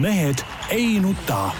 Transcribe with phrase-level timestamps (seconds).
[0.00, 0.38] mehed
[0.70, 1.50] ei nuta.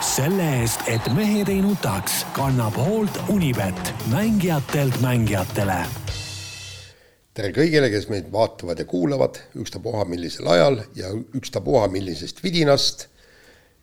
[0.00, 5.78] selle eest, et mehed ei nutaks, kannab hoolt Unibet, mängijatelt mängijatele.
[7.34, 13.06] tere kõigile, kes meid vaatavad ja kuulavad, ükstapuha millisel ajal ja ükstapuha millisest vidinast.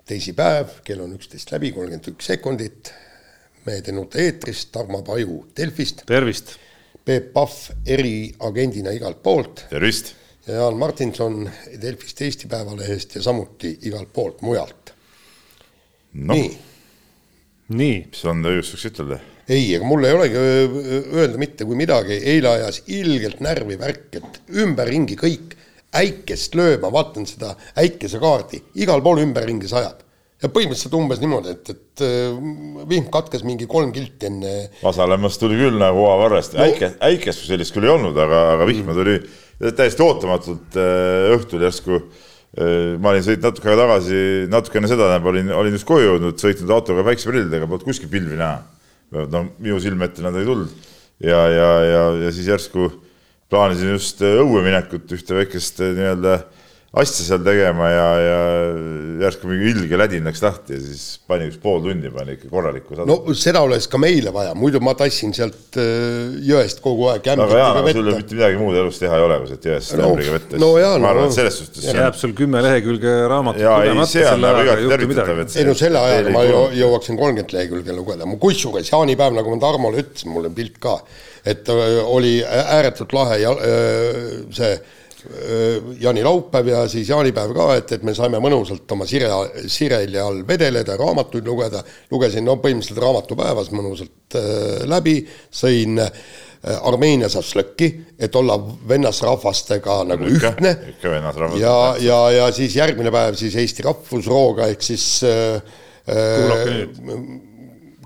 [0.05, 2.93] teisipäev, kell on üksteist läbi, kolmkümmend üks sekundit.
[3.65, 6.03] mehed ei nuta eetris, Tarmo Paju Delfist.
[6.05, 6.57] tervist.
[7.05, 10.20] Peep Pahv eriagendina igalt poolt tervist
[10.55, 11.45] Jaan Martinson
[11.81, 14.93] Delfist Eesti Päevalehest ja samuti igalt poolt mujalt
[16.13, 16.33] no,.
[16.33, 16.51] nii.
[17.77, 17.97] nii.
[18.11, 19.21] mis on õigustuseks ütelda?
[19.51, 20.43] ei, ega mul ei olegi
[21.17, 25.57] öelda mitte kui midagi, eile ajas ilgelt närvi värk, et ümberringi kõik
[25.97, 30.05] äikest lööma, vaatan seda äikesekaardi, igal pool ümberringi sajab
[30.41, 32.03] ja põhimõtteliselt umbes niimoodi, et, et
[32.89, 34.53] vihm katkes mingi kolm kilti enne.
[34.81, 38.67] Vasalemmas tuli küll nagu Oavarrest no., äike, äikest kui sellist küll ei olnud, aga, aga
[38.69, 39.19] vihma tuli
[39.61, 40.77] täiesti ootamatult
[41.37, 42.01] õhtul järsku.
[42.99, 46.73] ma olin sõitnud natuke aega tagasi, natuke enne seda olin, olin just koju jõudnud, sõitnud
[46.75, 48.63] autoga päikseprillidega, polnud kuskil pilvi näha.
[49.11, 50.89] no minu silme ette nad ei tulnud
[51.23, 52.89] ja, ja, ja, ja siis järsku
[53.51, 56.37] plaanisin just õue minekut, ühte väikest nii-öelda
[56.91, 58.39] asja seal tegema ja, ja
[59.21, 62.97] järsku mingi ilge lädin läks lahti ja siis pani üks pool tundi pani ikka korralikku
[62.97, 63.07] sadu.
[63.07, 67.47] no seda oleks ka meile vaja, muidu ma tassin sealt äh, jõest kogu aeg aga
[67.47, 70.59] jaa, sul mitte midagi muud elus teha ei ole, kui sealt jõest no, ämbriga vett
[70.59, 74.27] no jaa, ma arvan no,, et selles suhtes jääb sul kümme lehekülge raamatut ei, see
[74.27, 78.91] on nagu igati tervitatav, et ei no selle ajaga ma jõuaksin kolmkümmend lehekülge lugeda, kusjuures
[78.91, 80.99] jaanipäev, nagu ma Tarmole ütlesin, mul on pilt ka,
[81.47, 84.75] et äh, oli ääretult lahe ja äh, see
[85.99, 89.29] jaanilaupäev ja siis jaanipäev ka, et, et me saime mõnusalt oma sire,
[89.69, 95.19] sireli all vedeleda, raamatuid lugeda, lugesin no põhimõtteliselt raamatupäevas mõnusalt äh, läbi,
[95.53, 96.23] sõin äh,
[96.61, 97.87] Armeenia šašlõkki,
[98.21, 98.57] et olla
[98.89, 100.73] vennasrahvastega nagu ikka, ühtne.
[100.91, 101.61] ikka vennasrahvas.
[101.61, 105.57] ja, ja, ja siis järgmine päev siis Eesti rahvusrooga ehk siis äh,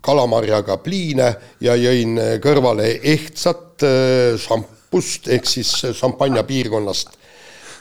[0.05, 7.17] kalamarjaga pliine ja jõin kõrvale ehtsat äh, šamp-, Pust ehk siis šampanja piirkonnast.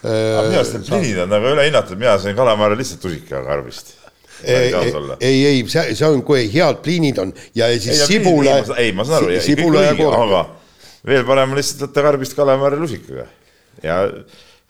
[0.04, 3.94] minu arust need pliinid on nagu ülehinnatud, mina sain kalamari lihtsalt tusikaga karbist
[4.42, 4.74] ei,
[5.20, 8.58] ei, ei, see, see on, kui head pliinid on ja siis ei, sibula.
[8.76, 10.16] ei, ma saan aru, sibula ja koor.
[10.26, 10.42] aga
[11.06, 13.28] veel parem on lihtsalt võtta karbist kalamari lusikaga
[13.84, 14.00] ja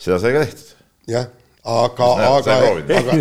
[0.00, 0.74] seda sai ka tehtud.
[1.10, 1.30] jah,
[1.62, 2.58] aga, aga,
[2.98, 3.18] aga,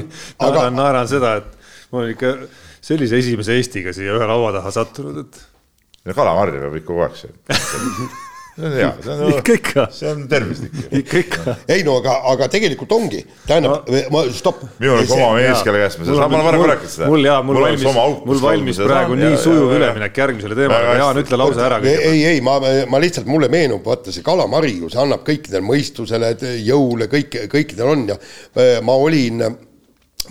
[0.50, 0.68] aga.
[0.74, 2.36] naeran seda, et ma olen ikka
[2.84, 6.14] sellise esimese Eestiga siia ühe laua taha sattunud, et.
[6.14, 8.20] kalamarja peab ikka kogu aeg sööma
[8.56, 9.88] see on hea, see on, ikka, ikka.
[9.92, 10.74] see on tervislik.
[10.92, 11.56] ikka, ikka.
[11.74, 14.62] ei no aga, aga tegelikult ongi, tähendab no., ma stopp.
[14.82, 17.10] minul on oma mees, kelle käest ma seda, ma olen varem rääkinud seda.
[17.10, 17.88] mul jaa, mul valmis,
[18.30, 21.82] mul valmis praegu nii sujuv üleminek järgmisele teemale, Jaan, ütle lause ära.
[21.90, 22.60] ei, ei, ma,
[22.90, 27.94] ma lihtsalt, mulle meenub, vaata see kalamari ju, see annab kõikidele mõistusele, jõule, kõik, kõikidel
[27.96, 29.48] on ja äh, ma olin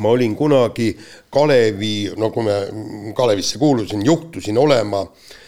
[0.00, 0.92] ma olin kunagi
[1.32, 5.38] Kalevi, no kui me Kalevisse kuulusin, juhtusin olema Äh,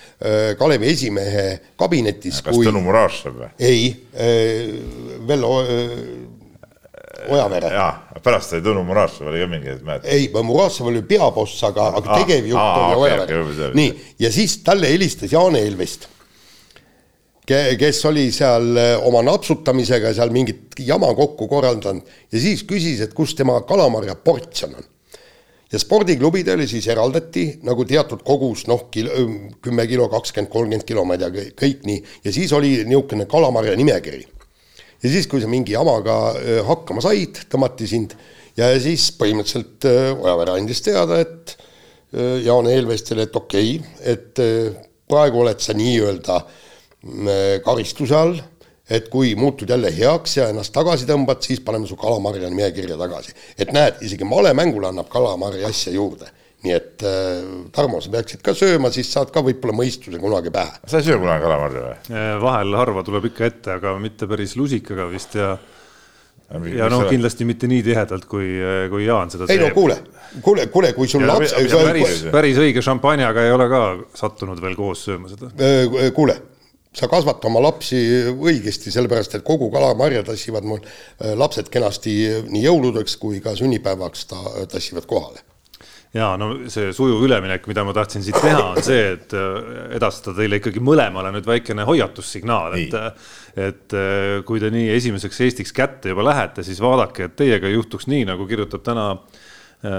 [0.59, 2.41] Kalevi esimehe kabinetis.
[2.43, 2.67] kas kui...
[2.67, 3.51] Tõnu Murašev või?
[3.59, 5.91] ei, äh, Vello äh,
[7.35, 7.73] Ojavere.
[7.75, 10.09] jaa, pärast oli Tõnu Murašev oli ka mingi, et mäletad.
[10.15, 13.71] ei, Murašev oli peaboss, aga, aga tegevjuht oli Ojavere okay,.
[13.81, 13.93] nii,
[14.25, 16.09] ja siis talle helistas Jaan Eelvist,
[17.45, 18.71] kes oli seal
[19.05, 24.79] oma napsutamisega seal mingit jama kokku korraldanud ja siis küsis, et kus tema kalamarja portsjon
[24.79, 24.93] on
[25.75, 31.25] ja spordiklubidele siis eraldati nagu teatud kogus, noh, kümme kilo, kakskümmend, kolmkümmend kilo, ma ei
[31.25, 34.23] tea, kõik nii, ja siis oli niisugune kalamarja nimekiri.
[35.03, 36.17] ja siis, kui sa mingi jamaga
[36.69, 38.15] hakkama said, tõmmati sind
[38.57, 39.89] ja siis põhimõtteliselt
[40.23, 41.57] Ojavere andis teada, et
[42.45, 44.45] Jaan Eelvestile, et okei okay,, et
[45.11, 46.39] praegu oled sa nii-öelda
[47.67, 48.39] karistuse all
[48.91, 53.33] et kui muutud jälle heaks ja ennast tagasi tõmbad, siis paneme su kalamarja nimekirja tagasi.
[53.59, 56.29] et näed, isegi malemängule annab kalamarja asja juurde.
[56.65, 57.41] nii et äh,
[57.73, 60.81] Tarmo, sa peaksid ka sööma, siis saad ka võib-olla mõistuse kunagi pähe.
[60.87, 61.97] sa ei söö kunagi kalamarja või?
[62.13, 65.57] Äh, vahel harva tuleb ikka ette, aga mitte päris lusikaga vist ja
[66.77, 69.63] ja noh, kindlasti mitte nii tihedalt, kui, äh, kui Jaan seda ei teeb.
[69.65, 69.97] ei no kuule,
[70.45, 71.57] kuule, kuule, kui sul laps.
[71.57, 73.85] päris, päris õige šampanjaga ei ole ka
[74.21, 75.53] sattunud veel koos sööma seda.
[75.57, 76.37] Äh, kuule
[76.95, 77.99] sa kasvata oma lapsi
[78.31, 82.15] õigesti, sellepärast et kogu kalamarja tassivad mul äh, lapsed kenasti
[82.51, 85.43] nii jõuludeks kui ka sünnipäevaks ta tassivad kohale.
[86.15, 89.57] ja no see sujuv üleminek, mida ma tahtsin siit teha, on see, et äh,
[89.99, 92.95] edastada teile ikkagi mõlemale nüüd väikene hoiatussignaal, et
[93.55, 97.77] et äh, kui te nii esimeseks Eestiks kätte juba lähete, siis vaadake, et teiega ei
[97.77, 99.43] juhtuks nii, nagu kirjutab täna äh,
[99.85, 99.91] Äh,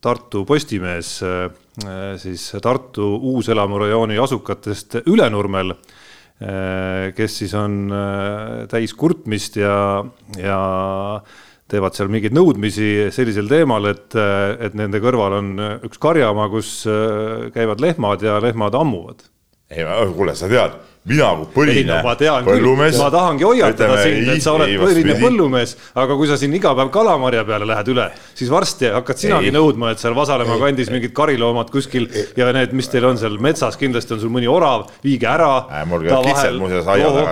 [0.00, 1.50] Tartu Postimees äh,
[2.18, 5.74] siis Tartu Uus-Elamu rajooni asukatest Ülenurmel,
[6.42, 7.92] äh, kes siis on
[8.70, 10.04] täis kurtmist ja,
[10.38, 10.60] ja
[11.68, 15.50] teevad seal mingeid nõudmisi sellisel teemal, et, et nende kõrval on
[15.86, 16.78] üks karjamaa, kus
[17.54, 19.26] käivad lehmad ja lehmad ammuvad.
[19.70, 19.84] Ei,
[20.16, 20.78] kuule, sa tead
[21.08, 22.14] mina kui põline no,
[22.46, 22.98] põllumees.
[23.00, 26.90] ma tahangi hoiatada sind, et sa oled põline põllumees, aga kui sa siin iga päev
[26.94, 29.54] kalamarja peale lähed üle, siis varsti hakkad sinagi ei.
[29.54, 33.78] nõudma, et seal Vasalemma kandis mingid kariloomad kuskil ja need, mis teil on seal metsas,
[33.80, 35.52] kindlasti on sul mõni orav, viige ära.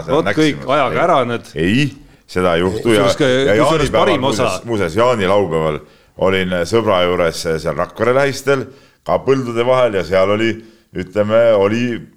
[0.09, 1.53] vot kõik, ajaga ära need.
[1.61, 1.87] ei,
[2.31, 3.07] seda ei juhtu ja,
[3.51, 5.81] ja jaanipäeval muuseas, muuseas jaanilaupäeval
[6.27, 8.69] olin sõbra juures seal Rakvere lähistel,
[9.07, 10.55] ka põldude vahel ja seal oli,
[10.97, 12.16] ütleme, oli Äh,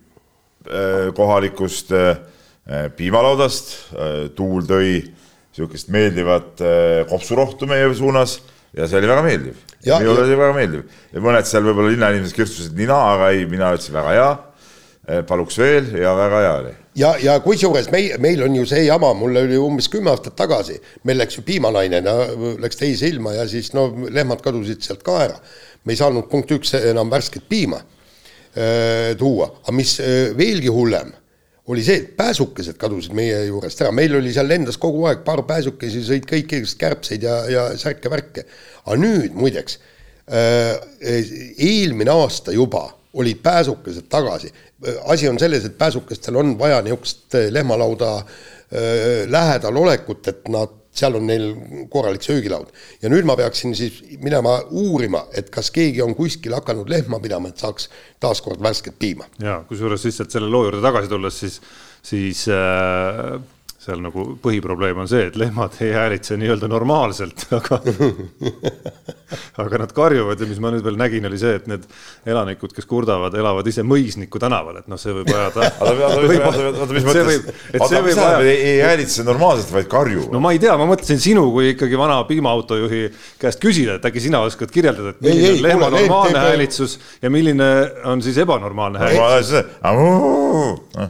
[1.16, 2.18] kohalikust äh,
[2.96, 4.92] piimalaudast, äh, tuul tõi
[5.50, 6.62] niisugust meeldivat
[7.10, 8.38] kopsurohtu meie suunas
[8.78, 9.56] ja see oli väga meeldiv.
[9.88, 13.98] minule oli väga meeldiv ja mõned seal võib-olla linnainimesed kirstutasid nina, aga ei, mina ütlesin
[13.98, 15.24] väga hea.
[15.28, 16.74] paluks veel ja väga hea oli.
[17.02, 20.78] ja, ja kusjuures meil, meil on ju see jama, mul oli umbes kümme aastat tagasi,
[21.04, 22.04] meil läks ju piimalaine,
[22.62, 25.42] läks teise ilma ja siis no lehmad kadusid sealt ka ära.
[25.84, 27.99] me ei saanud punkt üks enam värsket piima Äh,
[29.20, 31.12] tuua, aga mis äh, veelgi hullem,
[31.70, 35.44] oli see, et pääsukesed kadusid meie juurest ära, meil oli seal lendas kogu aeg paar
[35.48, 38.48] pääsukesi, sõid kõik igast kärbseid ja, ja särke-värke.
[38.86, 39.78] aga nüüd muideks,
[40.34, 40.80] äh,
[41.58, 44.52] eelmine aasta juba olid pääsukesed tagasi.
[45.06, 48.24] asi on selles, et pääsukestel on vaja niisugust lehmalauda
[49.28, 51.46] lähedal olekut, et nad seal on neil
[51.92, 52.72] korralik söögilaud.
[53.02, 57.50] ja nüüd ma peaksin siis minema uurima, et kas keegi on kuskil hakanud lehma pidama,
[57.50, 59.30] et saaks taaskord värsket piima.
[59.40, 61.62] ja kusjuures lihtsalt selle loo juurde tagasi tulles, siis,
[62.12, 63.40] siis äh,
[63.90, 67.82] seal nagu põhiprobleem on see, et lehmad ei häälitse nii-öelda normaalselt, aga
[69.62, 71.86] aga nad karjuvad ja mis ma nüüd veel nägin, oli see, et need
[72.30, 75.70] elanikud, kes kurdavad, elavad ise Mõisniku tänaval, et noh, see võib ajada.
[75.80, 77.50] oota, mis mõttes?
[77.80, 80.32] oota, mis tähendab, ei häälitse normaalselt, vaid karjuvad?
[80.34, 83.04] no ma ei tea, ma mõtlesin sinu kui ikkagi vana piimaautojuhi
[83.42, 87.70] käest küsida, et äkki sina oskad kirjeldada, et milline on lehma normaalne häälitsus ja milline
[88.10, 89.66] on siis ebanormaalne häälitsus.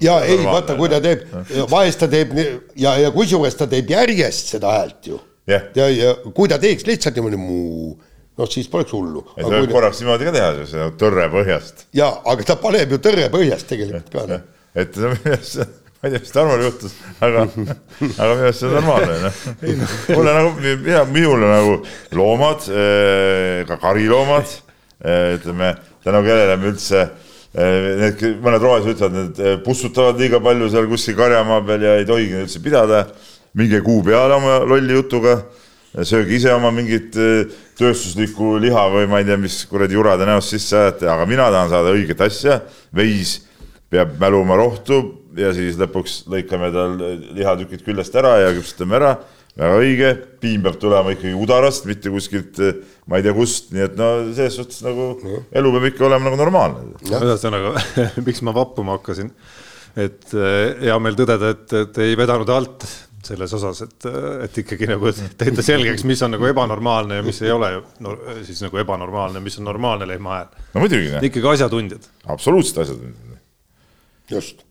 [0.04, 1.28] ja ei, vaata, kui ta teeb,
[1.72, 2.36] vahest ta teeb
[2.76, 5.20] ja, ja kusjuures ta teeb järjest seda häält ju
[5.50, 5.66] yeah..
[5.76, 7.92] ja, ja kui ta teeks lihtsalt niimoodi muu,
[8.40, 9.26] noh, siis poleks hullu.
[9.36, 9.74] ta võib kui...
[9.74, 11.86] korraks niimoodi ka teha, see tõrre põhjast.
[11.98, 14.26] ja, aga ta paneb ju tõrre põhjast tegelikult ka.
[14.30, 14.48] Noh.
[14.80, 19.96] et ma ei tea, mis Tarmol juhtus, aga, aga minu arust see on normaalne, noh.
[20.16, 21.80] mulle nagu, mina, minule nagu
[22.16, 24.54] loomad, eh, ka kariloomad,
[25.04, 25.74] eh, ütleme,
[26.06, 30.90] tänu kellele me üldse Eh, need mõned rohelised ütlevad, need eh, pussutavad liiga palju seal
[30.90, 33.08] kuskil karjamaa peal ja ei tohigi neid üldse pidada.
[33.58, 35.40] minge kuu peale oma lolli jutuga,
[36.06, 37.50] sööge ise oma mingit eh,
[37.80, 41.50] tööstuslikku liha või ma ei tea, mis kuradi jura te näost sisse ajate, aga mina
[41.50, 42.62] tahan saada õiget asja.
[42.94, 43.40] veis
[43.90, 45.02] peab mäluma rohtu
[45.38, 46.98] ja siis lõpuks lõikame tal
[47.34, 49.16] lihatükid küljest ära ja küpsetame ära
[49.60, 52.62] väga õige, piim peab tulema ikkagi udarast, mitte kuskilt,
[53.10, 56.40] ma ei tea kust, nii et no selles suhtes nagu elu peab ikka olema nagu
[56.40, 56.96] normaalne.
[57.10, 57.76] ühesõnaga,
[58.28, 59.34] miks ma vappuma hakkasin,
[60.00, 62.88] et eh, hea meel tõdeda, et, et ei vedanud alt
[63.26, 64.08] selles osas, et,
[64.46, 67.74] et ikkagi nagu teete selgeks, mis on nagu ebanormaalne ja mis ei ole
[68.04, 68.16] no,
[68.48, 70.50] siis nagu ebanormaalne, mis on normaalne lehmahääl.
[70.74, 71.12] no muidugi.
[71.28, 72.08] ikkagi asjatundjad.
[72.32, 73.40] absoluutselt asjatundjad.
[74.32, 74.64] just.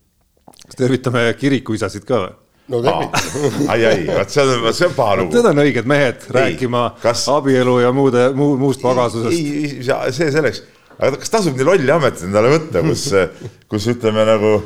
[0.65, 2.37] kas tervitame kirikuisasid ka või?
[2.73, 5.37] No tervitan ai, ai, vot see on, see on paha lugu.
[5.37, 7.25] Need on õiged mehed ei, rääkima kas...
[7.33, 9.87] abielu ja muude, muu, muust pagasusest.
[10.17, 10.63] see selleks,
[10.99, 13.07] aga kas tasub nii lolli ametit endale võtta, kus,
[13.73, 14.59] kus ütleme nagu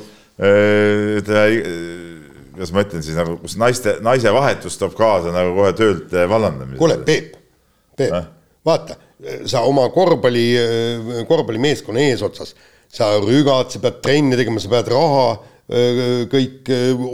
[0.43, 1.47] ütleme,
[2.53, 6.81] kuidas ma ütlen siis nagu, kus naiste, naise vahetus toob kaasa nagu kohe töölt vallandamise.
[6.81, 7.37] kuule, Peep,
[7.97, 8.29] Peep äh?,
[8.67, 8.99] vaata,
[9.47, 10.47] sa oma korvpalli,
[11.29, 12.55] korvpallimeeskonna eesotsas,
[12.93, 15.27] sa rügad, sa pead trenni tegema, sa pead raha
[16.33, 16.71] kõik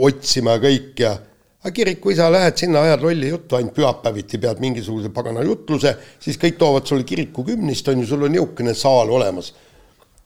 [0.09, 1.11] otsima ja kõik ja
[1.59, 6.59] aga kirikuisa, lähed sinna, ajad lolli juttu, ainult pühapäeviti pead mingisuguse pagana jutluse, siis kõik
[6.59, 9.51] toovad sulle kirikukümnist, on ju, sul on niisugune saal olemas.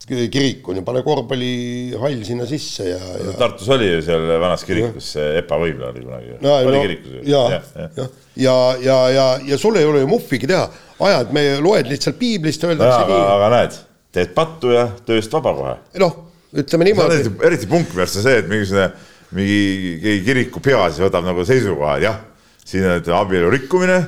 [0.06, 3.34] kirik on ju, pane korvpallihall sinna sisse ja, ja....
[3.40, 6.34] Tartus oli ju seal vanas kirikus see Epa Võibla oli kunagi.
[6.42, 7.22] No, oli no, kirikus ju.
[7.32, 7.62] ja, ja,
[7.96, 10.68] ja, ja, ja, ja, ja sul ei ole ju muhvigi teha,
[11.08, 13.24] ajad, me loed lihtsalt piiblist, öeldakse nii.
[13.38, 13.80] aga näed,
[14.14, 15.76] teed pattu ja tööst vaba kohe.
[16.04, 16.23] noh
[16.54, 17.32] ütleme niimoodi.
[17.46, 18.90] eriti punk minu arust on see, et mingisugune
[19.34, 22.20] mingi keegi kirikupea siis võtab nagu seisukoha, et jah,
[22.64, 24.00] siin on abielu rikkumine,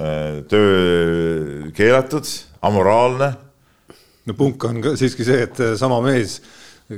[0.00, 2.26] äh, töö keelatud,
[2.66, 3.34] amoraalne.
[4.26, 6.40] no punk on ka siiski see, et sama mees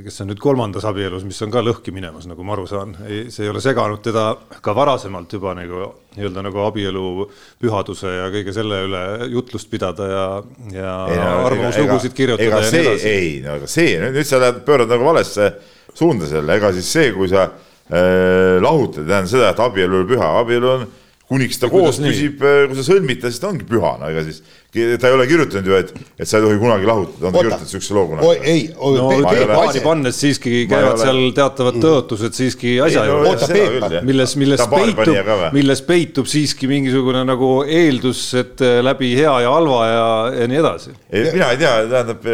[0.01, 3.27] kes on nüüd kolmandas abielus, mis on ka lõhki minemas, nagu ma aru saan, ei,
[3.33, 4.23] see ei ole seganud teda
[4.65, 5.83] ka varasemalt juba nagu
[6.15, 7.27] nii-öelda nagu abielu
[7.61, 10.23] pühaduse ja kõige selle üle jutlust pidada ja,
[10.73, 13.11] ja no, arvamuslugusid kirjutada ega ja nii edasi.
[13.11, 15.51] ei, no aga see, nüüd sa lähed, pöörad nagu valesse
[15.93, 20.33] suunda selle, ega siis see, kui sa äh, lahutad, tähendab seda, et abielu on püha,
[20.41, 20.89] abielu on
[21.33, 24.41] kuniks ta koos püsib, kui sa sõlmid ta, siis ta ongi püha, no ega siis
[24.73, 27.71] ta ei ole kirjutanud ju, et, et sa ei tohi kunagi lahutada, on ta kirjutanud
[27.73, 28.51] siukse loo kunagi?
[28.53, 29.09] ei, no
[29.53, 33.47] paari pannes siiski käivad seal teatavad tõotused siiski asja juures,
[34.05, 35.13] milles, milles peitub,
[35.55, 40.05] milles peitub siiski mingisugune nagu eeldus, et läbi hea ja halva ja,
[40.41, 40.95] ja nii edasi.
[41.13, 42.29] mina ei tea, tähendab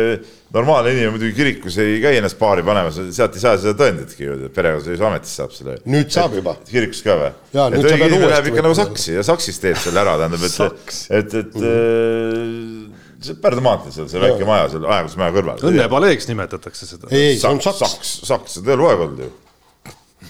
[0.53, 4.37] normaalne inimene muidugi kirikus ei käi ennast paari panemas, sealt ei saa seda tõenditki ju,
[4.55, 5.75] perekonnaseisuametist saab selle.
[5.89, 6.55] nüüd saab juba.
[6.69, 7.29] kirikus ka või?
[7.67, 10.79] et õige inimene läheb ikka nagu saksi ja saksis teeb selle ära, tähendab, et,
[11.19, 13.03] et, et mm -hmm.
[13.27, 15.61] see Pärnu maanteel seal, see väike maja seal aeglusmaja kõrval.
[15.69, 17.11] õnnepaleeks nimetatakse seda.
[17.11, 17.85] ei, ei, see on saks.
[17.85, 19.31] saks, saks, see on tõelu aeg olnud ju.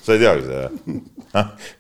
[0.04, 1.54] sa ei teagi seda, jah?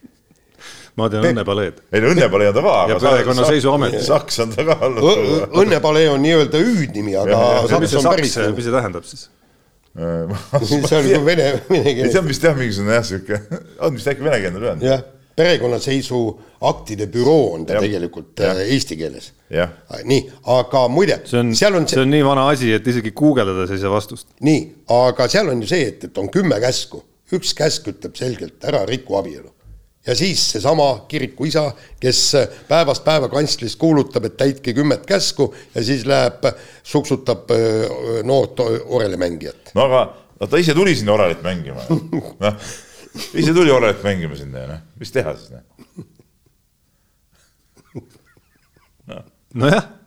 [1.00, 1.82] ma tean õnnepaleed.
[1.94, 2.78] ei no õnnepalee on ta ka.
[2.92, 4.00] ja perekonnaseisuamet.
[4.06, 5.58] saks on ta ka olnud.
[5.64, 8.40] õnnepalee on nii-öelda hüüdnimi, aga saks on päris.
[8.56, 9.30] mis see tähendab siis?
[10.90, 12.12] see on nagu vene, vene keeles.
[12.14, 13.40] see on vist jah, mingisugune jah, sihuke,
[13.86, 14.86] on vist äkki venekeelne lühend.
[14.86, 15.04] jah,
[15.40, 17.84] perekonnaseisuaktide büroo on ta ja.
[17.84, 18.54] tegelikult ja.
[18.54, 19.32] Äh, eesti keeles.
[19.50, 20.24] nii,
[20.56, 21.22] aga muide.
[21.30, 24.30] see on, see on, see on nii vana asi, et isegi guugeldades ei saa vastust.
[24.46, 24.66] nii,
[24.96, 27.02] aga seal on ju see, et, et on kümme käsku,
[27.36, 29.50] üks käsk ütleb selgelt ära riku abielu
[30.08, 32.22] ja siis seesama kirikuisa, kes
[32.68, 36.48] päevast päeva kantslis kuulutab, et täitke kümmet käsku ja siis läheb,
[36.84, 37.52] suksutab
[38.24, 39.74] noort orelimängijat.
[39.76, 40.06] no aga
[40.40, 41.84] no ta ise tuli sinna orelit mängima
[42.46, 42.72] noh,
[43.34, 45.64] ise tuli orelit mängima sinna ja noh, mis teha siis noh.
[49.54, 49.99] nojah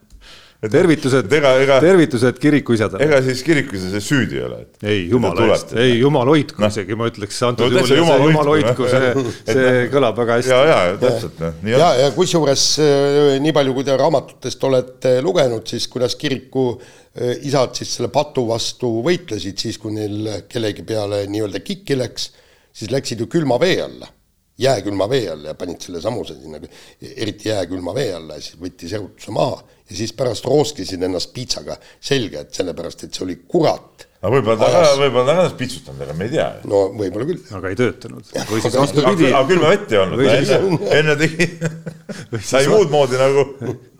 [0.71, 3.03] tervitused, tervitused kirikuisadele.
[3.03, 4.59] ega siis kirikuisa süüdi ei ole?
[4.83, 6.69] ei, jumala eest, ei jumal hoidku no.
[6.71, 9.11] isegi, ma ütleks antud no, juhul, see jumal, hoidku, see,
[9.49, 9.83] see no.
[9.93, 10.53] kõlab väga hästi.
[10.53, 11.59] ja, ja täpselt, noh.
[11.73, 17.35] ja, ja kusjuures äh, nii palju, kui te raamatutest olete lugenud, siis kuidas kiriku äh,
[17.49, 22.31] isad siis selle patu vastu võitlesid, siis kui neil kellegi peale nii-öelda kikki läks,
[22.71, 24.11] siis läksid ju külma vee alla
[24.57, 26.59] jääkülma vee alla ja panid selle samuse sinna,
[27.01, 31.77] eriti jääkülma vee alla ja siis võttis erutuse maha ja siis pärast rooskisid ennast piitsaga
[32.01, 34.07] selga, et sellepärast, et see oli kurat.
[34.23, 36.49] no võib-olla ta ka, võib-olla ta ka ennast piitsutanud, ega me ei tea.
[36.71, 37.45] no võib-olla küll.
[37.59, 38.33] aga ei töötanud.
[38.49, 39.31] või siis vastupidi.
[39.31, 40.61] aga külma vett ei olnud, enne,
[40.99, 41.49] enne tegi,
[42.41, 43.47] sai muud moodi nagu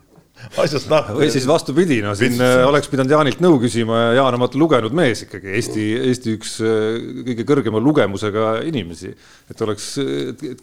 [0.63, 1.15] asjast nahku.
[1.19, 2.43] või siis vastupidi, no siin Pits.
[2.45, 6.35] Äh, oleks pidanud Jaanilt nõu küsima ja Jaan on vaata lugenud mees ikkagi, Eesti, Eesti
[6.37, 9.13] üks äh, kõige kõrgema lugemusega inimesi.
[9.49, 9.87] et oleks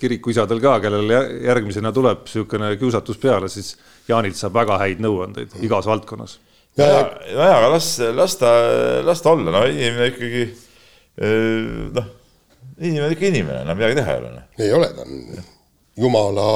[0.01, 1.15] kirikuisadel ka, kellel
[1.47, 3.77] järgmisena tuleb niisugune kiusatus peale, siis
[4.09, 6.39] Jaanilt saab väga häid nõuandeid igas valdkonnas.
[6.79, 8.51] ja, ja, ja, aga las, las ta,
[9.07, 12.13] las ta olla, no inimene ikkagi äh, noh,
[12.81, 14.37] inimene on ikka inimene, no midagi teha ei ole.
[14.37, 14.53] Noh.
[14.61, 15.49] ei ole, ta on
[16.01, 16.47] jumala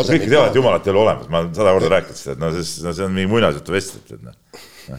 [0.00, 0.18] asemel.
[0.18, 2.50] kõik teavad, et jumalat ei ole olemas, ma olen sada korda rääkinud seda, et no
[2.56, 4.36] see, no see on mingi muinasjutu vestlus, et noh.
[4.90, 4.98] No..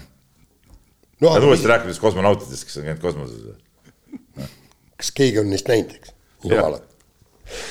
[1.26, 3.44] no aga uuesti rääkides kosmonautidest, kes on käinud kosmoses.
[4.40, 4.48] No..
[5.02, 6.88] kas keegi on neist näinud, eks, jumalat?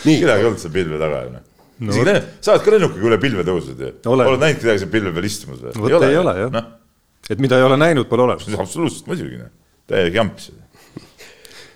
[0.02, 1.49] kedagi ei olnud seal pilve taga ju noh.
[1.83, 1.90] No..
[1.90, 3.92] isegi lennuk, sa oled ka lennukiga üle pilve tõusnud ju.
[4.12, 4.35] oled.
[4.45, 5.76] Näinud kedagi seal pilve peal istumas või?
[5.87, 6.52] vot ei ole jah.
[6.52, 6.66] No..
[7.28, 8.50] et mida ei ole näinud, pole olemas.
[8.66, 9.50] absoluutselt muidugi noh,
[9.90, 10.52] täiega jamps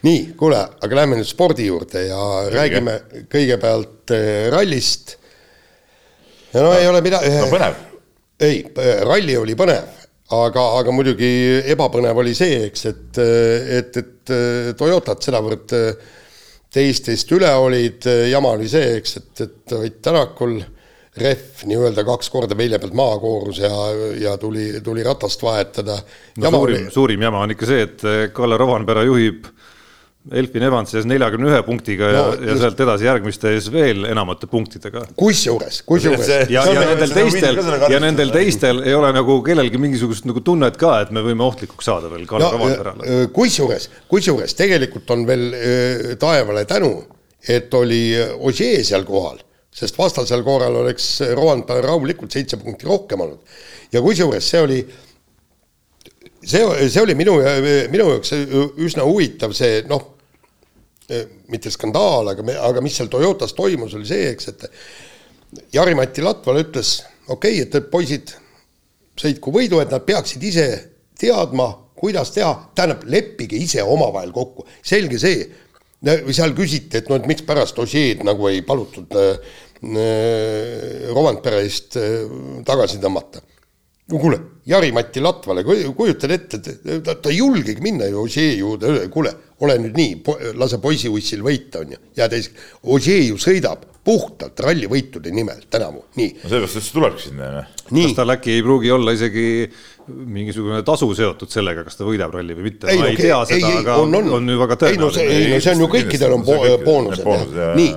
[0.06, 2.54] nii, kuule, aga lähme nüüd spordi juurde ja Kõige.
[2.54, 2.96] räägime
[3.32, 5.16] kõigepealt äh, rallist.
[6.52, 7.32] ja no, no ei ole midagi.
[7.40, 7.80] no põnev.
[8.46, 8.60] ei,
[9.06, 10.04] ralli oli põnev,
[10.36, 11.32] aga, aga muidugi
[11.72, 13.24] ebapõnev oli see, eks, et,
[13.80, 14.32] et, et
[14.76, 15.74] Toyotat sedavõrd
[16.76, 20.58] teistest üle olid, jama oli see, eks, et, et Ott Tänakul
[21.16, 23.72] rehv nii-öelda kaks korda velje pealt maha koorus ja,
[24.20, 25.96] ja tuli, tuli ratast vahetada.
[26.36, 28.04] no suurim oli..., suurim jama on ikka see, et
[28.36, 29.48] Kalle Rovanpera juhib
[30.34, 34.48] Elfin Evans ees neljakümne ühe punktiga no, ja, ja sealt edasi järgmiste ees veel enamate
[34.50, 35.04] punktidega.
[35.18, 36.30] kusjuures, kusjuures.
[36.50, 37.60] ja, ja nendel teistel,
[37.92, 41.86] ja nendel teistel ei ole nagu kellelgi mingisugust nagu tunnet ka, et me võime ohtlikuks
[41.86, 43.18] saada veel Kalle no, Rovanperale.
[43.36, 46.90] kusjuures, kusjuures tegelikult on veel äh, taevale tänu,
[47.46, 48.02] et oli
[48.50, 49.38] Ožee seal kohal,
[49.70, 53.62] sest vastasel korral oleks Rovanpera rahulikult seitse punkti rohkem olnud.
[53.94, 54.82] ja kusjuures see oli
[56.42, 57.38] see, see oli minu,
[57.94, 58.34] minu jaoks
[58.82, 60.15] üsna huvitav, see noh
[61.52, 64.66] mitte skandaal, aga, aga mis seal Toyotas toimus, oli see, eks, et
[65.74, 66.98] Jari-Mati Latval ütles,
[67.28, 68.34] okei okay,, et, poisid
[69.16, 70.66] sõitku võidu, et nad peaksid ise
[71.18, 75.46] teadma, kuidas teha, tähendab, leppige ise omavahel kokku, selge see.
[76.36, 79.38] seal küsiti, et no et mikspärast Ožeed nagu ei palutud äh,
[79.80, 82.26] äh, Rovanpere eest äh,
[82.68, 83.40] tagasi tõmmata.
[84.12, 89.04] No kuule, Jari-Matti Latvale, kujutad ette, et ta, ta ei julgegi minna ju Ožee juurde,
[89.14, 89.30] kuule,
[89.62, 92.00] ole nüüd nii po,, lase poisiussil võita, on ju.
[92.18, 96.32] ja teiseks, Ožee ju sõidab puhtalt rallivõitude nimel tänavu, nii.
[96.42, 97.70] no sellepärast, et see tulebki sinna, jah.
[97.92, 99.46] kas tal äkki ei pruugi olla isegi
[100.06, 103.72] mingisugune tasu seotud sellega, kas ta võidab ralli või mitte, ma ei tea ei, seda,
[103.84, 104.98] aga on, on, on ju väga tõenäoline.
[104.98, 107.92] ei no see, ei no see on ju kõikidel on boonused, nii,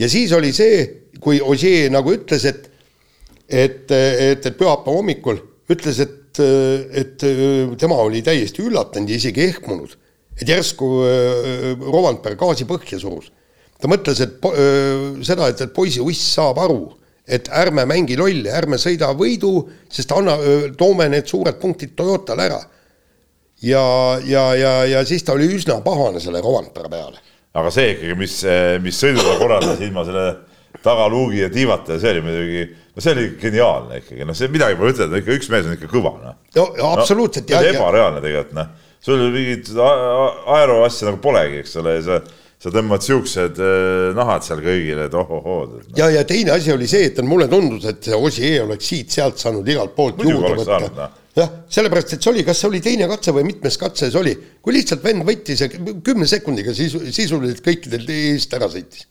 [0.00, 0.84] ja siis oli see
[1.20, 2.66] kui Ossier nagu ütles, et
[3.50, 7.26] et, et, et pühapäeva hommikul ütles, et, et
[7.80, 9.92] tema oli täiesti üllatunud ja isegi ehmunud,
[10.40, 10.88] et järsku
[11.84, 13.30] Rovanpera gaasi põhja surus.
[13.80, 14.48] ta mõtles, et
[15.26, 16.82] seda, et, et poisiuiss saab aru,
[17.30, 20.36] et ärme mängi lolli, ärme sõida võidu, sest anna,
[20.78, 22.60] toome need suured punktid Toyotale ära.
[23.62, 23.84] ja,
[24.24, 27.18] ja, ja, ja siis ta oli üsna pahane selle Rovanpera peale.
[27.54, 28.36] aga see ikkagi, mis,
[28.82, 30.26] mis sõidu ta korraldas ilma selle
[30.82, 32.62] tagaluugi ja tiivata see oli muidugi
[33.00, 35.88] no see oli geniaalne ikkagi, noh, see midagi pole ütelda, ikka üks mees on ikka
[35.90, 36.36] kõva, noh.
[36.58, 37.62] no absoluutselt no,.
[37.72, 38.90] ebareaalne tegelikult, noh.
[39.04, 42.18] sul mingit aero asja nagu polegi, eks ole, ja sa,
[42.60, 45.80] sa tõmbad siuksed äh, nahad seal kõigile, et ohohoo no..
[45.96, 49.72] ja, ja teine asi oli see, et mulle tundus, et see Ossier oleks siit-sealt saanud
[49.72, 51.08] igalt poolt juurde võtta no.
[51.38, 54.36] jah, sellepärast, et see oli, kas see oli teine katse või mitmes katse see oli,
[54.60, 59.08] kui lihtsalt vend võttis ja kümne sekundiga sisu, sisuliselt kõikidelt eest ära sõitis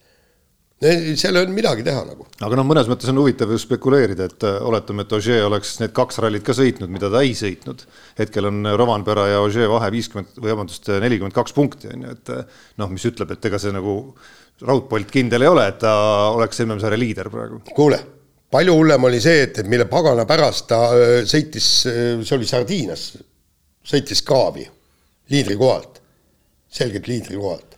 [0.79, 2.25] seal ei olnud midagi teha nagu.
[2.39, 5.91] aga noh, mõnes mõttes on huvitav ju spekuleerida, et äh, oletame, et Ogier oleks need
[5.95, 7.83] kaks rallit ka sõitnud, mida ta ei sõitnud.
[8.19, 12.31] hetkel on Rovanpera ja Ogier vahe viiskümmend või vabandust, nelikümmend kaks punkti on ju, et
[12.35, 13.95] äh, noh, mis ütleb, et ega see nagu
[14.63, 15.93] raudpolt kindel ei ole, et ta
[16.31, 17.59] oleks MM-sarja liider praegu.
[17.75, 17.99] kuule,
[18.51, 23.09] palju hullem oli see, et, et mille pagana pärast ta äh, sõitis, see oli Sardiinias,
[23.83, 24.63] sõitis Kaavi
[25.29, 25.99] liidri kohalt,
[26.71, 27.69] selgelt liidri kohalt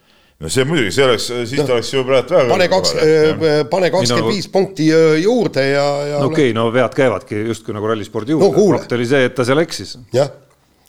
[0.42, 3.42] no see muidugi, see oleks, siis no, ta oleks ju praegu väga pane kaks, äh,
[3.70, 7.76] pane kakskümmend viis punkti äh, juurde ja, ja no okei okay,, no vead käivadki justkui
[7.78, 8.50] nagu rallispordi juurde.
[8.50, 9.94] no,, fakt oli see, et ta seal eksis.
[10.16, 10.32] jah,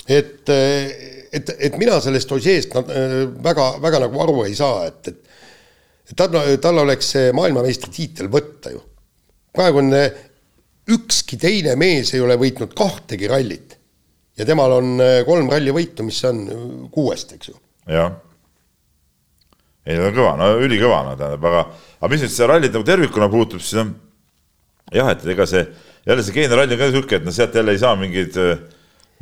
[0.07, 0.95] et, äh,
[1.29, 2.79] et, et mina sellest Ožeest
[3.45, 8.81] väga, väga nagu aru ei saa, et, et tal, tal oleks see maailmameistritiitel võtta ju.
[9.53, 9.93] praegu on
[10.93, 13.79] ükski teine mees ei ole võitnud kahtegi rallit.
[14.41, 14.97] Ja temal on
[15.29, 16.47] kolm rallivõitu, mis on
[16.91, 17.59] kuuest, eks ju.
[17.93, 18.15] jah
[19.87, 21.63] ei, ta on kõva, no ülikõva, no tähendab, aga,
[21.99, 23.95] aga mis nüüd seda rallit nagu tervikuna puutub, siis on
[24.95, 25.65] jah, et ega see,
[26.07, 28.39] jälle see Keenia ralli on ka niisugune, et noh, sealt jälle ei saa mingeid,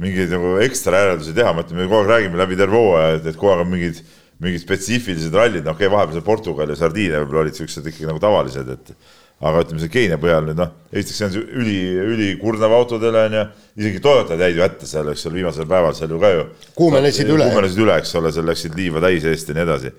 [0.01, 3.31] mingeid nagu ekstra järeldusi teha, ma ütlen, me kogu aeg räägime läbi terve hooaja, et,
[3.33, 4.03] et kogu aeg on mingid,
[4.41, 8.09] mingid spetsiifilised rallid, noh, okei okay,, vahepeal see Portugal ja Sardiinia võib-olla olid niisugused ikkagi
[8.09, 8.95] nagu tavalised, et
[9.41, 13.45] aga ütleme, see Keenia põhjal nüüd noh, esiteks see on üli, ülikurnav autodele on ju,
[13.81, 16.47] isegi Toyotad jäid ju hätta seal, eks ole, viimasel päeval seal ju ka ju.
[16.77, 17.47] kuumenesid üle.
[17.49, 19.95] kuumenesid üle, eks ole, seal läksid liiva täis eest ja nii edasi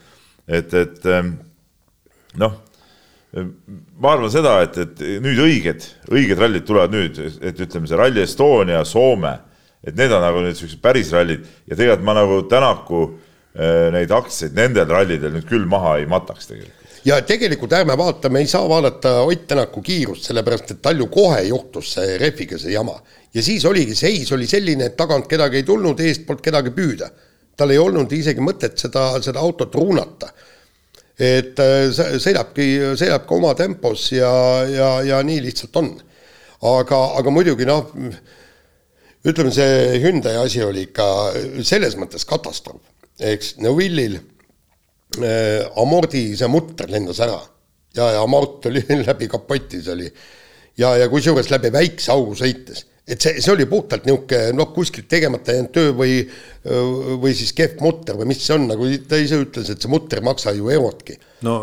[0.52, 1.36] et, et ähm,
[2.42, 2.58] noh,
[4.02, 8.26] ma arvan seda, et, et nüüd õiged, õiged rallid tulevad nüüd, et ütleme, see Rally
[8.26, 9.38] Estonia, Soome,
[9.86, 11.48] et need on nagu nüüd siuksed päris rallid.
[11.70, 16.52] Ja tegelikult ma nagu Tänaku äh, neid aktsiaid nendel rallidel nüüd küll maha ei mataks
[16.52, 16.78] tegelikult.
[17.08, 21.08] Ja tegelikult ärme vaata, me ei saa vaadata Ott Tänaku kiirust, sellepärast et tal ju
[21.10, 23.00] kohe juhtus see rehviga see jama.
[23.34, 27.08] ja siis oligi, seis oli selline, et tagant kedagi ei tulnud, eestpoolt kedagi püüda
[27.62, 30.32] tal ei olnud isegi mõtet seda, seda autot ruunata.
[31.22, 34.32] et äh, sõidabki, sõidabki oma tempos ja,
[34.66, 35.92] ja, ja nii lihtsalt on.
[36.72, 37.92] aga, aga muidugi noh,
[39.26, 41.06] ütleme, see Hyundai asi oli ikka
[41.68, 42.82] selles mõttes katastroof,
[43.20, 47.40] eks, Neuvillil äh, amordi see mutter lendas ära
[47.96, 50.10] ja, ja amort oli läbi kapoti, see oli
[50.80, 55.10] ja, ja kusjuures läbi väikse augu sõites et see, see oli puhtalt niisugune noh, kuskilt
[55.12, 56.16] tegemata jäänud töö või
[57.22, 60.22] või siis kehv mutter või mis see on, nagu ta ise ütles, et see mutter
[60.22, 61.18] ei maksa ju eurotki.
[61.48, 61.58] no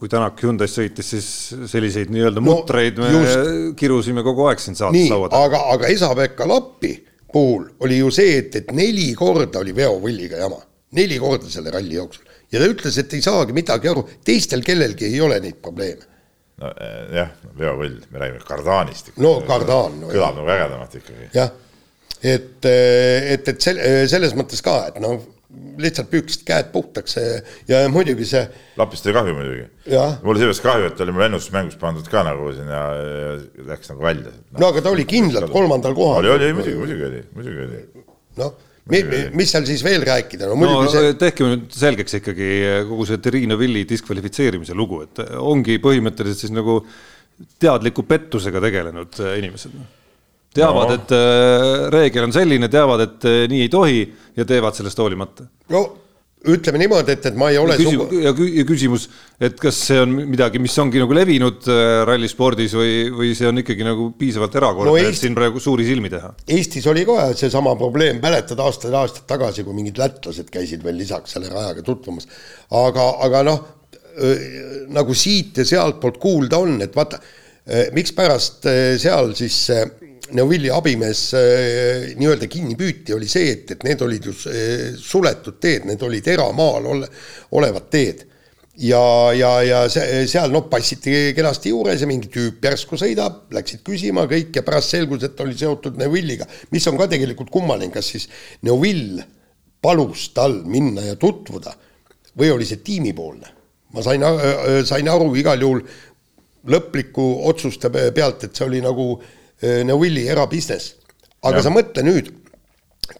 [0.00, 1.28] kui Tänak Hyundai's sõitis, siis
[1.70, 3.76] selliseid nii-öelda no, mutreid me just.
[3.78, 5.44] kirusime kogu aeg siin saates laua taga.
[5.48, 6.94] aga, aga Esa-Pekka Lappi
[7.32, 10.58] puhul oli ju see, et, et neli korda oli veovõlliga jama,
[10.98, 15.08] neli korda selle ralli jooksul ja ta ütles, et ei saagi midagi aru, teistel kellelgi
[15.08, 16.13] ei ole neid probleeme
[16.62, 19.12] no eh, jah, veovõll, me räägime kardaanist.
[19.20, 20.10] no kardaan no,.
[20.12, 21.30] kõlab nagu ägedamalt ikkagi.
[21.34, 21.54] jah,
[22.20, 25.22] et, eh, et, et eh, selles mõttes ka, et noh,
[25.78, 27.14] lihtsalt püüdsid käed puhtaks
[27.68, 28.42] ja muidugi see.
[28.78, 29.66] Lapist oli kahju muidugi.
[30.26, 32.84] mul seepärast kahju, et oli mul ennustusmängus pandud ka nagu ja
[33.68, 34.58] läks nagu välja no..
[34.62, 36.22] no aga ta oli kindlalt kolmandal kohal.
[36.22, 37.82] oli, oli, muidugi, muidugi oli, muidugi oli.
[38.42, 38.56] noh
[38.92, 41.16] mis seal siis veel rääkida, no muidugi no, see.
[41.20, 42.48] tehke nüüd selgeks ikkagi
[42.90, 46.80] kogu see Terrine Villi diskvalifitseerimise lugu, et ongi põhimõtteliselt siis nagu
[47.60, 49.74] teadliku pettusega tegelenud inimesed.
[50.54, 51.16] teavad no., et
[51.94, 54.04] reegel on selline, teavad, et nii ei tohi
[54.36, 55.48] ja teevad sellest hoolimata.
[55.72, 55.84] no
[56.50, 59.06] ütleme niimoodi, et, et ma ei ole ja, küsimus, ja, küsimus,
[59.48, 63.62] et kas see on midagi, mis ongi nagu levinud äh, rallispordis või, või see on
[63.62, 66.34] ikkagi nagu piisavalt erakordne no, et siin praegu suuri silmi teha?
[66.56, 71.52] Eestis oli ka seesama probleem, mäletad aastaid-aastaid tagasi, kui mingid lätlased käisid veel lisaks selle
[71.52, 72.28] rajaga tutvumas.
[72.74, 73.64] aga, aga noh,
[74.94, 77.18] nagu siit ja sealtpoolt kuulda on, et vaata,
[77.96, 78.68] mikspärast
[79.00, 79.56] seal siis
[80.32, 85.58] Neuvilli abimees äh, nii-öelda kinni püüti, oli see, et, et need olid ju äh, suletud
[85.60, 87.08] teed, need olid eramaal ole,
[87.58, 88.24] olevad teed.
[88.80, 89.02] ja,
[89.36, 94.56] ja, ja seal noh, passiti kenasti juures ja mingi tüüp järsku sõidab, läksid küsima kõik
[94.56, 98.26] ja pärast selgus, et oli seotud Neuvilliga, mis on ka tegelikult kummaline, kas siis
[98.66, 99.20] Neuvill
[99.84, 101.76] palus tal minna ja tutvuda
[102.34, 103.52] või oli see tiimipoolne.
[103.94, 104.24] ma sain,
[104.88, 105.84] sain aru igal juhul
[106.66, 109.20] lõpliku otsuste pealt, et see oli nagu
[109.86, 110.94] Neuvilli erabusiness.
[111.44, 111.66] aga ja.
[111.66, 112.32] sa mõtle nüüd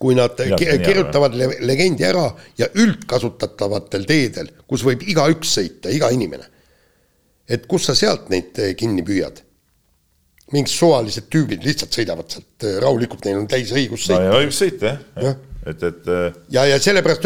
[0.01, 2.27] kui nad ja, kirjutavad le legendi ära
[2.59, 6.51] ja üldkasutatavatel teedel, kus võib igaüks sõita, iga inimene.
[7.49, 9.43] et kus sa sealt neid eh, kinni püüad?
[10.53, 14.39] mingid suvalised tüübid lihtsalt sõidavad sealt eh, rahulikult, neil on täis õigus sõita no,.
[14.41, 15.33] õigus sõita jah ja.
[15.33, 16.09] ja., et, et.
[16.53, 17.25] Ja, ja sellepärast,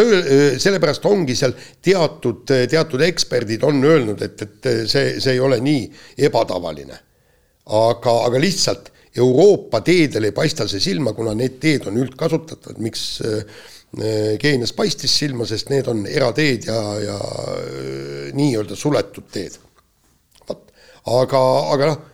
[0.62, 5.88] sellepärast ongi seal teatud, teatud eksperdid on öelnud, et, et see, see ei ole nii
[6.28, 7.00] ebatavaline.
[7.66, 13.09] aga, aga lihtsalt Euroopa teedel ei paista see silma, kuna need teed on üldkasutatavad, miks
[13.26, 13.42] äh,
[14.38, 19.59] Keenias paistis silma, sest need on erateed ja, ja äh, nii-öelda suletud teed.
[20.48, 20.70] vot,
[21.09, 21.42] aga,
[21.74, 22.07] aga noh,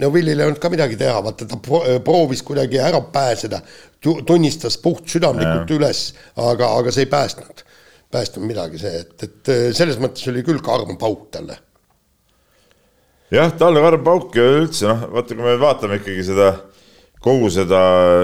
[0.00, 1.58] Neville'il ei olnud ka midagi teha, vaata ta
[2.06, 3.58] proovis kuidagi ära pääseda,
[4.00, 6.04] tunnistas puhtsüdamlikult üles,
[6.38, 7.64] aga, aga see ei päästnud,
[8.14, 11.58] päästnud midagi see, et, et äh, selles mõttes oli küll karm pauk talle
[13.30, 16.50] jah, talle karm pauk ja üldse noh, vaata, kui me vaatame ikkagi seda
[17.22, 17.80] kogu seda,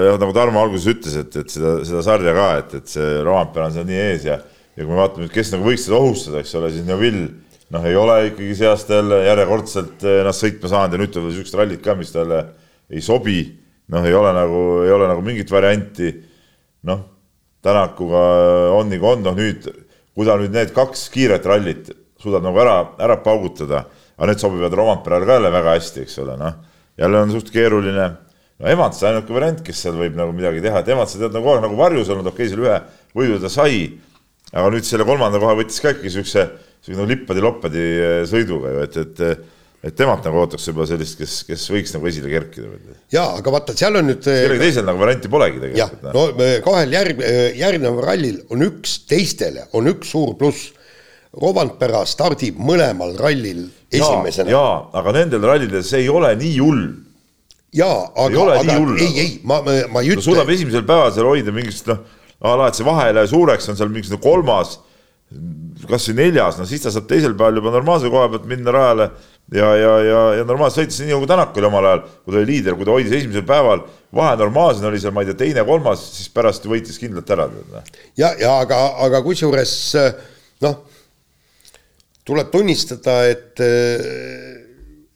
[0.07, 3.67] jah, nagu Tarmo alguses ütles, et, et seda, seda sarja ka, et, et see Rompera
[3.69, 4.39] on seal nii ees ja,
[4.73, 7.27] ja kui me vaatame, kes nagu võiks seda ohustada, eks ole, siis Neville
[7.73, 11.59] noh, ei ole ikkagi see aasta jälle järjekordselt ennast sõitma saanud ja nüüd tulevad siuksed
[11.59, 12.41] rallid ka, mis talle
[12.89, 13.41] ei sobi.
[13.91, 16.11] noh, ei ole nagu, ei ole nagu mingit varianti.
[16.87, 17.05] noh,
[17.63, 18.23] Tänakuga
[18.77, 19.65] on nagu on, noh nüüd,
[20.15, 21.89] kui ta nüüd need kaks kiiret rallit
[22.21, 23.85] suudab nagu ära, ära paugutada
[24.17, 26.55] aga need sobivad Rompeale ka jälle väga hästi, eks ole, noh.
[26.97, 28.07] jälle on suht keeruline.
[28.57, 31.35] no Evans on ainuke variant, kes seal võib nagu midagi teha, et Evans on tead
[31.35, 32.79] nagu kogu aeg nagu varjus olnud, okei okay,, selle ühe
[33.17, 33.83] võidu ta sai.
[34.53, 36.47] aga nüüd selle kolmanda koha võttis ka ikkagi siukse,
[36.81, 39.53] siukse nagu lippadi-loppadi eh, sõiduga ju, et, et
[39.87, 42.95] et temalt nagu ootaks juba sellist, kes, kes võiks nagu esile kerkida.
[43.13, 46.07] jaa, aga vaata, seal on nüüd eh, kellelgi teisel nagu varianti polegi tegelikult.
[46.07, 47.21] jah, no eh, kahel järg,
[47.59, 50.73] järgneval rallil on üks teistele, on üks suur pluss
[51.35, 54.51] Rovanpera stardib mõlemal rallil esimesena.
[54.51, 56.83] jaa, aga nendel rallidel see ei ole nii hull.
[57.75, 60.23] jaa, aga, aga ei, ei, ma, ma ei ütle.
[60.23, 62.03] suudab esimesel päeval seal hoida mingist noh,
[62.47, 64.77] ala, et see vahe ei lähe suureks, on seal mingisugune kolmas,
[65.87, 69.09] kas või neljas, no siis ta saab teisel päeval juba normaalse koha pealt minna rajale
[69.51, 72.49] ja, ja, ja, ja normaalselt sõitis nii nagu Tänak oli omal ajal, kui ta oli
[72.53, 73.83] liider, kui ta hoidis esimesel päeval
[74.15, 77.49] vahe normaalsena oli seal, ma ei tea, teine, kolmas, siis pärast võitis kindlalt ära.
[78.19, 79.75] Ja, ja aga, aga kusjuures
[80.63, 80.79] noh
[82.27, 83.61] tuleb tunnistada, et,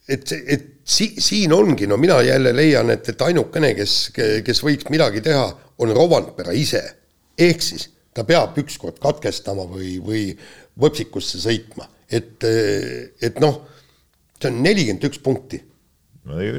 [0.07, 3.95] et, et si, siin ongi, no mina jälle leian, et, et ainukene, kes,
[4.45, 5.47] kes võiks midagi teha,
[5.81, 6.83] on Rovanpera ise.
[7.41, 10.23] ehk siis ta peab ükskord katkestama või, või
[10.79, 13.61] võpsikusse sõitma, et, et noh,
[14.37, 15.61] see on nelikümmend üks punkti.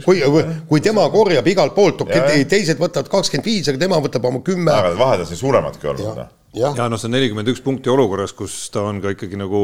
[0.02, 0.18] Kui,
[0.66, 4.72] kui tema korjab igalt poolt, okei, teised võtavad kakskümmend viis, aga tema võtab oma kümme.
[4.74, 7.92] aga vahed on siin suuremadki olnud, noh ja, ja noh, see on nelikümmend üks punkti
[7.92, 9.60] olukorras, kus ta on ka ikkagi nagu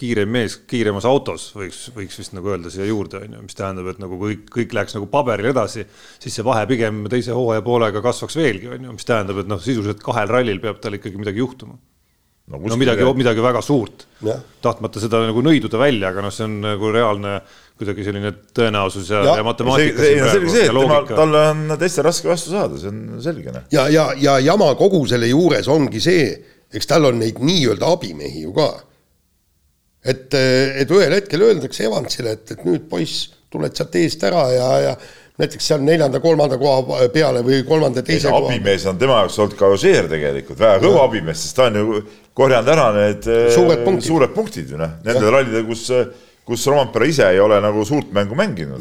[0.00, 3.90] kiirem mees kiiremas autos, võiks, võiks vist nagu öelda siia juurde, on ju, mis tähendab,
[3.92, 5.86] et nagu kõik, kõik läheks nagu paberil edasi,
[6.22, 9.62] siis see vahe pigem teise hooaja poolega kasvaks veelgi, on ju, mis tähendab, et noh,
[9.62, 11.78] sisuliselt kahel rallil peab tal ikkagi midagi juhtuma
[12.46, 14.06] no, no midagi, midagi väga suurt.
[14.64, 17.38] tahtmata seda nagu nõiduda välja, aga noh, see on nagu reaalne
[17.76, 20.00] kuidagi selline tõenäosus ja, ja, ja matemaatika.
[20.00, 23.52] selge see, et tema, talle on teistel raske vastu saada, see on selge.
[23.52, 23.66] Noh.
[23.74, 26.30] ja, ja, ja jama kogu selle juures ongi see,
[26.72, 28.70] eks tal on neid nii-öelda abimehi ju ka.
[30.06, 34.70] et, et ühel hetkel öeldakse Evansile, et, et nüüd poiss, tuled sealt eest ära ja,
[34.88, 34.96] ja
[35.36, 38.52] näiteks seal neljanda-kolmanda koha peale või kolmanda teise koha.
[38.52, 42.04] abimees on tema jaoks olnud ka Ožeer tegelikult, väga kõva abimees, sest ta on ju
[42.36, 45.90] korjanud ära need suured punktid, suured punktid ju noh, nendel rallidel, kus
[46.46, 48.80] kus Rompera ise ei ole nagu suurt mängu mänginud.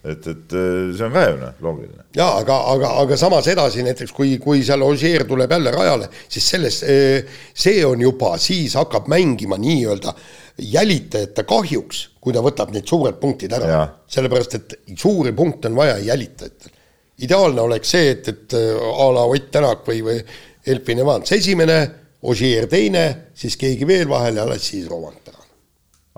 [0.00, 2.04] et, et äh, see on ka ju noh, loogiline.
[2.16, 6.46] ja aga, aga, aga samas edasi näiteks kui, kui seal Ogier tuleb jälle rajale, siis
[6.54, 10.14] selles, äh, see on juba, siis hakkab mängima nii-öelda
[10.58, 13.86] jälitajate kahjuks, kui ta võtab need suured punktid ära.
[14.10, 16.76] sellepärast, et suuri punkte on vaja jälitajatel.
[17.20, 20.22] ideaalne oleks see, et, et äh, a la Ott Tänak või, või
[20.66, 21.80] Elfin Evans esimene,
[22.22, 25.40] Ogier teine, siis keegi veel vahel ja alles siis Rompera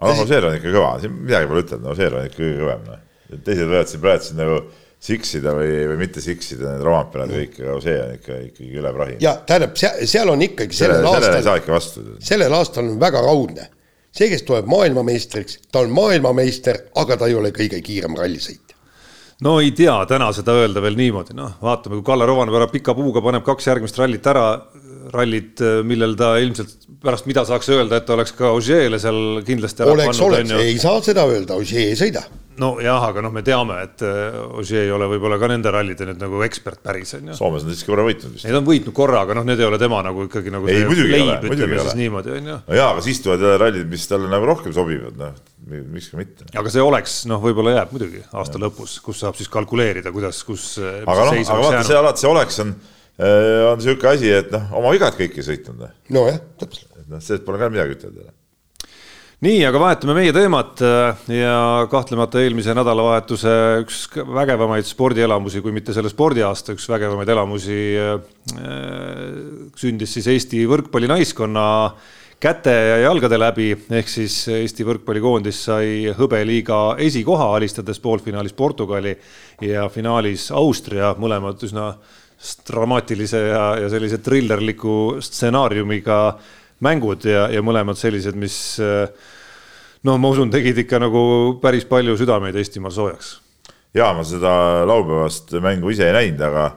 [0.02, 2.86] aga noh, Ožeer on ikka kõva, siin midagi pole ütelda, Ožeer on ikka kõige kõvem,
[2.88, 3.02] noh.
[3.46, 4.56] teised võivad siin praegu siin nagu
[5.02, 8.92] siksida või, või mitte siksida need romapelad ja kõik, aga see on ikka ikkagi üle
[8.96, 9.16] prahi.
[9.22, 12.10] ja tähendab, seal on ikkagi sellel selle, aastal.
[12.22, 13.68] sellel aastal on väga raudne.
[14.12, 18.71] See, kes tuleb maailmameistriks, ta on maailmameister, aga ta ei ole kõige kiirem rallisõitja.
[19.44, 23.24] No ei tea täna seda öelda veel niimoodi, noh, vaatame, kui Kalle Rovanpera pika puuga
[23.24, 24.46] paneb kaks järgmist rallit ära,
[25.12, 29.96] rallid, millel ta ilmselt pärast mida saaks öelda, et oleks ka Ožeele seal kindlasti ära
[29.96, 30.38] oleks, pannud.
[30.38, 32.24] oleks, ei saa seda öelda, Ožee ei sõida
[32.60, 36.20] nojah, aga noh, me teame, et äh, Ožee ei ole võib-olla ka nende rallide nüüd
[36.20, 37.36] nagu ekspert päris on ju.
[37.38, 38.46] Soomes on siiski korra võitnud vist.
[38.46, 40.68] Neid on võitnud korra, aga noh, need ei ole tema nagu ikkagi nagu.
[40.70, 41.94] ei, muidugi ei ole, muidugi ei ole.
[42.02, 42.58] niimoodi on ju.
[42.68, 45.38] no jaa, aga siis tulevad jälle rallid, mis talle nagu rohkem sobivad, noh,
[45.80, 46.48] miks ka mitte.
[46.58, 48.64] aga see oleks, noh, võib-olla jääb muidugi aasta ja.
[48.66, 50.74] lõpus, kus saab siis kalkuleerida, kuidas, kus.
[50.82, 52.76] aga noh, aga vaata, see alati see oleks on,
[53.16, 55.82] äh, on niisugune asi, et noh, oma vigad kõik ei sõitnud.
[55.82, 55.96] Noh.
[56.18, 57.02] nojah, täpselt.
[57.06, 58.30] noh, sellest pole ka midagi ütelda
[59.42, 61.54] nii, aga vahetame meie teemat äh, ja
[61.90, 68.14] kahtlemata eelmise nädalavahetuse üks vägevamaid spordielamusi, kui mitte selle spordiaasta üks vägevamaid elamusi äh,
[69.78, 71.64] sündis siis Eesti võrkpallinaiskonna
[72.42, 79.12] käte ja jalgade läbi, ehk siis Eesti võrkpallikoondis sai hõbeliiga esikoha, alistades poolfinaalis Portugali
[79.62, 81.92] ja finaalis Austria, mõlemad üsna
[82.66, 86.18] dramaatilise ja, ja sellise trillerliku stsenaariumiga
[86.82, 88.56] mängud ja, ja mõlemad sellised, mis
[90.02, 91.22] noh, ma usun, tegid ikka nagu
[91.62, 93.36] päris palju südameid Eestimaal soojaks.
[93.94, 96.68] ja ma seda laupäevast mängu ise ei näinud, aga,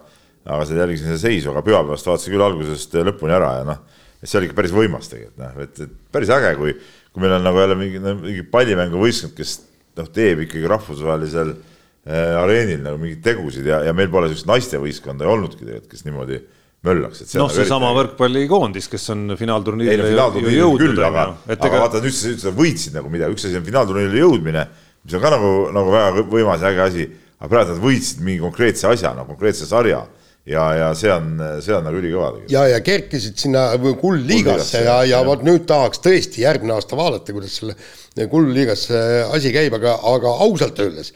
[0.45, 3.81] aga seda jälgisin seda seisu, aga pühapäevast vaatasin küll algusest lõpuni ära ja noh,
[4.25, 6.75] see oli ikka päris võimas tegelikult noh, et, et päris äge, kui,
[7.13, 9.55] kui meil on nagu jälle mingi, mingi pallimänguvõistkond, kes
[9.99, 15.27] noh, teeb ikkagi rahvusvahelisel äh, areenil nagu mingeid tegusid ja, ja meil pole sellist naistevõistkonda
[15.29, 16.41] olnudki tegelikult, kes niimoodi
[16.85, 17.23] möllaks.
[17.39, 20.99] noh, seesama võrkpallikoondis, kes on finaalturniirile ju jõudnud.
[21.07, 21.83] aga, aga ega...
[21.85, 24.65] vaata nüüd sa, sa võitsid nagu midagi, üks asi on finaalturniirile jõudmine,
[25.05, 27.07] mis on ka nagu, nagu väga võimas ja äge asi,
[27.39, 30.03] aga praegu nad võitsid mingi konkreetse asja, no konkreetse sarja
[30.45, 31.31] ja, ja see on,
[31.63, 32.55] see on nagu ülikõva tegelikult.
[32.55, 33.67] ja, ja kerkisid sinna
[34.01, 38.89] kuldliigasse ja, ja, ja vot nüüd tahaks tõesti järgmine aasta vaadata, kuidas selle kuldliigas
[39.31, 41.13] asi käib, aga, aga ausalt öeldes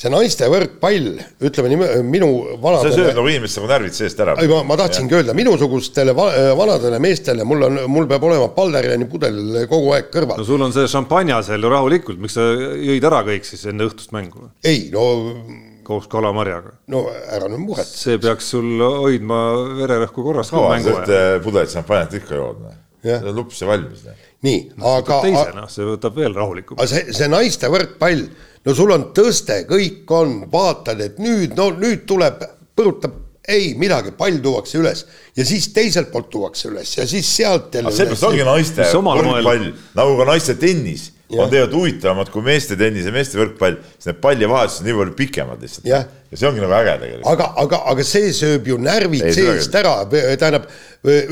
[0.00, 1.08] see naiste võrkpall,
[1.44, 2.28] ütleme nii, minu
[2.62, 2.92] vanadele.
[2.92, 4.36] see sööb nagu inimeste nagu närvid seest ära.
[4.40, 9.66] ei, ma, ma tahtsingi öelda, minusugustele vanadele meestele, mul on, mul peab olema Ballerjani pudel
[9.70, 10.40] kogu aeg kõrval.
[10.40, 12.46] no sul on see šampanja seal ju rahulikult, miks sa
[12.78, 14.48] jõid ära kõik siis enne õhtust mängu?
[14.64, 15.04] ei, no.
[15.86, 16.74] Koos kalamarjaga.
[16.92, 17.88] no ära nüüd muret.
[17.88, 19.40] see peaks sul hoidma
[19.78, 20.52] vererõhku korras.
[20.52, 22.76] kaua sa ühte pudelit šampanjat ikka jood, noh?
[23.02, 24.04] see on lups ja valmis.
[24.06, 24.28] Noh.
[24.46, 25.20] nii no,, aga.
[25.24, 26.84] teisena, see võtab veel rahulikumalt.
[26.84, 28.26] aga see, see naiste võrkpall
[28.66, 32.42] no sul on tõste, kõik on, vaatad, et nüüd, no nüüd tuleb,
[32.76, 33.16] põrutab,
[33.50, 37.92] ei midagi, pall tuuakse üles ja siis teiselt poolt tuuakse üles ja siis sealt jälle.
[37.94, 41.42] seepärast ongi naiste võrkpall nagu ka naiste tennis ja.
[41.44, 45.16] on tegelikult huvitavamad kui meeste tennis ja meeste võrkpall, sest need pallivahetused on nii palju
[45.18, 45.88] pikemad lihtsalt.
[45.90, 47.28] ja see ongi nagu äge tegelikult.
[47.32, 50.68] aga, aga, aga see sööb ju närvid ei, seest ära, tähendab,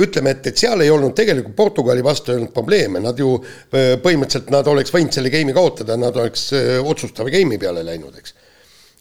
[0.04, 3.36] ütleme, et, et seal ei olnud tegelikult Portugali vastu ei olnud probleeme, nad ju
[3.70, 6.50] põhimõtteliselt nad oleks võinud selle game'i kaotada, nad oleks
[6.82, 8.36] otsustava game'i peale läinud, eks.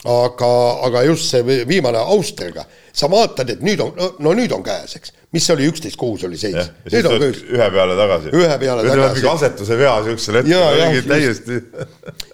[0.06, 0.48] Aga,
[0.86, 2.62] aga just see viimane Austriaga,
[2.94, 6.24] sa vaatad, et nüüd on, no nüüd on käes, eks, mis see oli, üksteist kuus
[6.24, 6.70] oli seis.
[6.88, 8.32] ühe peale tagasi.
[8.32, 9.18] ühe peale nüüd tagasi.
[9.18, 11.58] mingi asetuse vea siuksel hetkel, täiesti.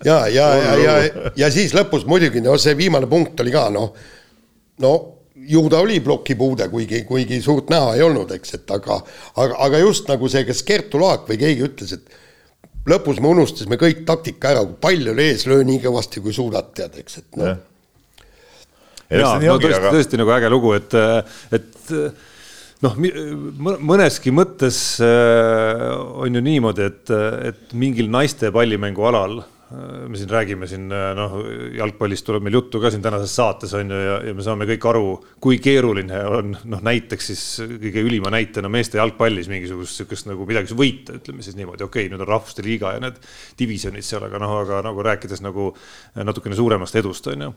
[0.07, 3.66] ja, ja, ja, ja, ja, ja siis lõpus muidugi, no see viimane punkt oli ka
[3.74, 3.90] noh,
[4.85, 4.94] no
[5.44, 9.00] ju ta oli plokipuude, kuigi, kuigi suurt näha ei olnud, eks, et aga,
[9.35, 13.78] aga, aga just nagu see, kas Kertu Laak või keegi ütles, et lõpus me unustasime
[13.80, 17.40] kõik taktika ära, kui pall oli ees, löö nii kõvasti, kui suudad, tead, eks, et
[17.40, 17.59] noh.
[19.11, 20.96] jaa, no tõesti tõesti nagu äge lugu, et,
[21.59, 21.92] et
[22.85, 22.99] noh,
[23.88, 25.88] mõneski mõttes äh,
[26.25, 27.12] on ju niimoodi, et,
[27.51, 29.40] et mingil naiste pallimängualal
[29.75, 31.38] Äh, me siin räägime siin äh, noh,
[31.73, 34.85] jalgpallist tuleb meil juttu ka siin tänases saates on ju ja, ja me saame kõik
[34.90, 35.07] aru,
[35.42, 37.44] kui keeruline on noh, näiteks siis
[37.83, 42.12] kõige ülima näitena meeste jalgpallis mingisugust sihukest nagu midagi võita, ütleme siis niimoodi, okei okay,,
[42.12, 43.16] nüüd on rahvuste liiga ja need
[43.59, 45.70] divisjonid seal, aga noh, aga nagu rääkides nagu
[46.14, 47.55] natukene suuremast edust on ju.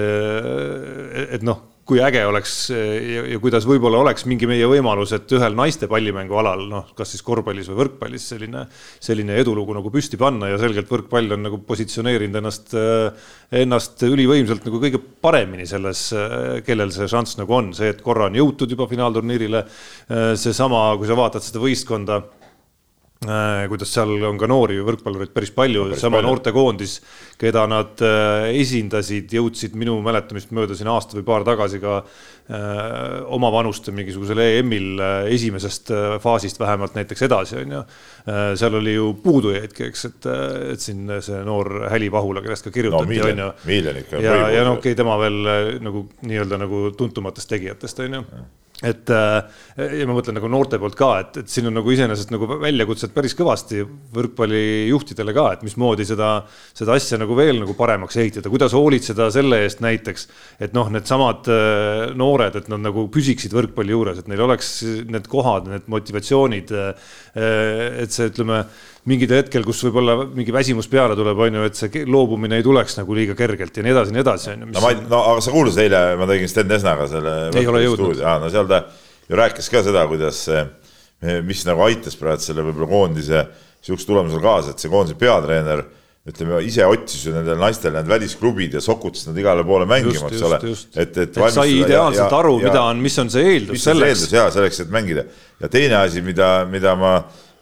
[0.00, 5.56] Et noh kui äge oleks ja, ja kuidas võib-olla oleks mingi meie võimalus, et ühel
[5.58, 8.64] naiste pallimängu alal, noh, kas siis korvpallis või võrkpallis selline,
[9.02, 12.74] selline edulugu nagu püsti panna ja selgelt võrkpall on nagu positsioneerinud ennast,
[13.62, 16.06] ennast ülivõimsalt nagu kõige paremini selles,
[16.66, 19.64] kellel see šanss nagu on, see, et korra on jõutud juba finaalturniirile,
[20.38, 22.22] seesama, kui sa vaatad seda võistkonda
[23.20, 26.94] kuidas seal on ka noori võrkpallureid päris palju, sama noortekoondis,
[27.40, 33.18] keda nad äh, esindasid, jõudsid minu mäletamist mööda siin aasta või paar tagasi ka äh,
[33.28, 35.02] oma vanuste mingisugusel EM-il
[35.34, 35.92] esimesest
[36.24, 37.82] faasist vähemalt näiteks edasi, on ju.
[38.56, 40.30] seal oli ju puudujaidki, eks, et,
[40.76, 43.50] et siin see noor Häli Pahula, kellest ka kirjutati, on ju.
[44.16, 45.38] ja, ja noh, okei okay,, tema veel
[45.84, 48.24] nagu nii-öelda nagu tuntumatest tegijatest, on ju
[48.86, 49.40] et äh,
[50.00, 53.12] ja ma mõtlen nagu noorte poolt ka, et, et siin on nagu iseenesest nagu väljakutset
[53.16, 53.82] päris kõvasti
[54.16, 56.32] võrkpallijuhtidele ka, et mismoodi seda,
[56.76, 60.28] seda asja nagu veel nagu paremaks ehitada, kuidas hoolitseda selle eest näiteks,
[60.64, 64.72] et noh, needsamad äh, noored, et nad nagu püsiksid võrkpalli juures, et neil oleks
[65.10, 66.72] need kohad, need motivatsioonid.
[66.72, 67.10] Äh,
[68.00, 68.64] et see, ütleme
[69.08, 72.98] mingil hetkel, kus võib-olla mingi väsimus peale tuleb, on ju, et see loobumine ei tuleks
[72.98, 74.72] nagu liiga kergelt ja nii edasi, nii edasi, on ju.
[74.74, 77.36] no ma ei, no aga sa kuulasid eile, ma tegin Sten Desnaga selle.
[77.56, 78.20] ei ole jõudnud.
[78.20, 78.82] no seal ta
[79.30, 80.42] ju rääkis ka seda, kuidas,
[81.46, 83.46] mis nagu aitas praegu selle võib-olla koondise
[83.80, 85.86] sihukese tulemusele kaasa, et see koondise peatreener
[86.28, 90.42] ütleme, ise otsis ju nendele naistele need välisklubid ja sokutas nad igale poole mängima, eks
[90.44, 90.58] ole.
[90.60, 94.26] et, et, et sai ideaalselt ja, aru, mida on, mis on see eeldus selleks.
[94.34, 95.24] ja selleks, et mängida
[95.62, 97.14] ja teine asi, mida, mida ma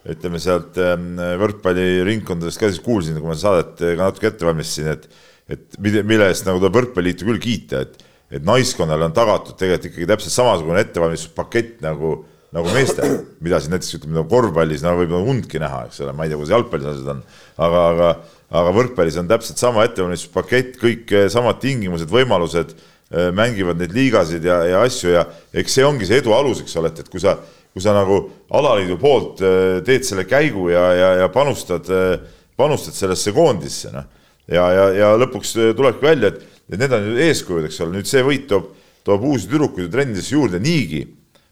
[0.09, 5.25] ütleme sealt ähm, võrkpalliringkondadest ka siis kuulsin, kui ma saadet ka natuke ette valmistasin, et
[5.49, 10.07] et mille eest nagu tuleb võrkpalliliitu küll kiita, et et naiskonnale on tagatud tegelikult ikkagi
[10.11, 12.11] täpselt samasugune ettevalmistuspakett nagu,
[12.53, 16.13] nagu meestel, mida siin näiteks ütleme nagu korvpallis no võib nagu undki näha, eks ole,
[16.13, 17.23] ma ei tea, kuidas jalgpallis asjad on,
[17.57, 18.11] aga, aga
[18.59, 24.45] aga võrkpallis on täpselt sama ettevalmistuspakett, kõik eh, samad tingimused, võimalused, eh, mängivad neid liigasid
[24.45, 27.21] ja, ja asju ja eks see ongi see edu alus, eks ole, et, et kui
[27.21, 27.37] sa
[27.79, 28.17] kui sa nagu
[28.51, 32.19] alaliidu poolt äh, teed selle käigu ja, ja, ja panustad, äh,
[32.59, 34.03] panustad sellesse koondisse, noh.
[34.51, 37.95] ja, ja, ja lõpuks äh, tulebki välja, et, et need on ju eeskujud, eks ole,
[37.95, 38.73] nüüd see võit toob,
[39.07, 41.05] toob uusi tüdrukuid trennidesse juurde niigi.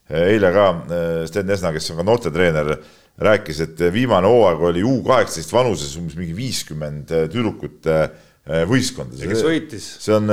[0.08, 0.68] eile ka
[1.28, 2.70] Sten Esna, kes on ka noortetreener,
[3.24, 7.88] rääkis, et viimane hooaeg oli U kaheksateist vanuses umbes mingi viiskümmend tüdrukut
[8.48, 9.20] võistkonda.
[9.20, 9.88] ja kes võitis?
[10.04, 10.32] see on,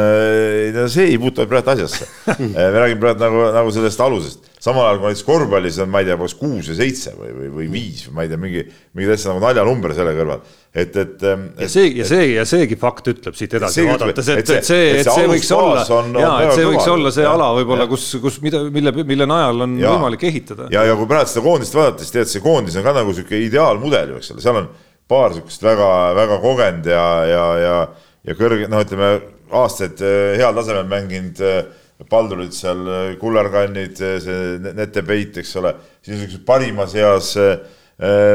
[0.92, 2.08] see ei puutu praegu asjasse
[2.54, 6.06] me räägime praegu nagu, nagu sellest alusest samal ajal kui näiteks korvpallis on, ma ei
[6.08, 8.62] tea, kas kuus või seitse või, või, või viis või ma ei tea, mingi,
[8.96, 10.44] mingi täitsa nagu naljanumber selle kõrval.
[10.72, 11.24] et, et.
[11.26, 15.10] ja see, ja see, ja seegi fakt ütleb siit edasi vaadates, et, et see, et
[15.10, 15.84] see võiks olla,
[16.16, 19.66] ja et see võiks olla see ja, ala võib-olla, kus, kus mida, mille, mille najal
[19.66, 20.70] on ja, võimalik ehitada.
[20.72, 23.44] ja, ja kui praegu seda koondist vaadata, siis tead, see koondis on ka nagu sihuke
[23.44, 24.72] ideaalmudel eks ole, seal on
[25.08, 27.78] paar sihukest väga, väga kogenud ja, ja, ja,
[28.24, 29.14] ja kõrge, noh, ütleme
[29.54, 31.64] aastaid eh, heal tasemel mänginud eh,
[32.10, 37.58] paldurid seal, äh, kullerkannid, äh, see netepeit, eks ole, siis niisugused parimas eas äh,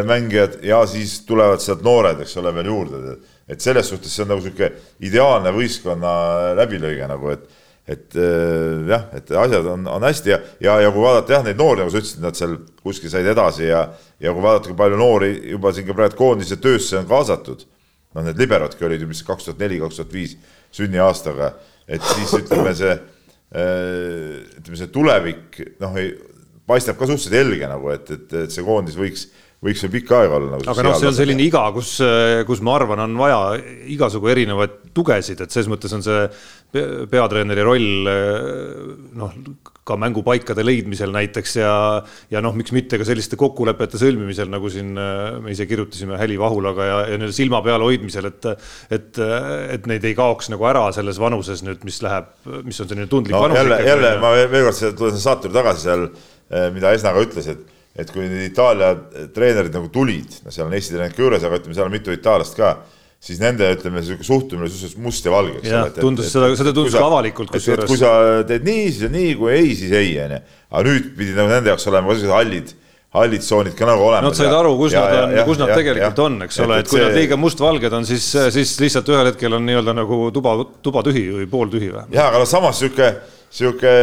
[0.08, 3.17] mängijad ja siis tulevad sealt noored, eks ole, veel juurde.
[3.49, 4.69] et selles suhtes see on nagu niisugune
[5.01, 6.12] ideaalne võistkonna
[6.55, 7.59] läbilõige nagu, et
[7.89, 11.82] et jah, et asjad on, on hästi ja, ja, ja kui vaadata jah, neid noori,
[11.82, 13.88] nagu sa ütlesid, nad seal kuskil said edasi ja
[14.21, 17.63] ja kui vaadata, kui palju noori juba siin ka praegu koondise töösse on kaasatud,
[18.13, 20.36] noh, need liberadki olid ju, mis kaks tuhat neli, kaks tuhat viis
[20.75, 21.54] sünniaastaga,
[21.89, 22.93] et siis ütleme, see
[23.49, 25.95] Äh, ütleme, see tulevik noh,
[26.69, 29.23] paistab ka suhteliselt helge nagu, et, et, et see koondis võiks,
[29.65, 30.67] võiks veel pikka aega olla nagu.
[30.72, 31.98] aga noh, see on selline iga, kus,
[32.48, 33.39] kus ma arvan, on vaja
[33.91, 36.22] igasugu erinevaid tugesid, et selles mõttes on see
[37.12, 38.13] peatreeneri roll
[39.19, 39.36] noh,
[39.89, 41.74] ka mängupaikade leidmisel näiteks ja,
[42.32, 46.38] ja noh, miks mitte ka selliste kokkulepete sõlmimisel, nagu siin äh, me ise kirjutasime Häli
[46.39, 48.50] Vahulaga ja, ja nii-öelda silma peal hoidmisel, et,
[48.95, 49.22] et,
[49.76, 52.30] et neid ei kaoks nagu ära selles vanuses nüüd, mis läheb,
[52.67, 53.62] mis on selline tundlik no, vanus.
[53.63, 56.08] jälle, jälle ma veel kord tulen saate juurde tagasi seal,
[56.76, 58.93] mida Esna ka ütles, et, et kui need Itaalia
[59.34, 62.13] treenerid nagu tulid, no seal on Eesti treenerid ka juures, aga ütleme, seal on mitu
[62.15, 62.75] itaallast ka
[63.19, 65.91] siis nende, ütleme, sihuke suhtumine suhteliselt must ja valge, ole.
[65.97, 67.89] tundus seda, seda tundus ka avalikult kusjuures.
[67.89, 68.12] kui sa
[68.47, 70.38] teed nii, siis on nii, kui ei, siis ei, onju.
[70.69, 72.71] aga nüüd pidid nagu nende jaoks olema ka sellised hallid,
[73.17, 74.30] hallid tsoonid ka nagu olemas.
[74.30, 76.78] Nad said aru, kus ja, nad on, kus nad ja, tegelikult ja, on, eks ole,
[76.80, 77.10] et kui see...
[77.10, 81.25] nad liiga mustvalged on, siis, siis lihtsalt ühel hetkel on nii-öelda nagu tuba, tuba tühi
[81.41, 82.06] või pooltühi või.
[82.15, 83.12] ja, aga noh, samas sihuke,
[83.52, 83.97] sihuke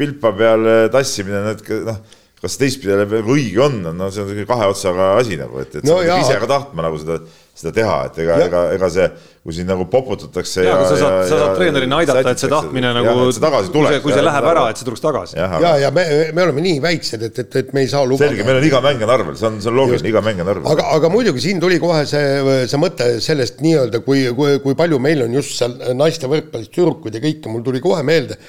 [0.00, 0.64] pilpa peal
[0.96, 2.00] tassimine, need noh
[2.40, 6.16] kas teistpidi õige on, no see on kahe otsaga asi nagu, et, et no, sa
[6.16, 7.20] pead ise ka tahtma nagu seda
[7.60, 9.06] seda teha, et ega, ega, ega see,
[9.44, 10.62] kui siin nagu poputatakse.
[10.64, 14.14] ja, ja, sa saad, sa saad treenerina aidata, et see tahtmine nagu, kui see, kui
[14.14, 15.36] see läheb ära, et see tuleks tagasi.
[15.40, 18.30] ja, ja, ja me, me oleme nii väiksed, et, et, et me ei saa lubada.
[18.30, 20.52] selge, meil on iga mäng on arvel, see on, see on loogiline, iga mäng on
[20.54, 20.70] arvel.
[20.72, 25.02] aga, aga muidugi siin tuli kohe see, see mõte sellest nii-öelda, kui, kui, kui palju
[25.02, 28.40] meil on just seal naiste võrkpallis tüdrukuid ja kõike, mul tuli kohe meelde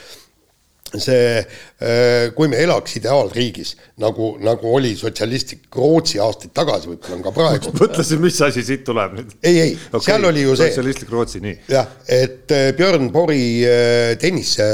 [1.00, 7.26] see, äh, kui me elaks ideaalriigis, nagu, nagu oli sotsialistlik Rootsi aastaid tagasi, võib-olla on
[7.26, 7.74] ka praegu.
[7.82, 9.36] mõtlesin, mis asi siit tuleb nüüd.
[9.40, 10.70] ei, ei okay., seal oli ju see.
[10.72, 11.58] sotsialistlik Rootsi, nii.
[11.72, 14.68] jah, et äh, Björn Borgi äh, tennise,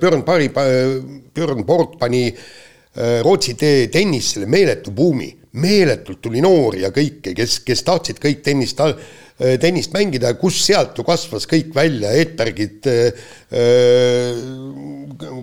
[0.00, 0.50] Björn Borgi,
[1.34, 2.26] Björn Borg pani
[2.92, 8.80] Rootsi tennisele meeletu buumi, meeletult tuli noori ja kõike, kes, kes tahtsid kõik tennist
[9.62, 12.86] tennist mängida, kus sealt ju kasvas kõik välja, Edbergid,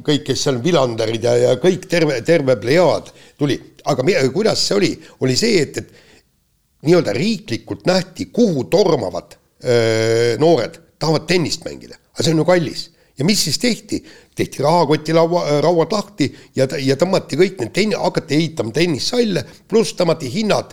[0.05, 3.57] kõik, kes seal Vilanderid ja, ja kõik terve, terve plejaad tuli,
[3.89, 4.91] aga kuidas see oli,
[5.25, 12.23] oli see, et, et nii-öelda riiklikult nähti, kuhu tormavad öö, noored tahavad tennist mängida, aga
[12.23, 12.89] see on ju kallis.
[13.19, 13.99] Ja mis siis tehti?
[14.39, 20.31] tehti rahakotilaua, rauad lahti ja, ja tõmmati kõik need tenni-, hakati ehitama tennissalle, pluss tõmmati
[20.31, 20.71] hinnad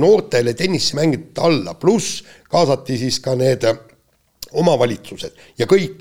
[0.00, 3.66] noortele tennisemängijate alla, pluss kaasati siis ka need
[4.56, 6.00] omavalitsused ja kõik.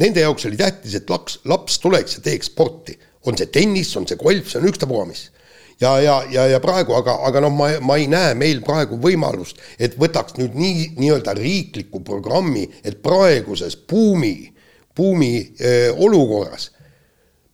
[0.00, 2.98] Nende jaoks oli tähtis, et laps, laps tuleks ja teeks sporti.
[3.26, 5.26] on see tennis, on see golf, see on ükstapuha mis
[5.82, 9.60] ja, ja, ja, ja praegu, aga, aga noh, ma, ma ei näe meil praegu võimalust,
[9.82, 14.52] et võtaks nüüd nii, nii-öelda riikliku programmi, et praeguses buumi,
[14.96, 16.70] buumi äh, olukorras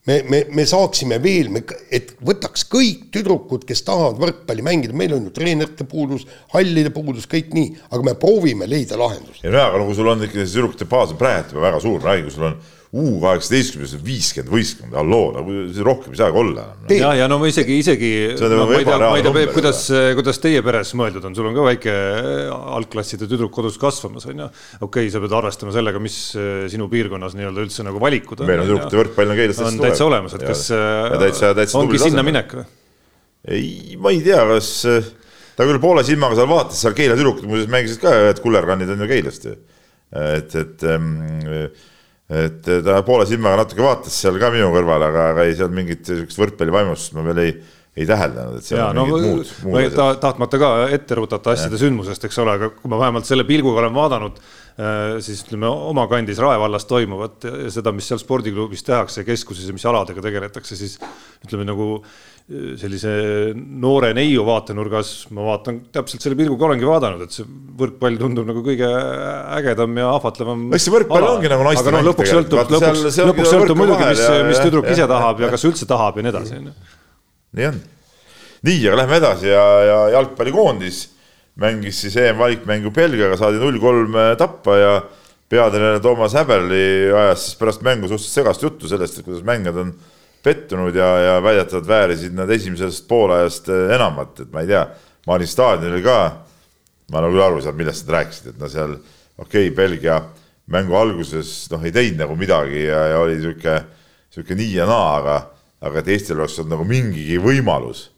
[0.09, 1.62] me, me, me saaksime veel, me,
[1.94, 7.28] et võtaks kõik tüdrukud, kes tahavad võrkpalli mängida, meil on ju treenerite puudus, hallide puudus,
[7.30, 9.44] kõik nii, aga me proovime leida lahendust.
[9.44, 11.84] ja nojah, aga no kui sul on ikkagi see tüdrukute baas on praegu juba väga
[11.84, 12.59] suur, kui sul on
[12.89, 16.95] U kaheksateistkümnes on viiskümmend võistkonda, halloo, nagu rohkem ei saagi olla enam no..
[16.97, 19.82] ja, ja no ma isegi, isegi, no, ma ei tea, ma ei tea, Peep, kuidas,
[20.16, 24.41] kuidas teie peres mõeldud on, sul on ka väike äh, algklasside tüdruk kodus kasvamas, on
[24.41, 24.47] ju.
[24.78, 28.49] okei okay,, sa pead arvestama sellega, mis äh, sinu piirkonnas nii-öelda üldse nagu valikud on.
[28.49, 32.57] meil on tüdrukute võrkpall on Keilas on täitsa olemas, et kas äh, ongi sinna minek
[32.57, 32.66] või?
[33.53, 34.72] ei, ma ei tea, kas
[35.59, 39.05] ta küll poole silmaga seal vaatas, seal Keila tüdrukud muuseas mängisid ka, et kullerkannid on
[39.05, 39.55] ju Keilast ju.
[40.16, 41.12] et, et ähm,
[42.29, 46.05] et ta poole silmaga natuke vaatas seal ka minu kõrval, aga, aga ei seal mingit
[46.05, 47.55] sihukest võrkpallivaimustust ma veel ei,
[47.97, 49.97] ei täheldanud, et seal ja, on no, mingid muud, muud asjad.
[49.97, 51.83] Ta, tahtmata ka ette rutata asjade ja.
[51.87, 54.41] sündmusest, eks ole, aga kui ma vähemalt selle pilguga olen vaadanud,
[54.76, 59.70] äh, siis ütleme oma kandis Rae vallas toimuvat ja seda, mis seal spordiklubis tehakse, keskuses
[59.70, 60.99] ja mis aladega tegeletakse, siis
[61.47, 61.95] ütleme nagu
[62.49, 63.11] sellise
[63.53, 67.44] noore neiu vaatenurgas ma vaatan täpselt selle pilguga olengi vaadanud, et see
[67.76, 68.88] võrkpall tundub nagu kõige
[69.59, 70.62] ägedam ja ahvatlevam.
[70.72, 71.34] eks see võrkpall ala.
[71.36, 74.96] ongi nagu naiste mäng no, lõpuks sõltub, lõpuks, lõpuks sõltub muidugi, mis, mis tüdruk ja,
[74.96, 76.74] ise ja, tahab ja, ja kas üldse tahab ja nii edasi, on ju.
[77.61, 77.78] nii on.
[78.70, 81.05] nii, aga lähme edasi ja, ja jalgpallikoondis
[81.61, 84.99] mängis siis EM-valikmängu Belgiaga, saadi null kolm tappa ja
[85.53, 89.92] peatreener Toomas Häberli ajas siis pärast mängu suhteliselt segast juttu sellest, et kuidas mängijad on
[90.43, 94.84] pettunud ja, ja väidetavalt väärisid nad esimesest poolajast eh, enamat, et ma ei tea,
[95.26, 96.18] ma olin staadionil ka,
[97.12, 100.20] ma nagu aru ei saanud, millest nad rääkisid, et no seal okei okay,, Belgia
[100.72, 103.78] mängu alguses noh, ei teinud nagu midagi ja, ja oli sihuke,
[104.34, 105.36] sihuke nii ja naa, aga,
[105.89, 108.09] aga et Eestil oleks olnud nagu mingigi võimalus,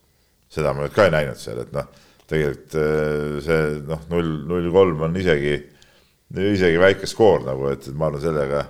[0.50, 1.88] seda ma nüüd ka ei näinud seal, et noh,
[2.30, 5.56] tegelikult eh, see noh, null, null kolm on isegi,
[6.36, 8.66] isegi väike skoor nagu, et, et ma arvan sellega,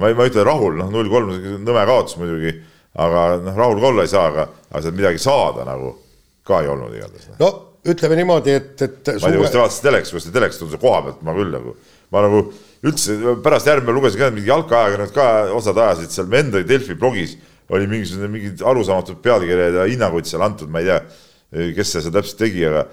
[0.00, 1.32] ma ei, ma ei ütle rahul, noh, null kolm
[1.62, 2.56] nõme kaotus muidugi
[2.98, 5.92] aga noh, rahul ka olla ei saa, aga, aga sealt midagi saada nagu
[6.46, 7.28] ka ei olnud igatahes.
[7.34, 7.38] Noh.
[7.42, 9.12] no ütleme niimoodi, et, et.
[9.22, 11.54] ma ei tea, kas te vaatasite telekast, kas te telekast tundus koha pealt, ma küll
[11.54, 11.76] nagu,
[12.12, 12.42] ma nagu
[12.86, 17.36] üldse pärast järgmine lugesin ka mingi jalkaajakirjanikud ka osad ajasid seal enda Delfi blogis
[17.70, 21.00] oli mingisugune mingid arusaamatud pealkirjad ja hinnangud seal antud, ma ei tea,
[21.76, 22.86] kes seda täpselt tegi, aga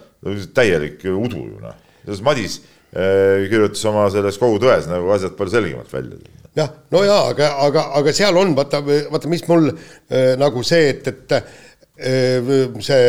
[0.56, 1.78] täielik udu ju noh.
[2.24, 2.60] Madis
[2.94, 6.20] eh, kirjutas oma selles kogu tões nagu asjad palju selgemalt välja
[6.58, 10.94] jah, no jaa, aga, aga, aga seal on vaata, vaata, mis mul äh, nagu see,
[10.94, 12.56] et, et äh,
[12.86, 13.04] see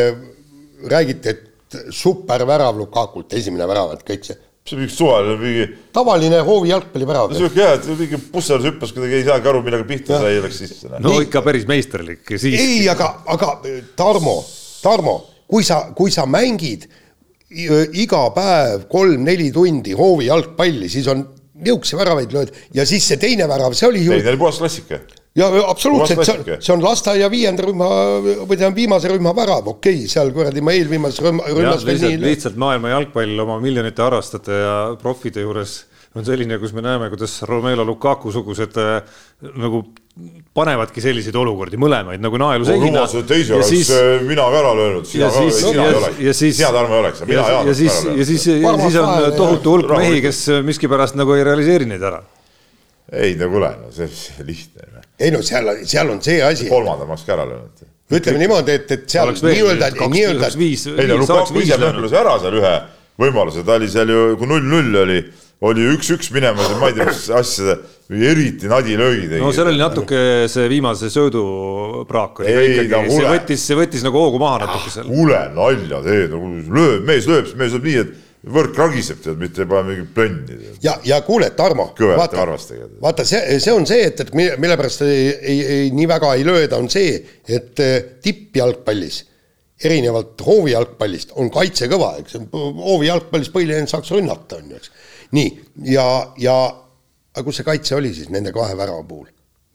[0.89, 4.37] räägiti, et supervärav Lukakult, esimene värav, et kõik see.
[4.65, 5.65] see on mingi suvaline, mingi.
[5.93, 7.33] tavaline hoovi jalgpallivärav.
[7.37, 10.61] sihuke jah, et mingi Pussar hüppas kuidagi, ei saagi aru, millega pihta sai ja läks
[10.63, 10.93] sisse.
[10.95, 11.25] no Nii.
[11.27, 13.53] ikka päris meisterlik ei, aga, aga
[13.97, 14.39] Tarmo,
[14.83, 15.19] Tarmo,
[15.49, 16.87] kui sa, kui sa mängid
[17.49, 21.25] iga päev kolm-neli tundi hoovi jalgpalli, siis on
[21.65, 24.13] nihukese väravaid lööd ja siis see teine värav, see oli ju.
[24.15, 25.01] teine oli puhas klassika.
[25.37, 27.89] ja absoluutselt, see on, see on lasteaia viienda rühma
[28.23, 31.85] või tähendab viimase rühma värav, okei okay,, seal kuradi ma eelviimases rühma, rühmas.
[31.87, 35.79] lihtsalt, lihtsalt maailma jalgpall oma miljonite harrastajate ja profide juures
[36.17, 39.03] on selline, kus me näeme, kuidas Romelu Lukaku sugused äh,
[39.61, 39.83] nagu
[40.55, 43.05] panevadki selliseid olukordi, mõlemaid nagu naeluseina.
[43.27, 46.97] teisi oleks siis, äh, mina ka ära löönud, sina ka, sina ei oleks, sina Tarmo
[46.97, 47.69] ei oleks, mina oleks ära löönud.
[47.69, 52.21] ja siis, ja siis on tohutu hulk mehi, kes miskipärast nagu ei realiseeri neid ära.
[53.13, 54.89] ei no kuule, no see, see lihtne.
[54.95, 55.07] Noh.
[55.19, 56.69] ei no seal, seal on see asi.
[56.69, 57.89] kolmanda ma oleks ka ära löönud.
[58.19, 60.53] ütleme niimoodi, et, et seal nii-öelda, nii-öelda.
[60.55, 62.77] ei no Lukaku ise möödus ära seal ühe
[63.19, 65.21] võimaluse, ta oli seal ju, kui null-null oli
[65.59, 67.75] oli üks-üks minemas ja ma ei tea, mis asja,
[68.09, 69.41] eriti nadi löögi tegi.
[69.43, 71.43] no seal oli natuke see viimase söödu
[72.09, 75.11] praak oli ei, ikkagi, see võttis, see võttis nagu hoogu maha natuke seal.
[75.11, 78.17] kuule, nalja teed, nagu lööb, mees lööb, mees lööb nii, et
[78.55, 80.59] võrk ragiseb tead, mitte ei pane mingit plönni.
[80.85, 82.45] ja, ja kuule, Tarmo, vaata,
[83.03, 86.47] vaata see, see on see, et, et mille pärast ei, ei, ei, nii väga ei
[86.47, 87.17] lööda, on see,
[87.51, 89.25] et eh, tippjalgpallis
[89.83, 94.95] erinevalt hoovijalgpallist on kaitse kõva, eks hoovijalgpallis põhiline saaks rünnata, on ju, eks
[95.31, 95.49] nii,
[95.93, 96.05] ja,
[96.37, 96.55] ja
[97.33, 99.27] aga kus see kaitse oli siis nende kahe värava puhul?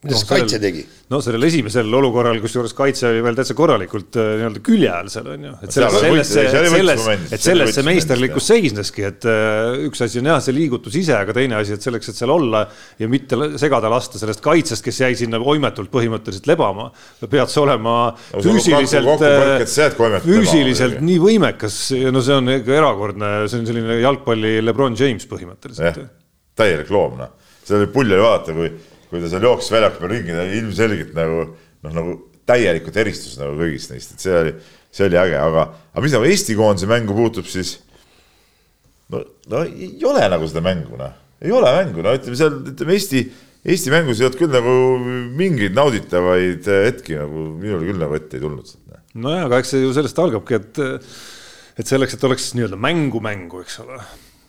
[0.04, 0.84] Kuidas no, kaitse tegi?
[1.12, 5.28] no sellel esimesel olukorral, kusjuures kaitse oli veel täitsa korralikult äh, nii-öelda külje all seal
[5.32, 6.30] on ju, et selles, selles,
[6.74, 7.04] selles,
[7.36, 11.36] et selles see meisterlikkus seisneski, et äh, üks asi on jah, see liigutus ise, aga
[11.36, 12.64] teine asi, et selleks, et seal olla
[13.00, 16.90] ja mitte segada lasta sellest kaitsest, kes jäi sinna oimetult põhimõtteliselt lebama,
[17.24, 17.98] pead sa olema
[18.32, 24.58] füüsiliselt, äh, füüsiliselt nii võimekas ja no see on ikka erakordne, see on selline jalgpalli
[24.64, 26.04] Lebron James põhimõtteliselt.
[26.54, 28.72] täielik loom, noh, seda oli pull oli vaadata, kui
[29.14, 32.14] kui ta seal jooksis väljaku peal ringi, ilmselgelt nagu noh, nagu
[32.48, 34.52] täielikult eristus nagu kõigist neist, et see oli,
[34.94, 37.76] see oli äge, aga, aga mis nagu Eesti koondise mängu puutub, siis
[39.12, 42.98] no, no ei ole nagu seda mängu, noh, ei ole mängu, no ütleme seal, ütleme
[42.98, 43.24] Eesti,
[43.64, 44.74] Eesti mängus ei olnud küll nagu
[45.38, 48.74] mingeid nauditavaid hetki nagu minul küll nagu ette ei tulnud.
[48.90, 49.00] Noh.
[49.24, 50.84] nojah, aga eks see ju sellest algabki, et,
[51.80, 54.02] et selleks, et oleks nii-öelda mängu mängu, eks ole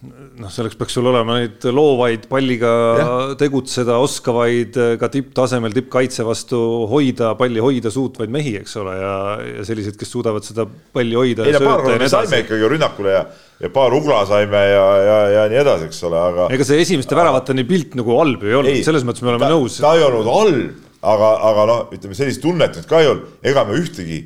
[0.04, 3.08] noh, selleks peaks sul olema neid loovaid palliga ja.
[3.40, 6.60] tegutseda, oskavaid ka tipptasemel tippkaitse vastu
[6.92, 9.16] hoida, palli hoida suutvaid mehi, eks ole, ja,
[9.60, 11.48] ja selliseid, kes suudavad seda palli hoida.
[11.48, 13.24] ei no paar korda me saime ikkagi rünnakule ja,
[13.64, 16.50] ja paar ugla saime ja, ja, ja nii edasi, eks ole, aga.
[16.56, 19.80] ega see esimeste väravateni pilt nagu halb ei olnud, selles mõttes me oleme ta, nõus.
[19.82, 23.68] ta ei olnud halb, aga, aga noh, ütleme sellist tunnet nüüd ka ei olnud, ega
[23.68, 24.22] me ühtegi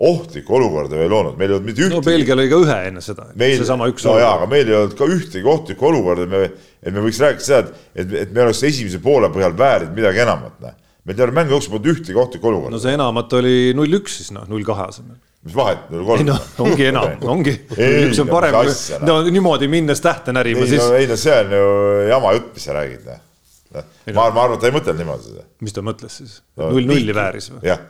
[0.00, 1.96] ohtlikku olukorda ei loonud, meil ei olnud mitte ühtegi.
[1.98, 4.04] no Belgia lõi ka ühe enne seda, seesama üks.
[4.08, 7.20] no jaa, aga meil ei olnud ka ühtegi ohtlikku olukorda, et me, et me võiks
[7.20, 10.78] rääkida seda, et, et, et me oleks esimese poole põhjal väärinud midagi enamat, noh.
[11.04, 12.76] meil ei ole mängu jooksul polnud ühtegi ohtlikku olukorda.
[12.76, 15.20] no see enamat oli null-üks siis noh, null-kahe asemel.
[15.44, 16.24] mis vahet, null kolm?
[16.24, 17.56] ei noh, ongi enam, ongi.
[17.76, 18.58] üks on parem,
[19.04, 20.90] no niimoodi minnes tähte närima, siis.
[20.96, 21.70] ei no see on ju
[22.08, 23.86] jama jutt, mis sa räägid, noh.
[24.16, 25.48] ma, ma arvan, et ta ei mõtelnud niimoodi seda.
[25.60, 26.40] mis ta mõtles siis?
[26.56, 27.66] null-nulli vääris või?
[27.68, 27.88] jah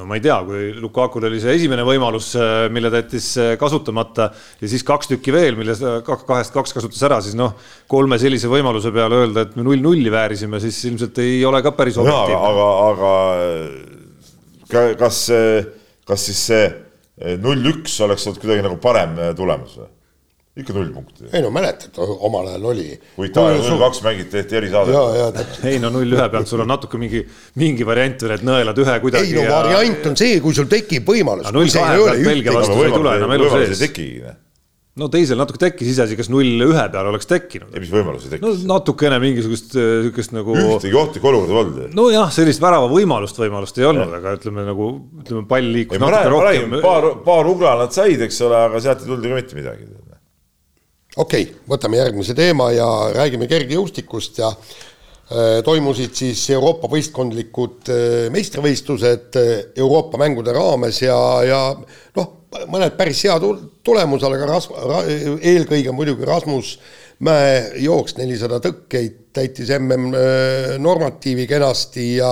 [0.00, 3.50] no ma ei tea, kui Lukakul oli see esimene võimalus, äh, mille ta jättis äh,
[3.60, 4.24] kasutamata
[4.60, 5.74] ja siis kaks tükki veel, mille
[6.06, 7.50] kahest kaks kasutas ära, siis noh,
[7.90, 11.96] kolme sellise võimaluse peale öelda, et me null-nulli väärisime, siis ilmselt ei ole ka päris
[12.00, 12.46] objektiivne.
[12.48, 13.12] aga, aga,
[15.04, 15.18] kas,
[16.08, 16.64] kas siis see
[17.44, 19.90] null-üks oleks olnud kuidagi nagu parem tulemus või?
[20.58, 21.28] Ikka null punkti.
[21.30, 21.94] ei no mäletad,
[22.26, 22.88] omal ajal oli.
[23.14, 25.60] kui Itaalia null kaks mängiti, tehti erisaadet.
[25.70, 27.22] ei no null ühe pealt sul on natuke mingi,
[27.62, 29.30] mingi variant veel, et nõelad ühe kuidagi.
[29.30, 29.62] ei no ja...
[29.62, 31.50] variant on see, kui sul tekib võimalus.
[31.54, 33.82] null kahe pealt Belgia vastu ei tule enam elu sees.
[33.86, 34.36] tekigi
[35.00, 37.70] no teisel natuke tekkis iseasi, kas null ühe peal oleks tekkinud.
[37.70, 38.66] ja mis võimalusi tekkis?
[38.66, 40.58] no natukene mingisugust niisugust nagu.
[40.58, 41.94] ühtegi ohtlikku olukorda polnud.
[41.94, 44.90] nojah, sellist värava võimalust, võimalust ei olnud, aga ütleme nagu,
[45.22, 46.78] ütleme pall liikus natuke rohkem.
[46.82, 49.86] paar, paar ugla nad said, eks ole, aga sealt ei tulnud ju mitte midagi
[51.16, 58.28] okei okay,, võtame järgmise teema ja räägime kergejõustikust ja äh, toimusid siis Euroopa võistkondlikud äh,
[58.34, 61.60] meistrivõistlused äh, Euroopa mängude raames ja, ja
[62.16, 62.32] noh,
[62.70, 65.04] mõned päris hea tulemused, aga ras-, ra,
[65.52, 66.78] eelkõige muidugi Rasmus
[67.20, 70.14] Mäe jooks nelisada tõkkeid, täitis mm
[70.80, 72.30] normatiivi kenasti ja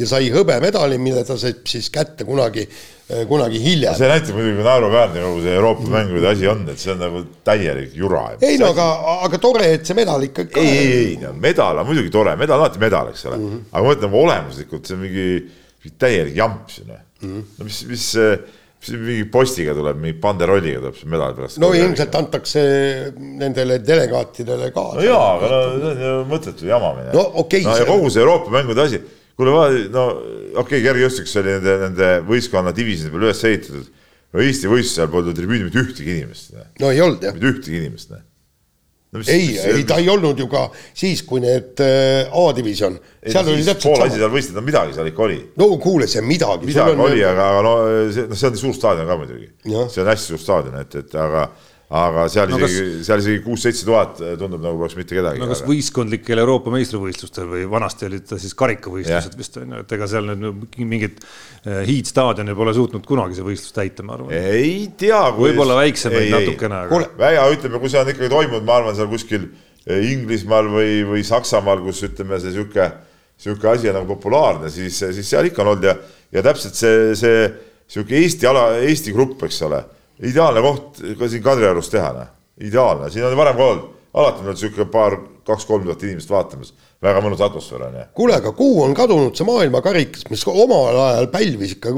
[0.00, 2.66] ja sai hõbemedali, mille ta saab siis kätte kunagi
[3.10, 3.94] Äh, kunagi hiljem.
[3.98, 5.94] see näitab muidugi naeruväärne, nagu see Euroopa mm.
[5.96, 8.20] mängude asi on, et see on nagu täielik jura.
[8.38, 8.86] ei no aga,
[9.26, 10.62] aga tore, et see medal ikka ka.
[10.62, 13.50] ei, ei, ei no medal on muidugi tore, medal on alati medal, eks ole mm,
[13.50, 13.66] -hmm.
[13.72, 15.26] aga ma mõtlen olemuslikult, see on mingi,
[15.82, 17.02] mingi täielik jamp siin mm.
[17.26, 17.44] -hmm.
[17.58, 18.06] no mis, mis,
[18.78, 21.58] mis mingi postiga tuleb, mingi banderolliga tuleb see medal pärast.
[21.64, 22.62] no ilmselt antakse
[23.18, 24.90] nendele delegaatidele ka.
[25.00, 27.10] no jaa, aga no see on ju mõttetu jamamine.
[27.10, 27.72] no okei okay,.
[27.72, 27.88] no see...
[27.88, 29.02] ja kogu see Euroopa mängude asi
[29.40, 33.92] kuule, no okei okay,, kergejõustikus oli nende, nende võistkonna divisjoni peal üles ehitatud.
[34.30, 36.52] no Eesti võistlus seal polnud tribüünil mitte ühtegi inimest.
[36.80, 37.36] no ei olnud jah.
[37.36, 38.18] mitte ühtegi inimest.
[39.10, 42.94] No, mis, ei, ei ta ei olnud ju ka siis, kui need äh, A-divisjon.
[43.24, 43.96] seal oli täpselt sama.
[43.96, 45.38] pool asi seal võistleda, midagi seal ikka oli.
[45.58, 46.68] no kuule, see midagi.
[46.70, 47.72] midagi oli, aga, aga no
[48.14, 49.50] see, noh, see on suur staadion ka muidugi.
[49.66, 51.48] see on hästi suur staadion, et, et aga
[51.90, 55.40] aga seal no isegi kas..., seal isegi kuus-seitse tuhat tundub nagu poleks mitte kedagi.
[55.42, 55.70] no kas aga...
[55.72, 60.30] võistkondlikel Euroopa meistrivõistlustel või vanasti olid ta siis karikavõistlused vist on ju, et ega seal
[60.30, 64.30] nüüd mingit eh, hiidstaadioni pole suutnud kunagi see võistlus täita, ma arvan.
[64.30, 65.24] ei tea.
[65.34, 67.02] võib-olla väiksemaid natukene, aga.
[67.18, 71.26] väga, ütleme, kui see on ikkagi toimunud, ma arvan, seal kuskil eh, Inglismaal või, või
[71.26, 72.86] Saksamaal, kus ütleme, see sihuke,
[73.34, 75.98] sihuke asi on nagu populaarne, siis, siis seal ikka on olnud ja,
[76.38, 77.48] ja täpselt see, see
[77.90, 79.88] sihuke Eesti ala, Eesti grupp, eks ole
[80.28, 83.90] ideaalne koht ka siin Kadriorus teha, noh, ideaalne, siin on varem ka olnud,
[84.20, 85.16] alati on niisugune paar,
[85.50, 88.06] kaks-kolm tuhat inimest vaatamas, väga mõnus atmosfäär on ju.
[88.20, 91.92] kuule, aga kuhu on kadunud see maailmakarikas, mis omal ajal pälvis ikka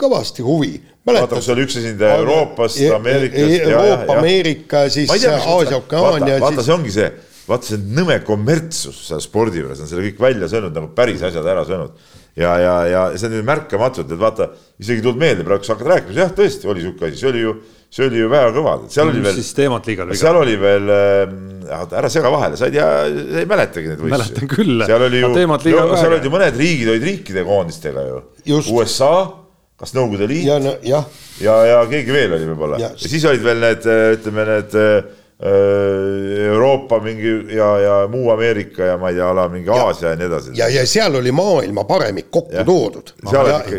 [0.00, 0.74] kõvasti huvi?
[1.06, 3.68] vaata, kus oli üks esindaja Euroopast, Ameerikast.
[3.68, 7.08] Euroopa, Ameerika, siis Aasia ookeaan ja vaata, see ongi see,
[7.48, 11.46] vaata see nõme kommertsus seal spordi juures on selle kõik välja söönud nagu päris asjad
[11.54, 11.96] ära söönud
[12.38, 14.48] ja, ja, ja see on märkamatult, et vaata,
[14.80, 17.52] isegi tulnud meelde praegu, sa hakkad rääkima, jah, tõesti oli sihuke asi, see oli ju,
[17.92, 19.36] see oli ju väga kõva, seal oli veel.
[19.36, 20.20] siis teemat liigal viga.
[20.22, 22.88] seal oli veel äh,, ära sega vahele, sa ei tea,
[23.20, 24.16] sa ei mäletagi neid võistlusi.
[24.16, 24.86] mäletan küll.
[24.88, 25.32] seal oli ju,
[25.68, 28.22] seal olid ju mõned riigid olid riikide koondistega ju.
[28.78, 29.14] USA,
[29.82, 31.02] kas Nõukogude Liit ja, no, ja,
[31.42, 32.94] ja, ja keegi veel oli võib-olla ja.
[32.96, 35.02] ja siis olid veel need, ütleme need äh,
[35.42, 40.18] Euroopa mingi ja, ja muu Ameerika ja ma ei tea, ala mingi ja, Aasia ja
[40.20, 40.52] nii edasi.
[40.54, 42.64] ja, ja seal oli maailma paremik kokku ja.
[42.64, 43.14] toodud.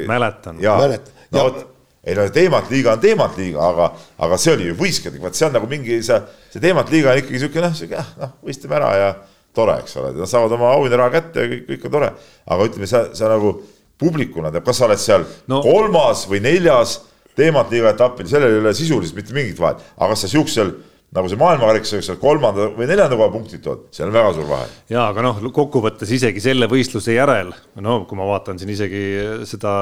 [0.07, 0.57] mäletan.
[0.59, 1.13] mäletan.
[1.31, 1.61] no vot
[2.03, 3.91] ei no teemat liiga on teemat liiga, aga,
[4.25, 6.17] aga see oli ju võistkondlik, vaat see on nagu mingi see,
[6.51, 9.13] see teemat liiga on ikkagi sihuke noh, sihuke noh, võistleme ära ja
[9.55, 12.11] tore, eks ole, nad saavad oma auhinnaraha kätte ja kõik, kõik on tore.
[12.55, 13.55] aga ütleme, sa, sa nagu
[14.03, 15.61] publikuna tead, kas sa oled seal no.
[15.63, 16.99] kolmas või neljas
[17.37, 20.73] teemat liiga etapil, sellel ei ole sisuliselt mitte mingit vahet, aga kas sa siuksel
[21.13, 24.65] nagu see maailmakarikas, sa kolmanda või neljanda koha punktid tood, seal on väga suur vahe.
[24.89, 27.51] ja aga noh, kokkuvõttes isegi selle võistluse järel,
[27.85, 29.03] no kui ma vaatan siin isegi
[29.49, 29.73] seda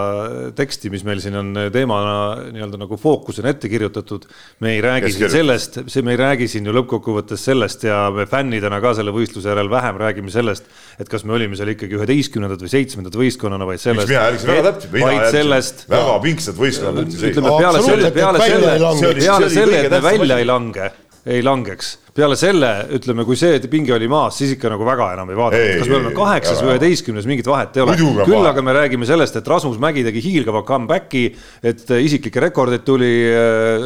[0.57, 2.15] teksti, mis meil siin on teemana
[2.51, 4.27] nii-öelda nagu fookusena ette kirjutatud.
[4.59, 8.27] me ei räägi siin sellest, see, me ei räägi siin ju lõppkokkuvõttes sellest ja me
[8.27, 10.67] fännidena ka selle võistluse järel vähem räägime sellest,
[10.99, 14.11] et kas me olime seal ikkagi üheteistkümnendad või seitsmendad võistkonnana, vaid sellest.
[14.11, 17.15] mina jälgisin väga täpselt, mina jälgisin väga pingsad võistkonnad.
[17.32, 18.75] ütleme peale selle, peale selle,
[19.21, 20.91] peale selle, et me välja ei lange
[21.26, 21.97] ei langeks.
[22.15, 25.76] peale selle, ütleme, kui see pinge oli maas, siis ikka nagu väga enam ei vaadata,
[25.80, 27.95] kas me oleme kaheksas või üheteistkümnes, mingit vahet ei ole.
[28.28, 31.24] küll aga me räägime sellest, et Rasmus Mägi tegi hiilgava comeback'i,
[31.72, 33.86] et isiklikke rekordeid tuli äh,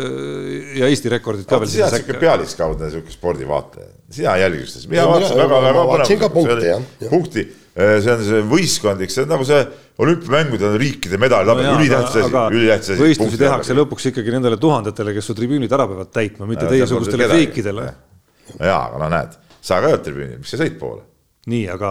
[0.80, 1.70] ja Eesti rekordid ka veel.
[1.76, 6.98] sina oled sihuke pealiskaudne sihuke spordivaataja, sina jälgid seda, mina vaatasin väga, väga põnevalt.
[7.12, 9.64] punkti Äh, see on see võistkondlik, see on nagu see
[10.00, 13.02] olümpiamängudel on riikide medalitabel no, ülitähtis asi, ülitähtis asi.
[13.02, 17.90] võistlusi tehakse lõpuks ikkagi nendele tuhandetele, kes su tribüünid ära peavad täitma, mitte teiesugustele friikidele.
[18.56, 21.04] jaa, aga no näed, sa ka olnud tribüünil, miks sa sõid poole?
[21.52, 21.90] nii, aga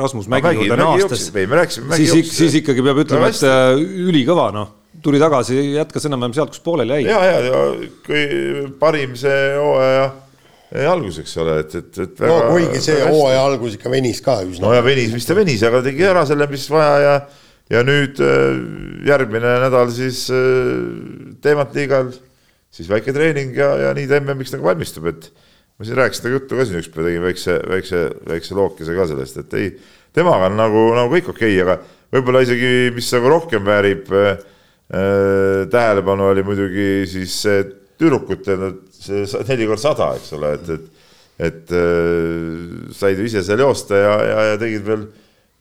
[0.00, 3.76] Rasmus Mägi juurde naastes, siis, siis ikkagi peab ütlema, et äh,
[4.08, 4.72] ülikõva, noh,
[5.04, 7.04] tuli tagasi, jätkas enam-vähem sealt, kus pooleli jäi.
[7.12, 7.60] ja, ja, ja
[8.08, 8.24] kui
[8.80, 10.08] parim see hooaja
[10.68, 14.40] algus, eks ole, et, et, et väga, no kuigi see hooaja algus ikka venis ka
[14.44, 14.66] üsna.
[14.66, 17.14] no ja venis, mis ta venis, aga tegi ära selle, mis vaja ja
[17.68, 18.60] ja nüüd äh,
[19.08, 22.10] järgmine nädal siis äh, teemat liigal,
[22.72, 25.28] siis väike treening ja, ja nii ta MM-iks nagu valmistub, et
[25.78, 29.40] ma siin rääkisin temaga juttu ka siin ükspäev, tegin väikse, väikse, väikse lookese ka sellest,
[29.44, 29.72] et ei,
[30.16, 34.30] temaga on nagu, nagu kõik okei okay,, aga võib-olla isegi, mis nagu rohkem väärib äh,
[34.88, 37.60] äh, tähelepanu, oli muidugi siis see
[37.98, 38.56] tüdrukute
[38.94, 41.08] see neli korda sada, eks ole, et, et,
[41.48, 45.06] et äh, said ise seal joosta ja, ja, ja tegid veel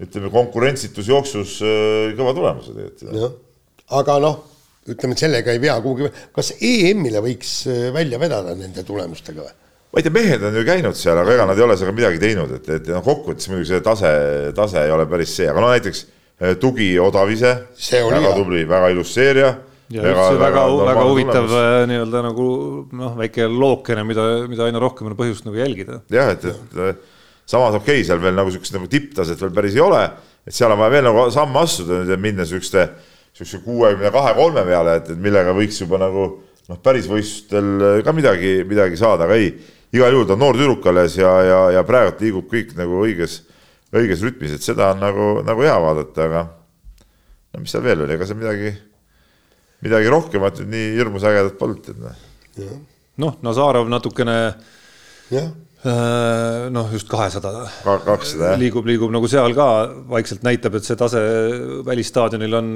[0.04, 3.40] ütleme konkurentsitus jooksus äh, kõva tulemuse tegelikult.
[3.98, 4.42] aga noh,
[4.88, 9.56] ütleme, et sellega ei pea kuhugi, kas EM-ile võiks äh, välja vedada nende tulemustega või?
[9.88, 12.22] ma ei tea, mehed on ju käinud seal, aga ega nad ei ole seal midagi
[12.22, 14.12] teinud, et, et noh, kokkuvõttes muidugi see tase,
[14.58, 16.06] tase ei ole päris see, aga no näiteks
[16.62, 17.54] tugi Odavise,
[17.90, 19.56] väga tubli, väga ilus seeria
[19.94, 22.48] ja üldse väga, väga, huvitav äh, nii-öelda nagu
[22.98, 26.02] noh, väike lookene, mida, mida aina rohkem on põhjust nagu jälgida.
[26.12, 26.98] jah, et, et äh,
[27.48, 30.02] samas okei okay,, seal veel nagu sihukest nagu tipptaset veel päris ei ole,
[30.48, 32.84] et seal on vaja veel nagu samme astuda nüüd ja minna sihukeste,
[33.38, 36.28] sihukese kuuekümne kahe, kolme peale, et, et millega võiks juba nagu
[36.68, 39.54] noh, päris võistlustel ka midagi, midagi saada, aga ei,
[39.96, 43.40] igal juhul ta on noor tüdruk alles ja, ja, ja praegu liigub kõik nagu õiges,
[43.96, 46.44] õiges rütmis, et seda on nagu, nagu hea vaadata, aga
[47.56, 48.76] no mis seal veel oli, ega seal midagi
[49.86, 52.76] midagi rohkemat nüüd nii hirmus ägedat polnud, tead noh.
[53.22, 54.38] noh, Nazarov natukene
[55.36, 55.50] äh,
[56.74, 57.68] noh, just kahesada
[58.06, 59.68] kakssada liigub, liigub nagu seal ka
[60.10, 61.22] vaikselt näitab, et see tase
[61.86, 62.72] välisstaadionil on,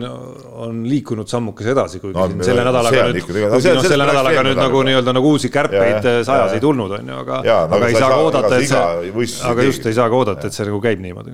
[0.68, 4.62] on liikunud sammukese edasi, kuigi no, siin selle nädalaga nüüd, kuigi noh, selle nädalaga nüüd
[4.62, 8.22] nagu nii-öelda nagu uusi kärpeid sajas ei tulnud, on ju, aga, aga ei saa ka
[8.28, 11.34] oodata, et see, aga just ei saa ka oodata, et see nagu käib niimoodi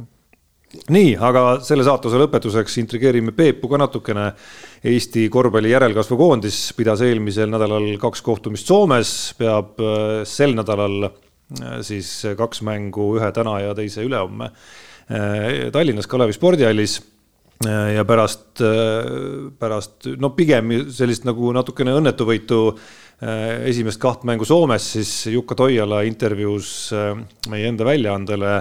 [0.91, 4.31] nii, aga selle saatuse lõpetuseks intrigeerime Peepu ka natukene.
[4.87, 12.11] Eesti korvpalli järelkasvukoondis pidas eelmisel nädalal kaks kohtumist Soomes, peab äh, sel nädalal äh, siis
[12.37, 16.99] kaks mängu, ühe täna ja teise ülehomme äh, Tallinnas Kalevi spordihallis
[17.65, 18.59] ja pärast,
[19.57, 22.59] pärast no pigem sellist nagu natukene õnnetu võitu
[23.65, 26.91] esimest kaht mängu Soomes, siis Jukka Toiala intervjuus
[27.49, 28.51] meie enda väljaandele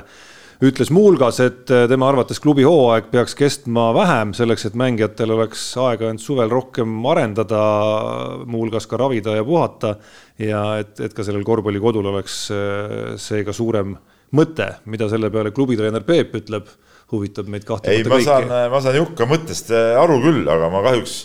[0.64, 5.64] ütles muuhulgas, et äh, tema arvates klubi hooaeg peaks kestma vähem, selleks et mängijatel oleks
[5.82, 7.60] aega end suvel rohkem arendada,
[8.48, 9.96] muuhulgas ka ravida ja puhata.
[10.38, 13.96] ja et, et ka sellel korvpallikodul oleks äh, seega suurem
[14.36, 16.68] mõte, mida selle peale klubitreener Peep ütleb,
[17.12, 21.18] huvitab meid kahtlemata ei, ma saan, ma saan Jukka mõttest aru küll, aga ma kahjuks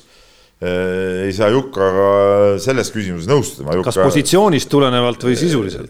[0.61, 3.79] ei saa Jukaga selles küsimuses nõustuda.
[3.81, 5.89] kas positsioonist tulenevalt või sisuliselt?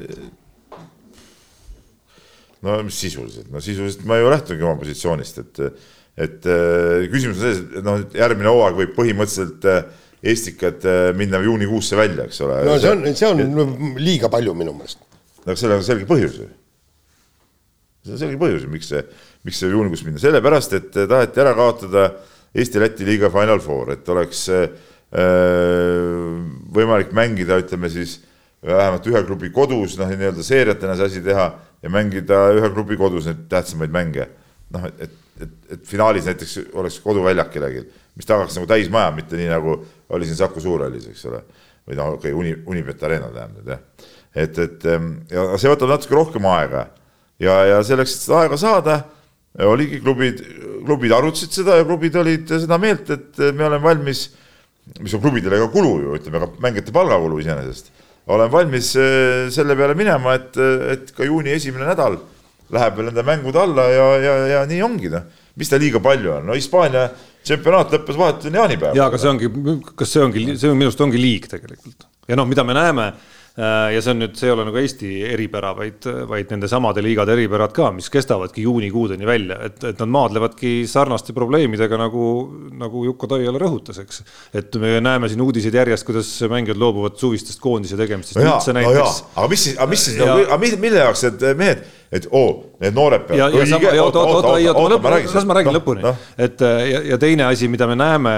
[2.66, 5.84] No mis sisuliselt, no sisuliselt ma ju lähtungi oma positsioonist, et,
[6.28, 9.84] et äh, küsimus on selles, et noh, järgmine hooaeg võib põhimõtteliselt äh,
[10.32, 10.84] Estikad
[11.18, 12.60] minna juunikuusse välja, eks ole.
[12.68, 15.00] no see on, see on liiga palju minu meelest.
[15.48, 16.46] no sellel on selge põhjus ju.
[18.06, 19.02] see on selge põhjus, miks see,
[19.48, 22.06] miks see juunikuusse minna, sellepärast et taheti ära kaotada
[22.52, 24.68] Eesti-Läti liiga Final Four, et oleks äh,
[26.76, 28.20] võimalik mängida, ütleme siis
[28.66, 31.48] vähemalt ühe klubi kodus, noh, nii-öelda seeriatena see asi teha
[31.82, 34.28] ja mängida ühe klubi kodus neid tähtsamaid mänge.
[34.72, 37.82] noh, et, et, et, et finaalis näiteks oleks koduväljak kellelgi,
[38.16, 39.76] mis tagaks nagu täismaja, mitte nii nagu
[40.10, 41.42] oli siin Saku Suurhallis, eks ole.
[41.90, 43.82] või noh, okei okay,, Uni, Unibet Arena tähendab jah.
[44.36, 44.86] et, et
[45.34, 46.86] ja see võtab natuke rohkem aega
[47.42, 49.00] ja, ja selleks, et seda aega saada,
[49.66, 50.46] oligi klubid,
[50.86, 54.28] klubid arutasid seda ja klubid olid seda meelt, et me oleme valmis,
[55.02, 57.92] mis on klubidele ka kulu ju, ütleme ka mängijate palgakulu iseenesest
[58.36, 60.58] olen valmis äh, selle peale minema, et,
[60.94, 62.20] et ka juuni esimene nädal
[62.72, 65.28] läheb veel nende mängude alla ja, ja, ja nii ongi noh.
[65.60, 67.10] mis ta liiga palju on, no Hispaania
[67.44, 68.96] tsempionaat lõppes vahetult enne jaanipäeva.
[68.96, 69.52] ja aga see ongi,
[70.00, 73.12] kas see ongi, see on minu arust ongi liig tegelikult ja noh, mida me näeme
[73.12, 73.28] Äh,
[73.62, 77.36] ja see on nüüd, see ei ole nagu Eesti eripära, vaid, vaid nende samade liigade
[77.36, 82.26] eripärad ka, mis kestavadki juunikuudeni välja, et, et nad maadlevadki sarnaste probleemidega nagu,
[82.82, 84.24] nagu Juku Toiala rõhutas, eks.
[84.58, 88.58] et me näeme siin uudiseid järjest, kuidas mängijad loobuvad suvistest koondise tegemistest no
[89.32, 89.42] no.
[89.42, 92.96] aga mis siis, aga mis siis, aga mille jaoks need mehed et oo oh,, need
[92.96, 93.54] noored peavad.
[95.32, 98.34] las ma räägin no, lõpuni no., et ja, ja teine asi, mida me näeme,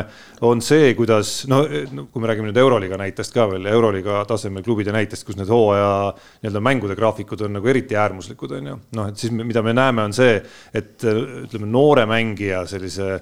[0.46, 1.66] on see, kuidas noh,
[2.12, 6.12] kui me räägime nüüd Euroliiga näitest ka veel, Euroliiga tasemel klubide näitest, kus need hooaja
[6.14, 8.78] nii-öelda mängude graafikud on nagu eriti äärmuslikud, on ju.
[9.00, 10.38] noh, et siis mida me näeme, on see,
[10.74, 13.18] et ütleme, noore mängija sellise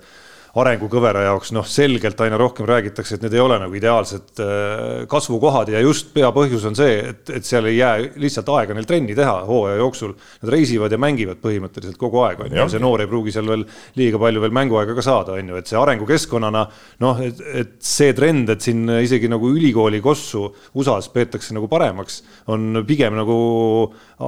[0.59, 5.71] arengukõvera jaoks noh, selgelt aina rohkem räägitakse, et need ei ole nagu ideaalsed äh, kasvukohad
[5.71, 9.37] ja just peapõhjus on see, et, et seal ei jää lihtsalt aega neil trenni teha
[9.47, 10.15] hooaja jooksul.
[10.41, 13.63] Nad reisivad ja mängivad põhimõtteliselt kogu aeg, on ju, see noor ei pruugi seal veel
[13.99, 16.65] liiga palju veel mänguaega ka saada, on ju, et see arengukeskkonnana
[17.05, 22.21] noh, et, et see trend, et siin isegi nagu ülikooli kossu USA-s peetakse nagu paremaks,
[22.51, 23.39] on pigem nagu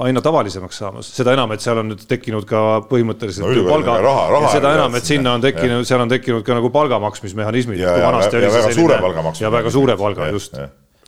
[0.04, 4.00] aina tavalisemaks saamas, seda enam, et seal on nüüd tekkinud ka põhimõtteliselt no, palga,
[4.56, 7.82] seda enam, et sinna on tekkinud, seal on tekkinud ka nagu palga maksmismehhanismid.
[7.82, 9.46] ja, ja, ja, ja väga suure palga maksmine.
[9.46, 10.58] ja väga suure palga, just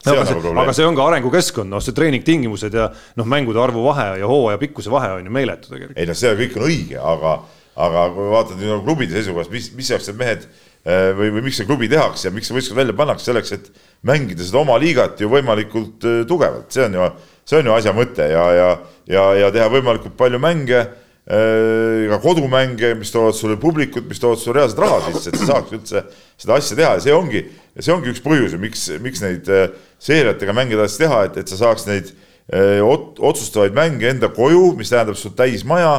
[0.07, 2.87] No, aga, see, aga see on ka arengukeskkond, noh, see treeningtingimused ja
[3.19, 5.99] noh, mängude arvu vahe ja hooaja pikkuse vahe on ju meeletu tegelikult.
[5.99, 7.33] ei noh, see kõik on õige, aga,
[7.87, 11.59] aga kui vaatad nagu klubide seisukohast, mis, mis jaoks need mehed eh, või, või miks
[11.59, 15.25] see klubi tehakse ja miks see võistkond välja pannakse, selleks, et mängida seda oma liigat
[15.25, 17.11] ju võimalikult eh, tugevalt, see on ju,
[17.43, 18.71] see on ju asja mõte ja, ja,
[19.11, 20.85] ja, ja teha võimalikult palju mänge
[21.27, 25.75] ka kodumänge, mis toovad sulle publikut, mis toovad sulle reaalset raha sisse, et sa saaks
[25.75, 26.03] üldse
[26.39, 27.43] seda asja teha ja see ongi,
[27.81, 29.73] see ongi üks põhjus ju, miks, miks neid äh,
[30.07, 32.13] seeriatega mänge tahetakse teha, et, et sa saaks neid
[32.55, 35.97] äh, otsustavaid mänge enda koju, mis tähendab sul täismaja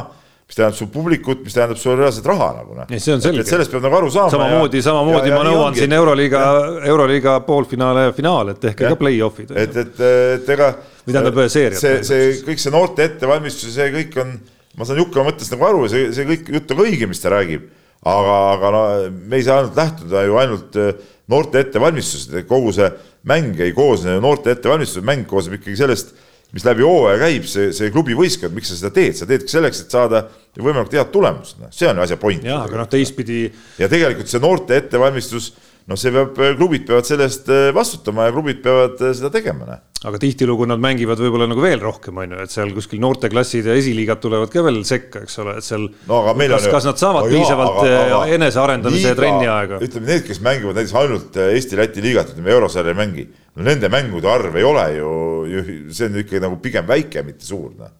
[0.48, 2.92] mis tähendab sul publikut, mis tähendab sulle reaalset raha nagu noh.
[2.96, 3.44] see on selge.
[3.44, 4.32] sellest peab nagu aru saama.
[4.32, 6.44] samamoodi, samamoodi ma nõuan siin Euroliiga,
[6.88, 8.94] Euroliiga poolfinaale ja finaal, et tehke ja.
[8.94, 9.52] ka play-off'id.
[9.52, 10.00] et, et,
[10.38, 10.70] et ega.
[11.04, 11.82] või tähendab seeriat.
[11.82, 14.38] see, see kõik see noorte ettevalmistus ja see kõik on
[14.76, 17.68] ma saan Juka mõttest nagu aru see, see kõik jutt on õige, mis ta räägib.
[18.08, 20.92] aga, aga no me ei saa ainult lähtuda ju ainult äh,
[21.28, 22.88] noorte ettevalmistusest, et kogu see
[23.28, 26.14] mäng ei koosne ju noorte ettevalmistusest, mäng koosneb ikkagi sellest,
[26.54, 29.82] mis läbi hooaja käib, see, see klubi võistkond, miks sa seda teed, sa teedki selleks,
[29.84, 30.22] et saada
[30.56, 32.44] võimalikult head tulemust, noh, see on asja point.
[32.44, 33.48] jah, aga noh, teistpidi.
[33.78, 35.52] ja tegelikult see noorte ettevalmistus
[35.88, 39.78] noh, see peab, klubid peavad selle eest äh, vastutama ja klubid peavad äh, seda tegema,
[40.04, 43.76] aga tihtilugu nad mängivad võib-olla nagu veel rohkem, on ju, et seal kuskil noorteklassid ja
[43.78, 47.32] esiliigad tulevad ka veel sekka, eks ole, et seal no, kas, kas nad saavad no,
[47.32, 49.80] piisavalt enesearendamise trenni aega?
[49.84, 53.26] ütleme, need, kes mängivad näiteks ainult Eesti-Läti liigat, ütleme eurosarja ei mängi,
[53.56, 55.14] no nende mängude arv ei ole ju,
[55.54, 57.96] ju, see on ikkagi nagu pigem väike, mitte suur, noh.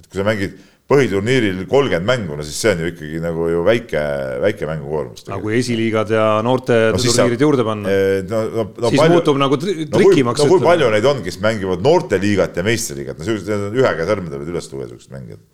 [0.00, 0.56] et kui sa mängid
[0.90, 4.00] põhiturniiril kolmkümmend mängu, no siis see on ju ikkagi nagu ju väike,
[4.42, 5.22] väike mängukoormus.
[5.28, 9.14] aga kui esiliigad ja noorte no, turniirid juurde panna eh, no,, no, no, siis palju,
[9.14, 10.48] muutub nagu trikimaks no,.
[10.48, 14.40] no kui palju neid on, kes mängivad noorteliigat ja meistriliigat, no sellised ühe käe sõrmede
[14.40, 15.44] pealt üles tuua siuksed mängijad.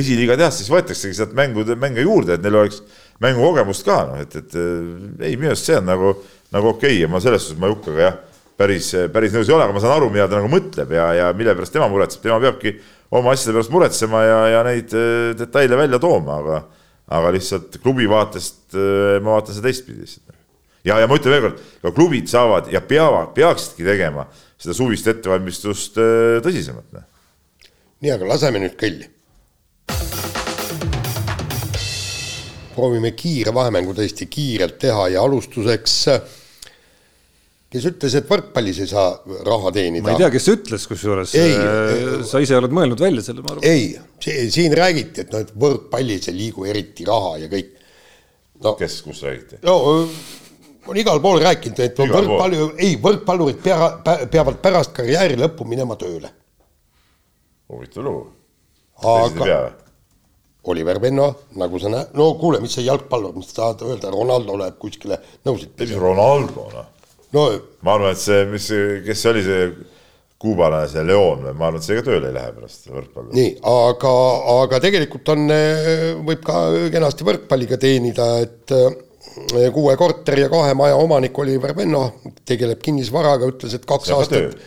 [0.00, 2.82] esiliigad jah, siis võetaksegi sealt mängude, mänge juurde, et neil oleks
[3.22, 6.16] mängukogemust ka, noh, et, et ei, minu arust see on nagu,
[6.50, 7.04] nagu okei okay.
[7.04, 8.18] ja ma selles suhtes ma Jukkaga jah,
[8.58, 11.30] päris, päris nõus ei ole, aga ma saan aru, mida ta nagu mõtleb ja, ja
[11.38, 12.74] mille pärast tema muretseb, tema peabki
[13.12, 16.60] oma asjade pärast muretsema ja, ja neid äh, detaile välja tooma, aga,
[17.12, 20.36] aga lihtsalt klubi vaatest äh, ma vaatan seda teistpidi lihtsalt.
[20.88, 24.26] ja, ja ma ütlen veel kord, ka klubid saavad ja peavad, peaksidki tegema
[24.62, 26.88] seda suvist ettevalmistust äh, tõsisemalt.
[26.96, 27.08] Noh.
[28.00, 29.10] nii, aga laseme nüüd kõlli.
[32.72, 35.96] proovime kiire vahemängu tõesti kiirelt teha ja alustuseks
[37.72, 39.12] kes ütles, et võrkpallis ei saa
[39.46, 40.04] raha teenida.
[40.04, 41.32] ma ei tea, kes ütles, kusjuures.
[41.40, 43.64] Äh, sa ise oled mõelnud välja selle, ma arvan.
[43.64, 43.94] ei,
[44.52, 47.72] siin räägiti, et noh, et võrkpallis ei liigu eriti raha ja kõik
[48.60, 48.76] no,.
[48.76, 49.62] kes, kus räägiti?
[49.64, 49.78] no
[50.90, 56.32] on igal pool rääkinud, et võrkpallu, ei, võrkpallurid pea, peavad pärast karjääri lõppu minema tööle.
[57.72, 58.26] huvitav lugu.
[59.00, 59.62] aga
[60.70, 64.54] Oliver Venno, nagu sa näed, no kuule, mis see jalgpallur, mis sa tahad öelda, Ronaldo
[64.60, 65.16] läheb kuskile
[65.48, 66.02] nõusid pidama.
[66.04, 66.90] Ronaldo, noh
[67.36, 67.48] no,
[67.82, 68.68] ma arvan, et see, mis,
[69.06, 69.64] kes see oli, see
[70.42, 73.32] kuubalane, see Leon või ma arvan, et see ka tööle ei lähe pärast võrkpalli.
[73.38, 74.12] nii, aga,
[74.58, 75.48] aga tegelikult on,
[76.26, 82.02] võib ka kenasti võrkpalliga teenida, et eh, kuue korteri ja kahe maja omanik Oliver Venno
[82.48, 84.58] tegeleb kinnisvaraga, ütles, et kaks aastat,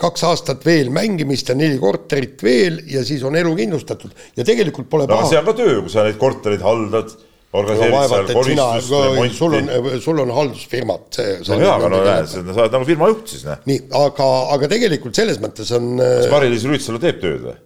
[0.00, 4.88] kaks aastat veel mängimist ja neli korterit veel ja siis on elu kindlustatud ja tegelikult
[4.92, 5.32] pole no, paha.
[5.32, 7.16] see on ka töö, kui sa neid korterid haldad
[7.60, 9.70] organiseerid seal koristust, sul on,
[10.04, 11.38] sul on haldusfirmad, see.
[11.50, 13.62] no jaa, aga no näed, sa oled nagu firma juht siis, noh.
[13.68, 15.94] nii, aga, aga tegelikult selles mõttes on.
[16.00, 17.56] kas Mari-Liis Rüütsalu teeb tööd või?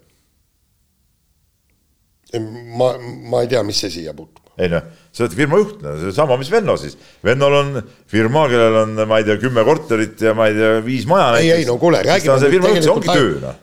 [2.38, 2.94] ma,
[3.30, 4.38] ma ei tea, mis see siia puutub.
[4.60, 6.96] ei noh, sa oled firma juht, no seesama, mis Venno siis.
[7.24, 7.70] Vennol on
[8.10, 11.30] firma, kellel on, ma ei tea, kümme korterit ja ma ei tea, viis maja.
[11.40, 13.08] ei, ei no kuule, räägime nüüd tegelikult,
[13.42, 13.54] no.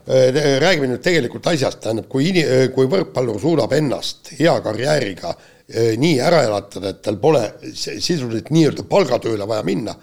[0.63, 2.31] räägime nüüd tegelikult asjast, tähendab, kui,
[2.73, 7.41] kui võrkpallur suudab ennast hea karjääriga äh, nii ära elatada, et tal pole
[7.73, 9.95] sisuliselt nii-öelda palgatööle vaja minna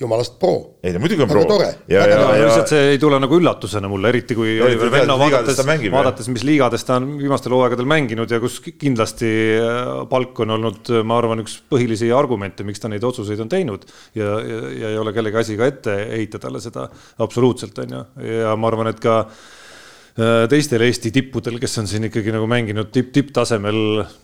[0.00, 0.78] jumalast pro.
[0.82, 1.42] ei no muidugi on pro.
[1.60, 5.18] ja, ja, ja, ja lihtsalt see ei tule nagu üllatusena mulle, eriti kui Oliver Venno
[5.20, 5.60] vaadates,
[5.92, 10.92] vaadates, mis liigades ta on viimastel hooaegadel mänginud ja kus kindlasti äh, palk on olnud,
[11.04, 13.84] ma arvan, üks põhilisi argumente, miks ta neid otsuseid on teinud.
[14.18, 16.88] ja, ja, ja ei ole kellegi asi ka ette heita talle seda
[17.22, 19.60] absoluutselt, on ju, ja ma arvan, et ka Äh,
[20.12, 23.78] teistel Eesti tippudel, kes on siin ikkagi nagu mänginud tipp, tipptasemel,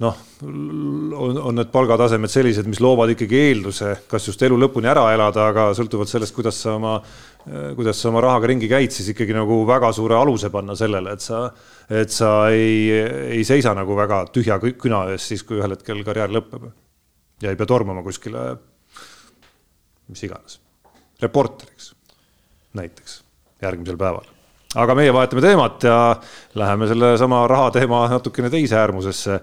[0.05, 5.07] noh, on, on need palgatasemed sellised, mis loovad ikkagi eelduse, kas just elu lõpuni ära
[5.15, 6.99] elada, aga sõltuvalt sellest, kuidas sa oma,
[7.49, 11.17] äh, kuidas sa oma rahaga ringi käid, siis ikkagi nagu väga suure aluse panna sellele,
[11.17, 11.43] et sa,
[11.89, 12.93] et sa ei,
[13.39, 16.69] ei seisa nagu väga tühja küna ees siis, kui ühel hetkel karjäär lõpeb.
[17.41, 18.51] ja ei pea tormama kuskile,
[20.13, 20.61] mis iganes,
[21.23, 21.95] reporteriks
[22.77, 23.23] näiteks
[23.63, 24.37] järgmisel päeval
[24.75, 25.99] aga meie vahetame teemat ja
[26.61, 29.41] läheme sellesama raha teema natukene teise äärmusesse.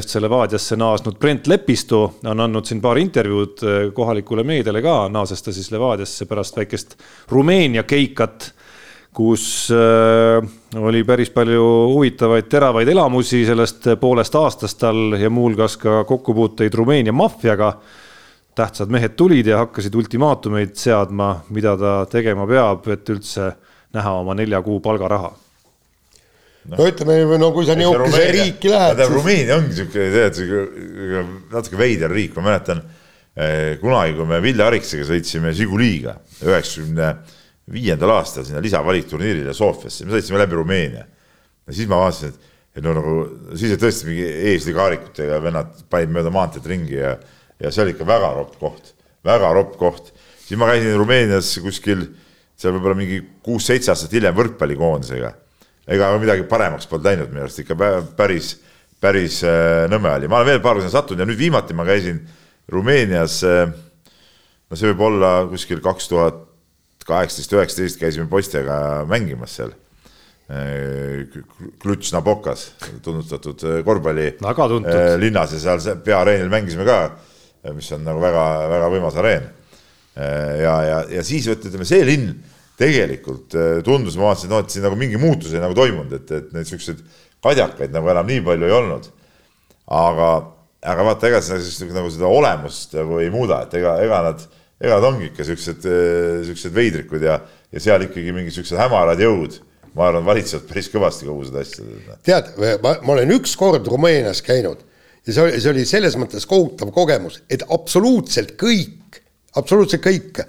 [0.00, 5.40] FC Levadiasse naasnud Brent Lepistu on andnud siin paar intervjuud eh, kohalikule meediale ka, naases
[5.42, 6.98] ta siis Levadiasse pärast väikest
[7.32, 8.50] Rumeenia keikat
[9.16, 10.44] kus äh,
[10.76, 11.62] oli päris palju
[11.94, 17.78] huvitavaid teravaid elamusi sellest poolest aastast tal ja muuhulgas ka kokkupuuteid Rumeenia maffiaga.
[18.56, 23.50] tähtsad mehed tulid ja hakkasid ultimaatumeid seadma, mida ta tegema peab, et üldse
[23.94, 25.34] näha oma nelja kuu palgaraha
[26.70, 29.00] no, no ütleme, no kui sa nihukese riiki lähed.
[29.00, 29.12] Siis...
[29.14, 30.40] Rumeenia ongi sihuke, tead,
[31.52, 37.12] natuke veider riik, ma mäletan eh, kunagi, kui me Vilja Ariksega sõitsime Žiguliga üheksakümne
[37.72, 41.06] viiendal aastal sinna lisavalikturniirile Sofiasse, me sõitsime läbi Rumeenia.
[41.66, 43.16] ja siis ma vaatasin, et, et no nagu
[43.54, 47.16] siis oli tõesti mingi eesliikaarikutega vennad panid mööda maanteed ringi ja,
[47.62, 48.94] ja see oli ikka väga ropp koht,
[49.26, 50.12] väga ropp koht.
[50.44, 52.06] siis ma käisin Rumeenias kuskil
[52.56, 55.32] seal võib-olla mingi kuus-seitse aastat hiljem võrkpallikoondisega.
[55.86, 57.76] ega midagi paremaks polnud läinud minu arust ikka
[58.18, 58.56] päris,
[59.00, 62.22] päris äh, nõme oli, ma olen veel paar korda sattunud ja nüüd viimati ma käisin
[62.72, 63.42] Rumeenias.
[63.46, 63.68] Äh,
[64.66, 66.40] no see võib olla kuskil kaks tuhat
[67.06, 69.76] kaheksateist, üheksateist käisime poistega mängimas seal.
[70.50, 71.28] Äh,
[71.82, 72.70] Klutš Nabokas,
[73.04, 74.32] tunnustatud korvpalli
[75.20, 76.98] linnas ja seal peaareenil mängisime ka,
[77.76, 79.46] mis on nagu väga-väga võimas areen
[80.16, 82.34] ja, ja, ja siis ütleme, see linn
[82.80, 86.32] tegelikult äh, tundus, ma vaatasin, no et siin nagu mingi muutus oli nagu toimunud, et,
[86.36, 87.00] et neid siukseid
[87.44, 89.08] kadjakaid nagu enam nii palju ei olnud.
[89.96, 90.30] aga,
[90.92, 94.42] aga vaata, ega see nagu seda olemust nagu ei muuda, et ega, ega nad,
[94.80, 97.38] ega nad ongi ikka siuksed, äh, siuksed veidrikud ja,
[97.72, 99.60] ja seal ikkagi mingi siuksed hämarad jõud
[99.96, 102.18] ma arvan, valitsevad päris kõvasti kogu seda asja.
[102.26, 102.52] tead,
[102.84, 104.82] ma, ma olen ükskord Rumeenias käinud
[105.26, 109.05] ja see oli, see oli selles mõttes kohutav kogemus, et absoluutselt kõik
[109.56, 110.44] absoluutselt kõik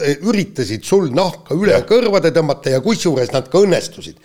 [0.00, 1.86] üritasid sul nahka üle ja.
[1.86, 4.16] kõrvade tõmmata ja kusjuures nad ka õnnestusid.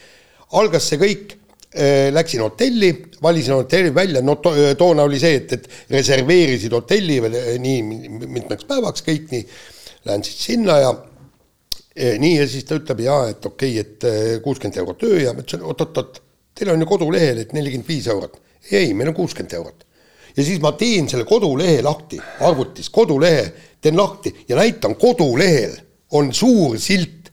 [0.55, 1.33] algas see kõik
[1.75, 7.19] äh,, läksin hotelli, valisin hotelli välja, no to, toona oli see, et, et reserveerisid hotelli
[7.23, 7.81] veel äh, nii
[8.37, 9.47] mitmeks päevaks kõik nii,
[10.05, 14.43] lähen siis sinna ja äh, nii ja siis ta ütleb ja et okei okay,, et
[14.45, 16.21] kuuskümmend eurot öö ja ma ütlesin oot-oot-oot,
[16.55, 18.39] teil on ju kodulehel, et nelikümmend viis eurot.
[18.71, 19.85] ei, meil on kuuskümmend eurot
[20.35, 23.47] ja siis ma teen selle kodulehe lahti arvutis, kodulehe
[23.85, 25.77] teen lahti ja näitan kodulehel
[26.17, 27.29] on suur silt,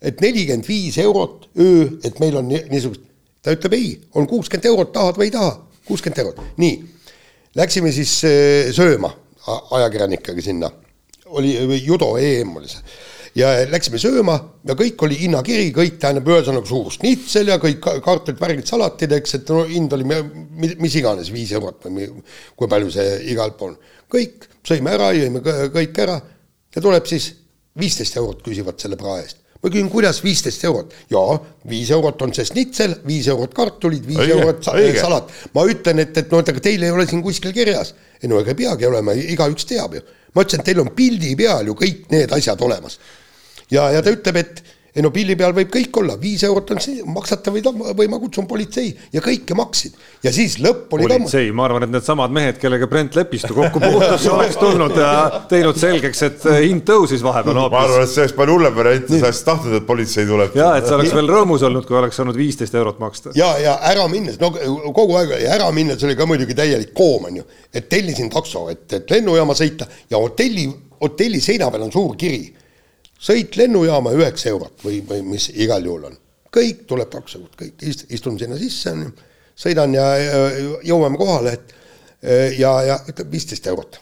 [0.00, 3.04] et nelikümmend viis eurot öö, et meil on niisugust.
[3.42, 5.54] ta ütleb ei, on kuuskümmend eurot, tahad või ei taha,
[5.88, 6.74] kuuskümmend eurot, nii.
[7.56, 8.12] Läksime siis
[8.76, 9.10] sööma
[9.76, 10.68] ajakirjanikega sinna,
[11.26, 12.84] oli judo EM oli see
[13.38, 18.40] ja läksime sööma ja kõik oli hinnakiri, kõik tähendab ühesõnaga suur šnitsel ja kõik kartulid,
[18.40, 20.06] värgid, salatid, eks, et no hind oli
[20.80, 22.08] mis iganes, viis eurot või
[22.56, 23.76] kui palju see igal pool.
[24.10, 26.18] kõik sõime ära, jõime kõik ära
[26.74, 27.32] ja tuleb siis
[27.78, 30.94] viisteist eurot küsivad selle prae eest ma küsin, kuidas viisteist eurot?
[31.12, 31.36] jaa,
[31.68, 35.00] viis eurot on see šnitsel, viis eurot kartulid, viis õige, eurot õige.
[35.00, 35.34] salat.
[35.54, 37.94] ma ütlen, et, et no aga teil ei ole siin kuskil kirjas.
[38.22, 40.04] ei no ega ei peagi olema, igaüks teab ju.
[40.34, 42.98] ma ütlesin, et teil on pildi peal ju kõik need asjad olemas.
[43.70, 46.80] Ja, ja ta ütleb, et ei no pilli peal võib kõik olla, viis eurot on
[46.82, 47.62] see, maksate või,
[47.96, 49.94] või ma kutsun politsei ja kõike maksid.
[50.24, 54.26] ja siis lõpp oli politsei, ma arvan, et needsamad mehed, kellega Brent Lepistu kokku puutus,
[54.34, 55.12] oleks tulnud ja
[55.50, 57.76] teinud selgeks, et äh, hind tõusis vahepeal hoopis.
[57.76, 60.58] ma arvan, et see oleks palju hullem variant, sa oleks tahtnud, et politsei tuleb.
[60.58, 63.34] ja, et sa oleks veel rõõmus olnud, kui oleks saanud viisteist eurot maksta.
[63.38, 64.50] ja, ja ära minnes, no
[64.96, 68.88] kogu aeg ära minnes oli ka muidugi täielik koom, on ju, et tellisin takso, et,
[68.98, 70.66] et lennujaama sõita ja hotelli,
[70.98, 72.48] hotelli seina peal on suur kiri
[73.20, 76.18] sõit lennujaama üheksa eurot või, või mis igal juhul on.
[76.50, 78.94] kõik tuleb kaks eurot, kõik, istun sinna sisse,
[79.54, 80.06] sõidan ja
[80.82, 81.74] jõuame kohale, et
[82.58, 84.00] ja, ja ütleb viisteist eurot.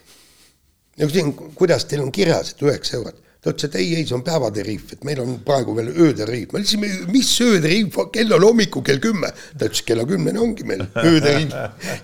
[0.97, 4.17] ja küsin, kuidas teil on kirjas, et üheksa eurot ta ütles, et ei, ei, see
[4.17, 6.51] on päevatariif, et meil on praegu veel öötariif.
[6.53, 9.31] ma ütlesin, mis öötariif, kell on hommikul kell kümme.
[9.59, 11.55] ta ütles, kella kümneni ongi meil öötariif.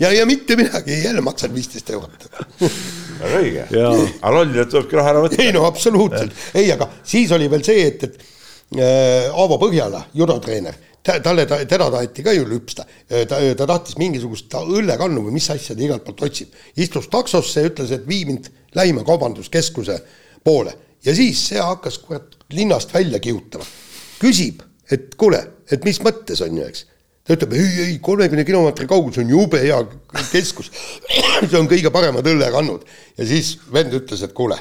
[0.00, 2.28] ja, ja mitte midagi, jälle maksan viisteist eurot.
[2.60, 3.66] väga õige.
[4.20, 5.42] aga lollidelt tulebki raha ära võtta.
[5.42, 8.20] ei no absoluutselt, ei, aga siis oli veel see, et, et
[8.78, 12.86] äh, Aavo Põhjala, judotreener ta, talle, ta, teda taheti ka ju lüpsta.
[13.10, 16.54] Äh, ta, ta tahtis mingisugust õllekannu või mis asja ta igalt poolt otsib.
[16.78, 19.98] istus taksosse ja ütles, et vii mind lähima kaubanduskeskuse
[20.46, 23.64] poole ja siis see hakkas kurat linnast välja kihutama.
[24.20, 25.40] küsib, et kuule,
[25.70, 26.86] et mis mõttes on ju, eks.
[27.24, 29.80] ta ütleb ei, ei, kolmekümne kilomeetri kaugusel on jube hea
[30.32, 30.70] keskus.
[31.48, 32.86] see on kõige paremad õllekannud
[33.18, 34.58] ja siis vend ütles, et kuule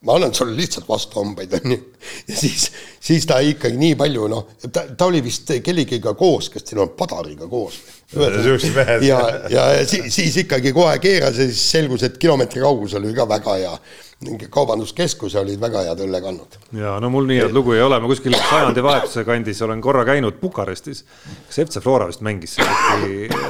[0.00, 1.78] ma annan sulle lihtsalt vastuhambaid, onju.
[2.28, 2.70] ja siis,
[3.00, 6.94] siis ta ikkagi nii palju, noh, ta, ta oli vist kellegiga koos, kes siin on,
[6.96, 7.80] Padariga koos.
[9.06, 9.18] ja,
[9.50, 13.58] ja siis, siis ikkagi kohe keeras ja siis selgus, et kilomeetri kaugusel oli ka väga
[13.60, 13.74] hea
[14.50, 16.56] kaubanduskeskus ja olid väga head õllekannud.
[16.76, 20.36] ja no mul nii head lugu ei ole, ma kuskil sajandivahetuse kandis olen korra käinud
[20.40, 21.04] Bukarestis.
[21.46, 22.56] kas FC Flora vist mängis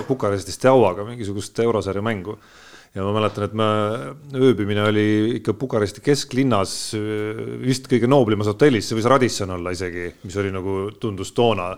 [0.08, 2.38] Bukarestis Steauaga mingisugust eurosarja mängu
[2.90, 3.66] ja ma mäletan, et me,
[4.34, 5.04] ööbimine oli
[5.36, 6.72] ikka Bukaresti kesklinnas
[7.62, 11.68] vist kõige nooblimas hotellis, see võis Radisson olla isegi, mis oli nagu tundus toona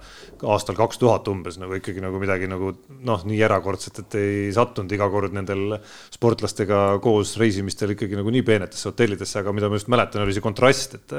[0.48, 2.72] aastal kaks tuhat umbes nagu ikkagi nagu midagi nagu
[3.04, 5.76] noh, nii erakordset, et ei sattunud iga kord nendel
[6.14, 10.44] sportlastega koos reisimistel ikkagi nagu nii peenetesse hotellidesse, aga mida ma just mäletan, oli see
[10.44, 11.16] kontrast, et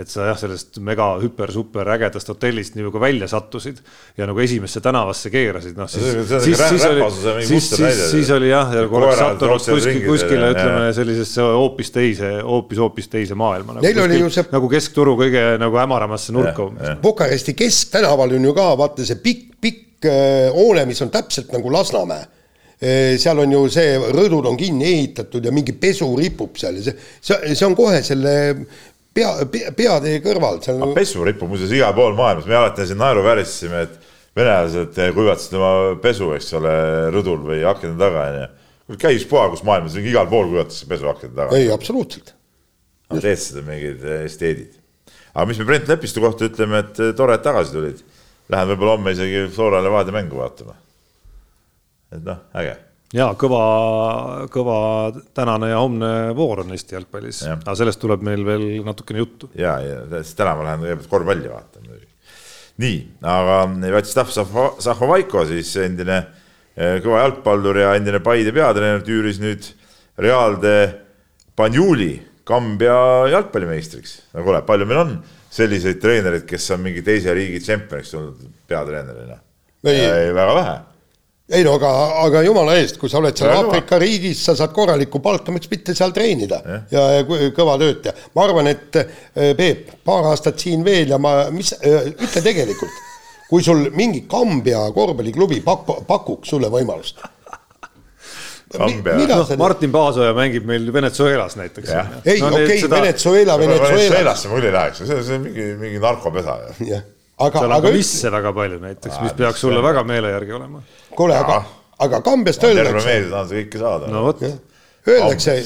[0.00, 3.84] et sa jah, sellest mega hüper-super ägedast hotellist nagu välja sattusid
[4.16, 7.04] ja nagu esimesse tänavasse keerasid, noh siis, siis, siis oli,
[7.44, 12.80] siis, siis, siis oli jah, ja korraks sattunud kuskil, kuskile ütleme sellisesse hoopis teise, hoopis,
[12.82, 13.86] hoopis teise maailma nagu,.
[13.86, 14.46] Neil oli ju see.
[14.52, 16.94] nagu keskturu kõige nagu hämaramasse nurka umbes.
[17.02, 21.72] Bukaresti kesktänaval on ju ka vaata see pikk, pikk äh, hoone, mis on täpselt nagu
[21.74, 26.80] Lasnamäe äh, seal on ju see, rõdud on kinni ehitatud ja mingi pesu ripub seal
[26.80, 28.34] ja see, see, see on kohe selle
[29.14, 30.60] pea, pea, peatee kõrval.
[30.96, 35.72] pesu ripub muuseas igal pool maailmas, me alati siin naeruvääristasime, et venelased kuivatasid oma
[36.02, 36.74] pesu, eks ole,
[37.14, 38.52] rõdul või akende taga onju
[39.00, 41.58] käis poa, kus maailmas igal pool kuivatakse pesuakende taga.
[41.58, 42.34] ei, absoluutselt.
[43.12, 44.80] Nad eestlased mingid eh, esteedid.
[45.34, 48.02] aga mis me Brent Lepistu kohta ütleme, et eh, tore, et tagasi tulid.
[48.52, 50.76] Lähen võib-olla homme isegi Flora Levadia mängu vaatama.
[52.12, 52.76] et noh, äge
[53.14, 53.64] ja kõva,
[54.52, 54.78] kõva
[55.36, 59.50] tänane ja homne voor on Eesti jalgpallis, aga sellest tuleb meil veel natukene juttu.
[59.58, 62.10] ja, ja siis täna ma lähen kõigepealt korvpalli vaatama muidugi.
[62.84, 62.96] nii,
[63.34, 66.24] aga Vjatšeslav Zahhovaiko siis endine
[66.74, 69.66] kõva jalgpallur ja endine Paide peatreener tüüris nüüd
[70.18, 70.76] Realde
[71.56, 72.96] Banjuli Kambja
[73.32, 74.18] jalgpallimeistriks.
[74.34, 75.12] no kuule, palju meil on
[75.54, 79.38] selliseid treenereid, kes on mingi teise riigi tšempioniks tulnud peatreenerina?
[79.84, 80.74] ei, väga vähe.
[81.56, 81.92] ei no aga,
[82.24, 85.96] aga jumala eest, kui sa oled seal Aafrika riigis, sa saad korralikku palka, miks mitte
[85.96, 88.28] seal treenida ja, ja, ja kõva tööd teha.
[88.36, 93.02] ma arvan, et eh, Peep, paar aastat siin veel ja ma, mis, eh, ütle tegelikult
[93.54, 97.22] kui sul mingi Kambja korvpalliklubi pak-, pakuks sulle võimalust.
[98.74, 98.88] No,
[99.60, 101.92] Martin Paasoja mängib meil Venezuelas näiteks.
[102.26, 103.90] ei no,, okei okay, seda..., Venezuela, Venezuela.
[103.92, 106.98] Venezuelasse küll ei läheks, see, see on mingi, mingi narkopesa ju.
[107.38, 110.82] aga, seal on ka visse väga palju näiteks, mis peaks sulle väga meele järgi olema.
[111.14, 111.60] kuule, aga,
[112.02, 112.90] aga Kambjast öeldakse.
[112.90, 114.10] terve meeldib, tahan seda kõike saada.
[114.10, 114.42] no vot.
[115.14, 115.58] Öeldakse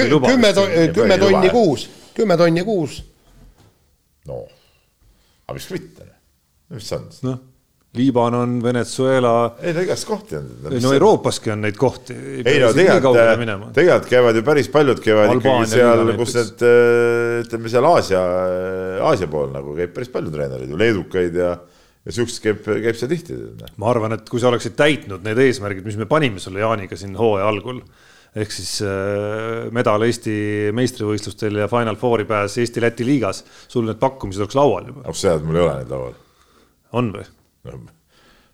[0.00, 0.54] kümme,
[0.96, 1.86] kümme tonni kuus,
[2.18, 2.98] kümme tonni kuus.
[4.26, 4.42] no,
[5.46, 6.11] aga miks mitte?
[6.80, 7.08] See on?
[7.28, 7.40] noh,
[7.92, 9.34] Liibanon, Venezuela.
[9.60, 10.46] ei no igast kohti on.
[10.70, 12.16] no Euroopaski on neid kohti.
[12.40, 16.64] ei no tegelikult, tegelikult käivad ju päris paljud käivad Albaania ikkagi seal, kus need
[17.44, 18.22] ütleme seal Aasia,
[19.10, 21.52] Aasia pool nagu käib päris palju treenereid ju, leedukaid ja
[22.02, 23.36] ja siukest käib, käib seal tihti.
[23.78, 27.14] ma arvan, et kui sa oleksid täitnud need eesmärgid, mis me panime sulle Jaaniga siin
[27.18, 27.82] hooaja algul
[28.32, 30.34] ehk siis äh, medal Eesti
[30.74, 35.04] meistrivõistlustel ja Final Fouri pääs Eesti-Läti liigas, sul need pakkumised oleks laual juba.
[35.04, 36.14] oh sa tead, mul ei ole neid laual.
[36.98, 37.26] On või
[37.68, 37.78] no,?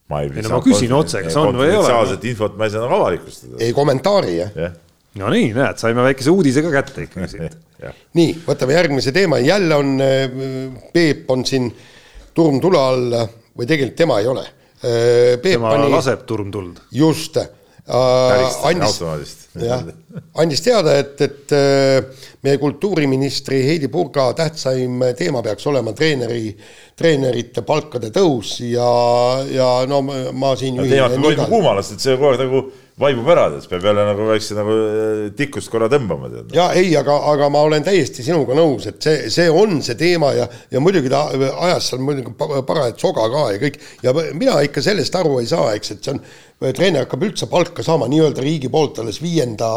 [0.09, 1.85] ma ei, ei no ma küsin otse, kas on või ei ole.
[1.85, 3.63] konfidentsiaalset infot ma ei saa nagu avalikustada.
[3.65, 4.77] ei kommentaari jah yeah.?
[5.19, 7.59] no nii, näed, saime väikese uudise ka kätte ikkagi siit
[8.19, 10.39] nii, võtame järgmise teema, jälle on äh,
[10.95, 11.69] Peep on siin
[12.35, 13.15] turm tule all
[13.59, 14.43] või tegelikult tema ei ole.
[14.79, 16.83] Äh, tema pani, laseb turm tuld.
[16.95, 17.39] just
[17.89, 18.99] Äh, andis,
[19.67, 19.85] jah,
[20.43, 26.53] andis teada, et, et äh, meie kultuuriministri Heidi Purga tähtsaim teema peaks olema treeneri,
[26.99, 28.91] treenerite palkade tõus ja,
[29.53, 32.65] ja no ma siin no, teema hakkab olema kuumalast, et see kogu aeg nagu
[32.99, 36.31] vaibub ära, et peab jälle nagu väikse nagu äh, tikust korra tõmbama.
[36.55, 40.33] ja ei, aga, aga ma olen täiesti sinuga nõus, et see, see on see teema
[40.35, 41.27] ja, ja muidugi ta
[41.69, 45.71] ajas seal muidugi parajat soga ka ja kõik ja mina ikka sellest aru ei saa,
[45.79, 46.23] eks, et see on,
[46.75, 49.71] treener hakkab üldse palka saama nii-öelda riigi poolt alles viienda,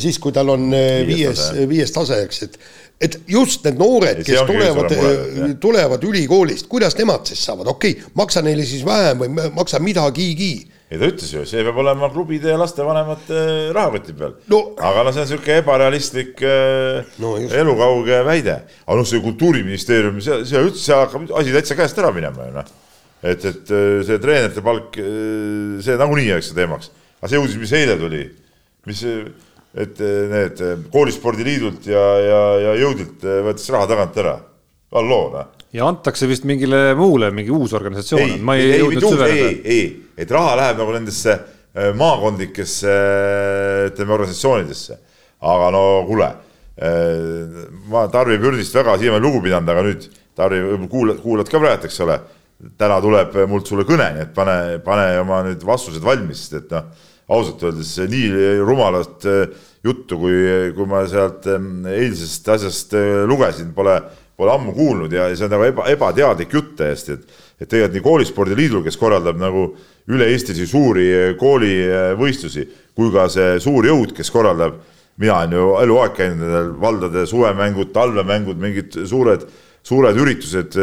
[0.00, 2.60] siis kui tal on äh, viies, viies tase, eks, et
[2.96, 4.94] et just need noored, kes tulevad,
[5.60, 10.54] tulevad ülikoolist, kuidas nemad siis saavad, okei okay,, maksa neile siis vähem või maksa midagigi
[10.86, 13.38] ei ta ütles ju, see peab olema klubide ja lastevanemate
[13.74, 14.60] rahakoti peal no..
[14.78, 18.60] aga no see on niisugune ebarealistlik äh, no, elukauge väide.
[18.84, 22.54] aga noh, see kultuuriministeerium, see, see üldse, seal hakkab asi täitsa käest ära minema ju
[22.54, 22.70] noh.
[23.18, 26.94] et, et äh, see treenerite palk, äh, see nagunii jääks teemaks.
[27.18, 28.22] aga see uudis, mis eile tuli,
[28.86, 29.02] mis,
[29.76, 29.98] et
[30.30, 30.62] need
[30.94, 34.38] koolispordiliidult ja, ja, ja jõudilt võetakse raha tagant ära.
[34.94, 39.48] halloo noh ja antakse vist mingile muule, mingi uus organisatsioon, ma ei, ei süveneda.
[39.50, 42.94] ei, ei, et raha läheb nagu nendesse äh, maakondlikesse
[43.90, 44.98] ütleme organisatsioonidesse.
[45.40, 46.30] aga no kuule,
[46.80, 51.88] äh, ma Tarvi Pürdist väga siiamaani lugu pidanud, aga nüüd Tarvi, kuulad, kuulad ka praegu,
[51.88, 52.18] eks ole.
[52.78, 56.70] täna tuleb mult sulle kõne, nii et pane, pane oma nüüd vastused valmis, sest et
[56.72, 56.86] noh,
[57.28, 59.50] ausalt öeldes nii rumalat äh,
[59.84, 60.38] juttu, kui,
[60.74, 62.96] kui ma sealt eilsest asjast
[63.28, 64.00] lugesin, pole
[64.36, 68.04] pole ammu kuulnud ja see on nagu eba, ebateadlik jutt täiesti, et et tegelikult nii
[68.04, 69.68] koolispordiliidul, kes korraldab nagu
[70.12, 74.80] üle-eestilisi suuri eh, koolivõistlusi, kui ka see suur jõud, kes korraldab,
[75.20, 79.46] mina olen ju eluaeg käinud nendel valdade suvemängud, talvemängud, mingid suured,
[79.86, 80.76] suured üritused,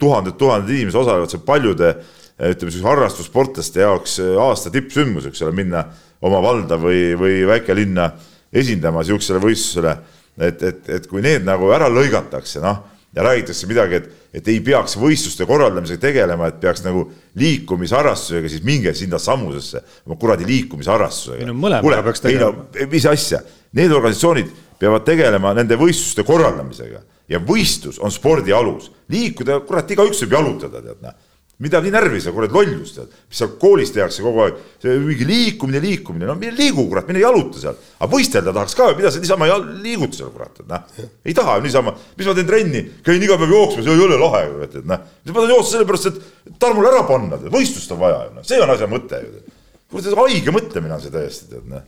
[0.00, 1.94] tuhanded-tuhanded inimesed osalevad seal paljude
[2.40, 5.84] ütleme siis harrastussportlaste jaoks eh, aasta tippsündmus, eks ole, minna
[6.24, 8.10] oma valda või, või väikelinna
[8.52, 9.96] esindama niisugusele võistlusele.
[10.40, 12.80] Et, et, et kui need nagu ära lõigatakse, noh,
[13.16, 17.06] ja räägitakse midagi, et, et ei peaks võistluste korraldamisega tegelema, et peaks nagu
[17.40, 21.40] liikumisharrastusega, siis minge sinna sammusesse, oma kuradi liikumisharrastusega.
[21.42, 22.68] ei no mõlemaga peaks tegelema.
[22.92, 23.42] mis asja,
[23.78, 28.92] need organisatsioonid peavad tegelema nende võistluste korraldamisega ja võistlus on spordi alus.
[29.10, 31.29] liikuda, kurat, igaüks võib jalutada, tead näe
[31.60, 35.26] mida nii närvi sa kuradi lollus tead, mis seal koolis tehakse kogu aeg, see mingi
[35.28, 37.76] liikumine, liikumine, no mine liigu, kurat, mine jaluta seal.
[37.98, 39.48] aga võistelda tahaks ka, mida sa niisama
[39.84, 41.06] liigud seal, kurat, et noh.
[41.28, 44.78] ei taha niisama, mis ma teen trenni, käin iga päev jooksmas, ei ole lahe, kurat,
[44.80, 45.02] et noh.
[45.24, 48.72] mis ma tahan joosta sellepärast, et Tarmol ära panna, võistlust on vaja, noh, see on
[48.72, 49.44] asja mõte ju.
[49.92, 51.84] kurat, haige mõtlemine on see täiesti, tead noh.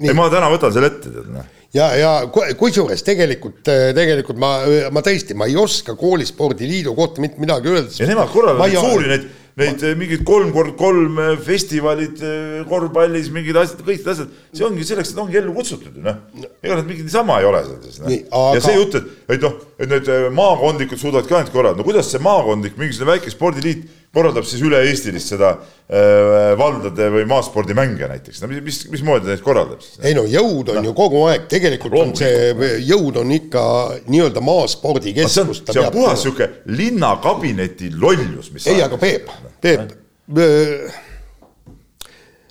[0.00, 2.10] ei, ma täna võtan selle ette, tead noh ja, ja
[2.58, 4.56] kusjuures tegelikult, tegelikult ma,
[4.94, 7.94] ma tõesti, ma ei oska koolispordiliidu kohta mitte midagi öelda.
[7.98, 9.26] ja nemad korraldavad suuri neid,
[9.60, 9.94] neid ma...
[10.02, 12.22] mingeid kolm kord kolm festivalid
[12.70, 16.22] korvpallis, mingid asjad, kõik need asjad, see ongi selleks, et ongi ellu kutsutud ju noh.
[16.62, 18.14] ega nad mingid niisama ei ole seal siis noh.
[18.54, 22.10] Ja see jutt, et, et noh, et need maakondlikud suudavad ka ainult korraldada, no kuidas
[22.14, 28.50] see maakondlik mingisugune väike spordiliit korraldab siis üle-eestilist seda äh, valdade või maaspordimänge näiteks, no
[28.50, 29.98] mis, mis, mismoodi neid korraldab siis?
[30.04, 30.86] ei no jõud on no.
[30.88, 32.22] ju kogu aeg, tegelikult Loomulikult.
[32.22, 33.64] on see, jõud on ikka
[34.08, 35.34] nii-öelda maaspordikeskus.
[35.34, 39.32] see on, see on puhas niisugune linnakabineti lollus, mis ei, aga Peep,
[39.64, 39.98] Peep,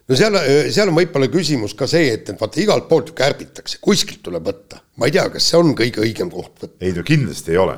[0.07, 0.37] no seal,
[0.73, 4.51] seal on võib-olla küsimus ka see, et, et vaata igalt poolt ju kärbitakse, kuskilt tuleb
[4.51, 4.83] võtta.
[4.99, 6.77] ma ei tea, kas see on kõige õigem koht võtta.
[6.83, 7.77] ei no kindlasti ei ole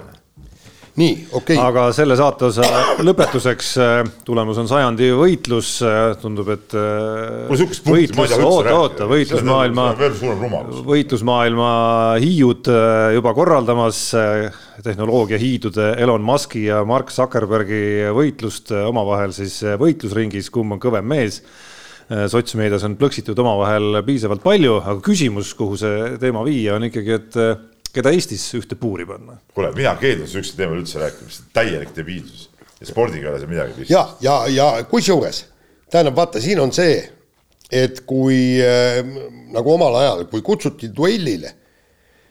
[0.95, 1.57] nii, okei.
[1.57, 1.59] Okay..
[1.59, 2.47] aga selle saate
[3.07, 9.89] lõpetuseks äh, tulemus on sajandi võitlus, äh, tundub, et äh, võitlus, oota, oota, võitlusmaailma,
[10.87, 11.69] võitlusmaailma
[12.23, 12.71] hiiud
[13.17, 14.01] juba korraldamas
[14.85, 21.41] tehnoloogiahiidude Elon Musk'i ja Mark Zuckerbergi võitlust omavahel siis võitlusringis, kumb on kõvem mees.
[22.05, 27.37] Sotsmeedias on plõksitud omavahel piisavalt palju, aga küsimus, kuhu see teema viia, on ikkagi, et
[27.95, 29.37] keda Eestis ühte puuri panna?
[29.55, 32.49] kuule, mina keeldun sihukese teemal üldse rääkimast, täielik debiilsus.
[32.83, 33.91] spordiga ei ole seal midagi pistmist.
[33.93, 35.45] ja, ja, ja kusjuures,
[35.91, 36.97] tähendab, vaata, siin on see,
[37.71, 39.01] et kui äh,
[39.55, 41.55] nagu omal ajal, kui kutsuti duellile,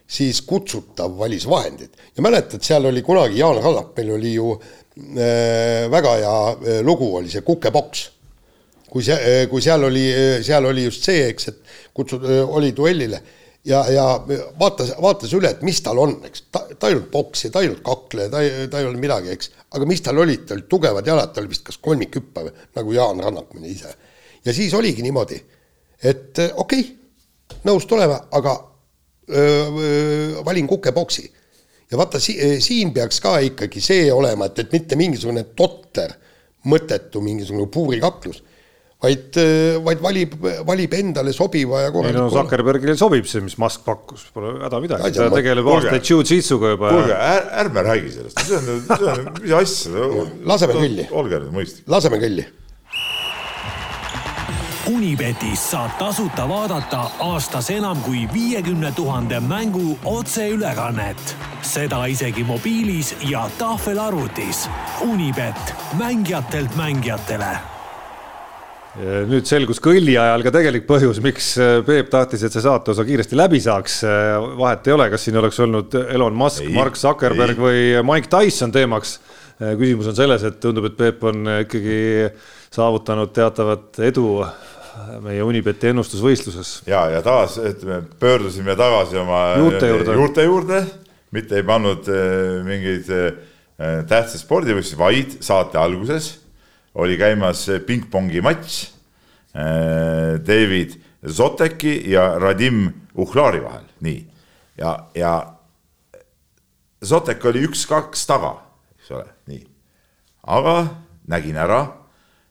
[0.07, 6.19] siis kutsutav valis vahendid ja mäletad, seal oli kunagi Jaan Rallapil oli ju äh, väga
[6.21, 8.11] hea äh, lugu, oli see kukeboks
[8.95, 12.71] kui see, äh, kui seal oli, äh, seal oli just see, eks, et kutsud, oli
[12.77, 13.23] duellile
[13.65, 14.05] ja, ja
[14.61, 17.71] vaatas, vaatas üle, et mis tal on, eks, ta, ta ei olnud poksi, ta ei
[17.71, 20.69] olnud kakleja, ta ei, ta ei olnud midagi, eks, aga mis tal olid, tal olid
[20.71, 23.95] tugevad jalad, ta oli vist kas kolmikhüppaja nagu Jaan Rannakmine ise.
[24.45, 25.41] ja siis oligi niimoodi,
[26.03, 28.55] et okei okay,, nõus tulema, aga
[29.31, 31.33] öö, valin kukepoksi.
[31.91, 36.13] ja vaata si, siin peaks ka ikkagi see olema, et, et mitte mingisugune totter,
[36.65, 38.43] mõttetu mingisugune puurikaklus
[39.05, 40.35] vaid, äh, vaid valib,
[40.67, 42.25] valib endale sobiva ja korraliku.
[42.25, 46.75] ei no Zuckerbergile sobib see, mis Musk pakkus, pole häda midagi, ta tegeleb aastaid jujitsuga
[46.75, 46.93] juba.
[46.97, 47.23] kuulge,
[47.63, 50.11] ärme räägi sellest, see on, see on, mis asja.
[50.53, 51.09] laseme kõlli.
[51.23, 51.89] olge nüüd mõistlik.
[51.97, 52.47] laseme kõlli.
[54.85, 61.37] Unibetis saab tasuta vaadata aastas enam kui viiekümne tuhande mängu otseülekannet.
[61.65, 64.69] seda isegi mobiilis ja tahvelarvutis.
[65.01, 67.74] Unibet, mängijatelt mängijatele
[68.95, 73.39] nüüd selgus kõlli ajal ka tegelik põhjus, miks äh, Peep tahtis, et see saateosa kiiresti
[73.39, 74.01] läbi saaks.
[74.07, 77.65] Äh, vahet ei ole, kas siin oleks olnud Elon Musk, Mark Zuckerberg ei.
[77.65, 79.17] või Mike Tyson teemaks.
[79.59, 81.99] Äh, küsimus on selles, et tundub, et Peep on ikkagi
[82.75, 84.29] saavutanud teatavat edu
[85.25, 86.77] meie Unibeti ennustusvõistluses.
[86.87, 90.81] ja, ja taas, ütleme, pöördusime tagasi oma juurte juurde, juurte juurde,
[91.35, 92.07] mitte ei pannud
[92.63, 93.11] mingeid
[93.75, 96.31] tähtsaid spordivõistlusi, vaid saate alguses
[96.95, 98.85] oli käimas pingpongi matš
[99.57, 104.21] äh, David Zoteki ja Radim Uhlari vahel, nii.
[104.79, 105.35] ja, ja
[107.05, 108.57] Zotek oli üks-kaks taga,
[108.97, 109.61] eks ole, nii.
[110.57, 110.75] aga
[111.31, 111.81] nägin ära,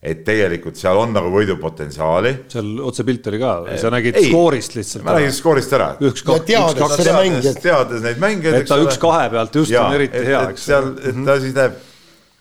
[0.04, 2.34] et tegelikult seal on nagu võidupotentsiaali.
[2.52, 5.06] seal otsepilt oli ka, sa nägid ei, skoorist lihtsalt?
[5.08, 5.94] ma nägin skoorist ära.
[6.00, 8.62] teades, teades, teades neid mängijaid.
[8.62, 10.68] et ta üks kahe pealt just ja, on eriti hea, eks.
[10.72, 11.80] seal, et ta siis näeb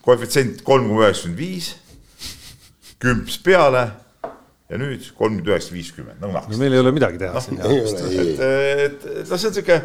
[0.03, 1.73] koefitsient kolm koma üheksakümmend viis
[3.03, 3.83] kümps peale
[4.73, 6.55] ja nüüd kolmkümmend üheksa, viiskümmend, nagu nahkselt.
[6.55, 7.59] no meil ei ole midagi teha no, siin.
[7.61, 9.79] et, et, et noh, see on sihuke,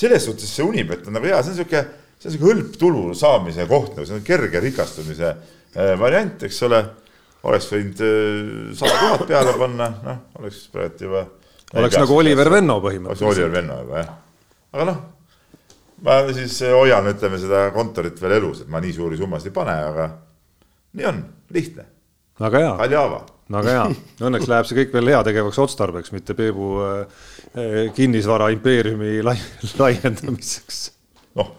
[0.00, 1.82] selles suhtes see Unibet on nagu hea, see on sihuke,
[2.16, 6.82] see on sihuke hõlptulu saamise koht nagu, see on kerge rikastumise äh, variant, eks ole.
[7.50, 11.26] oleks võinud äh, sada tuhat peale panna, noh, oleks praegu juba.
[11.76, 13.28] oleks nagu Oliver Venno põhimõtteliselt.
[13.28, 14.12] oleks Oliver Venno juba jah,
[14.72, 15.08] aga noh
[16.02, 19.76] ma siis hoian, ütleme seda kontorit veel elus, et ma nii suuri summasid ei pane,
[19.92, 20.12] aga
[20.98, 21.20] nii on,
[21.54, 21.91] lihtne
[22.42, 22.72] väga hea.
[22.80, 23.20] Haljava.
[23.52, 23.84] väga hea,
[24.28, 29.36] õnneks läheb see kõik veel heategevaks otstarbeks, mitte Peebu äh, äh, kinnisvara impeeriumi lai,
[29.82, 30.82] laiendamiseks.
[31.38, 31.50] noh,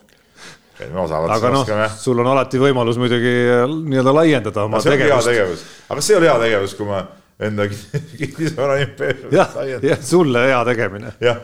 [0.84, 5.30] aga noh, sul on alati võimalus muidugi äh, nii-öelda laiendada oma tegevust.
[5.30, 7.04] tegevus, aga see ei ole hea tegevus, kui ma
[7.44, 7.68] enda
[8.20, 9.90] kinnisvara impeeriumi laiendan.
[9.92, 11.14] jah, sulle hea tegemine.
[11.24, 11.44] jah,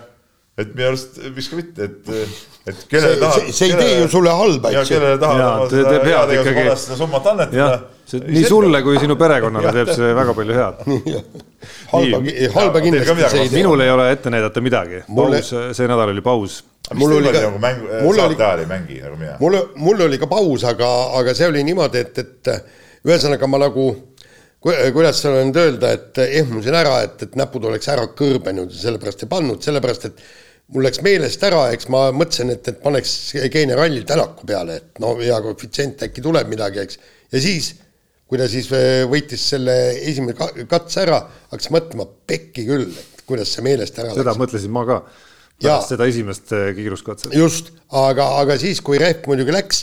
[0.58, 2.16] et minu arust, miks ka mitte, et,
[2.72, 3.48] et kellele tahab.
[3.54, 4.98] see ei tee ju sulle halba, eks ju.
[4.98, 7.70] kellele tahab seda heategevuskorras seda summat annetada
[8.18, 10.82] nii sulle kui sinu perekonnale teeb see väga palju head.
[11.94, 12.22] halba,
[12.56, 13.58] halba kindlasti see ei tee.
[13.60, 16.60] minul ei ole ette näidata midagi, paus, see nädal oli paus.
[16.98, 17.82] mul oli ka, nagu mäng,
[18.18, 19.38] saate ajal ei mängi nagu mina.
[19.40, 20.90] mul, mul oli ka paus, aga,
[21.20, 22.54] aga see oli niimoodi, et, et
[23.06, 23.90] ühesõnaga ma nagu
[24.60, 29.24] kuidas seda nüüd öelda, et ehmusin ära, et, et näpud oleks ära kõrbenud ja sellepärast
[29.24, 30.24] ei pannud, sellepärast et
[30.74, 33.14] mul läks meelest ära, eks ma mõtlesin, et, et paneks
[33.52, 37.00] Keenia ralli Tänaku peale, et no hea koefitsient äkki tuleb midagi, eks.
[37.34, 37.74] ja siis
[38.30, 40.36] kui ta siis äh, võitis selle esimene
[40.70, 44.42] katse ära, hakkas mõtlema, pekki küll, et kuidas see meelest ära seda läks.
[44.44, 45.00] mõtlesin ma ka,
[45.58, 47.34] pärast seda esimest äh, kiiruskatset.
[47.34, 49.82] just, aga, aga siis, kui rehv muidugi läks,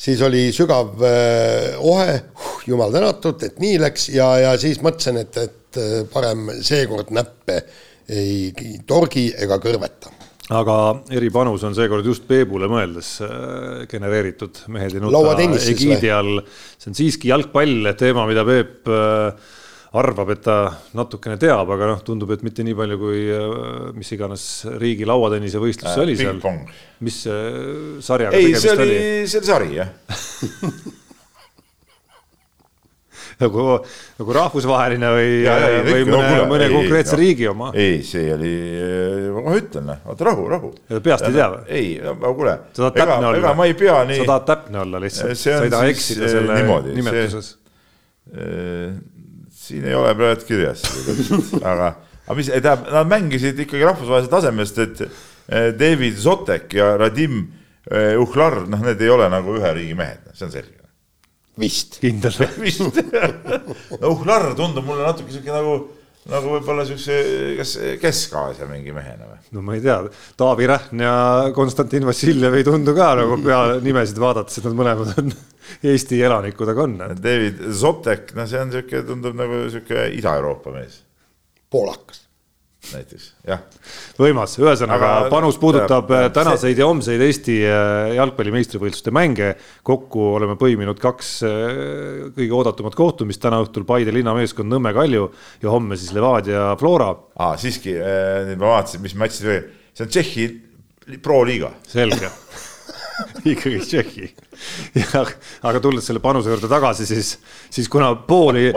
[0.00, 5.20] siis oli sügav äh, ohe uh,, jumal tänatud, et nii läks ja, ja siis mõtlesin,
[5.20, 7.60] et, et parem seekord näppe
[8.10, 10.20] ei torgi ega kõrveta
[10.50, 10.76] aga
[11.14, 15.36] eripanus on seekord just Peebule mõeldes äh, genereeritud mehed ei nuta
[15.70, 16.42] egiidi all.
[16.76, 19.56] see on siiski jalgpall, teema, mida Peep äh,
[20.00, 20.56] arvab, et ta
[20.98, 24.46] natukene teab, aga noh, tundub, et mitte nii palju kui äh, mis iganes
[24.82, 26.42] riigi lauatennise võistlus see oli seal.
[27.06, 27.20] mis
[28.06, 28.98] sarjaga ei, tegemist oli?
[29.30, 30.98] see oli sari jah
[33.40, 33.66] nagu,
[34.20, 35.30] nagu rahvusvaheline või,
[35.86, 37.70] või mõne, no, mõne ei, konkreetse ei, riigi oma?
[37.76, 38.52] ei, see oli,
[39.34, 40.72] ma kohe ütlen, vaata rahu, rahu.
[41.04, 41.62] peast ei tea või?
[41.68, 42.56] ei, aga kuule.
[43.30, 43.32] olla?
[43.38, 44.20] ega ma ei pea nii.
[44.22, 47.54] sa tahad täpne olla lihtsalt, sa ei taha eksida eh, selle niimoodi, nimetuses.
[48.30, 48.90] Eh,
[49.60, 50.84] siin ei ole praegu kirjas
[51.72, 51.94] aga,
[52.26, 57.42] aga mis, tähendab, nad mängisid ikkagi rahvusvahelisest tasemest, et eh, David Zotek ja Radim
[57.90, 60.79] Uhlar, noh, need ei ole nagu ühe riigi mehed, see on selge
[61.60, 61.98] vist.
[62.02, 65.74] kindel vist no Uhlar tundub mulle natuke sihuke nagu,
[66.30, 67.18] nagu võib-olla siukse,
[67.58, 69.40] kas Kesk-Aasia mingi mehena või?
[69.56, 69.98] no ma ei tea,
[70.40, 71.14] Taavi Rähn ja
[71.56, 75.34] Konstantin Vassiljev ei tundu ka nagu peanimesid vaadates, et nad mõlemad on
[75.90, 76.96] Eesti elanikud, aga on.
[77.22, 81.04] David Zotek, no see on sihuke, tundub nagu sihuke Ida-Euroopa mees.
[81.70, 82.29] poolakas
[82.90, 83.60] näiteks, jah.
[84.18, 86.80] võimas, ühesõnaga panus puudutab jah, äh, tänaseid see...
[86.80, 89.52] ja homseid Eesti äh, jalgpalli meistrivõistluste mänge.
[89.86, 91.52] kokku oleme põiminud kaks äh,
[92.36, 95.28] kõige oodatumat kohtumist täna õhtul Paide linnameeskond Nõmme Kalju
[95.62, 97.12] ja homme siis Levadia Flora.
[97.36, 97.94] aa, siiski,
[98.56, 100.50] ma vaatasin, mis matšid, see on Tšehhi
[101.22, 101.74] Pro liiga.
[101.88, 102.32] selge
[103.52, 104.28] ikkagi Tšehhi.
[105.68, 107.32] aga tulles selle panuse juurde tagasi, siis,
[107.72, 108.70] siis kuna pooli,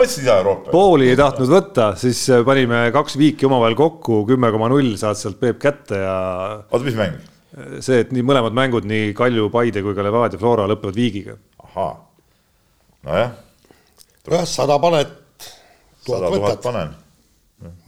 [0.71, 5.39] pooli ei tahtnud võtta, siis panime kaks viiki omavahel kokku, kümme koma null saad sealt
[5.41, 6.17] Peep kätte ja.
[6.69, 7.19] oota, mis mäng?
[7.83, 11.37] see, et nii mõlemad mängud, nii Kalju, Paide kui ka Levadia Flora lõpevad viigiga.
[11.67, 11.93] ahaa,
[13.05, 13.37] nojah.
[14.31, 15.15] jah, sada paned.
[16.03, 17.02] sada tuhat panen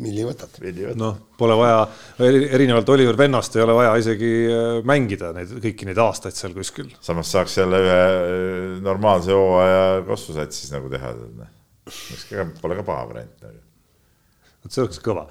[0.03, 0.55] milli võtad?
[0.99, 1.83] noh, pole vaja,
[2.25, 6.89] erinevalt Oliver Vennast ei ole vaja isegi äh, mängida neid kõiki neid aastaid seal kuskil.
[7.05, 11.13] samas saaks jälle ühe äh, normaalse hooaja kossusat siis nagu teha.
[12.61, 13.59] Pole ka paha variant nagu.
[14.63, 15.27] vot see oleks kõva.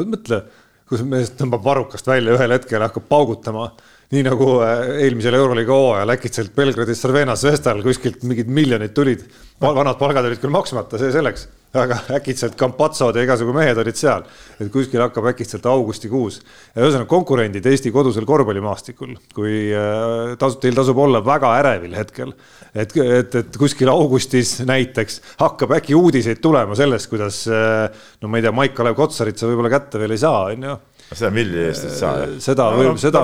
[0.00, 0.44] mõtle,
[0.90, 3.70] kus mees tõmbab varrukast välja ühel hetkel hakkab paugutama
[4.12, 9.24] nii nagu äh, eelmisel Euroliiga hooajal äkitselt Belgradis Cervenas Vestal kuskilt mingid miljonid tulid.
[9.60, 11.46] vanad palgad olid küll maksmata, see selleks
[11.78, 14.24] aga äkitselt Campazzod ja igasugu mehed olid seal,
[14.60, 16.40] et kuskil hakkab äkitselt augustikuus.
[16.76, 22.34] ühesõnaga konkurendid Eesti kodusel korvpallimaastikul, kui äh, tasu, teil tasub olla väga ärevil hetkel.
[22.74, 27.88] et, et, et kuskil augustis näiteks hakkab äkki uudiseid tulema sellest, kuidas äh,
[28.22, 30.78] no ma ei tea, Maik-Kalev Kotsarit sa võib-olla kätte veel ei saa, on ju
[31.12, 32.32] seda milli eest ei saa, jah?
[32.42, 33.22] seda no, võib, seda,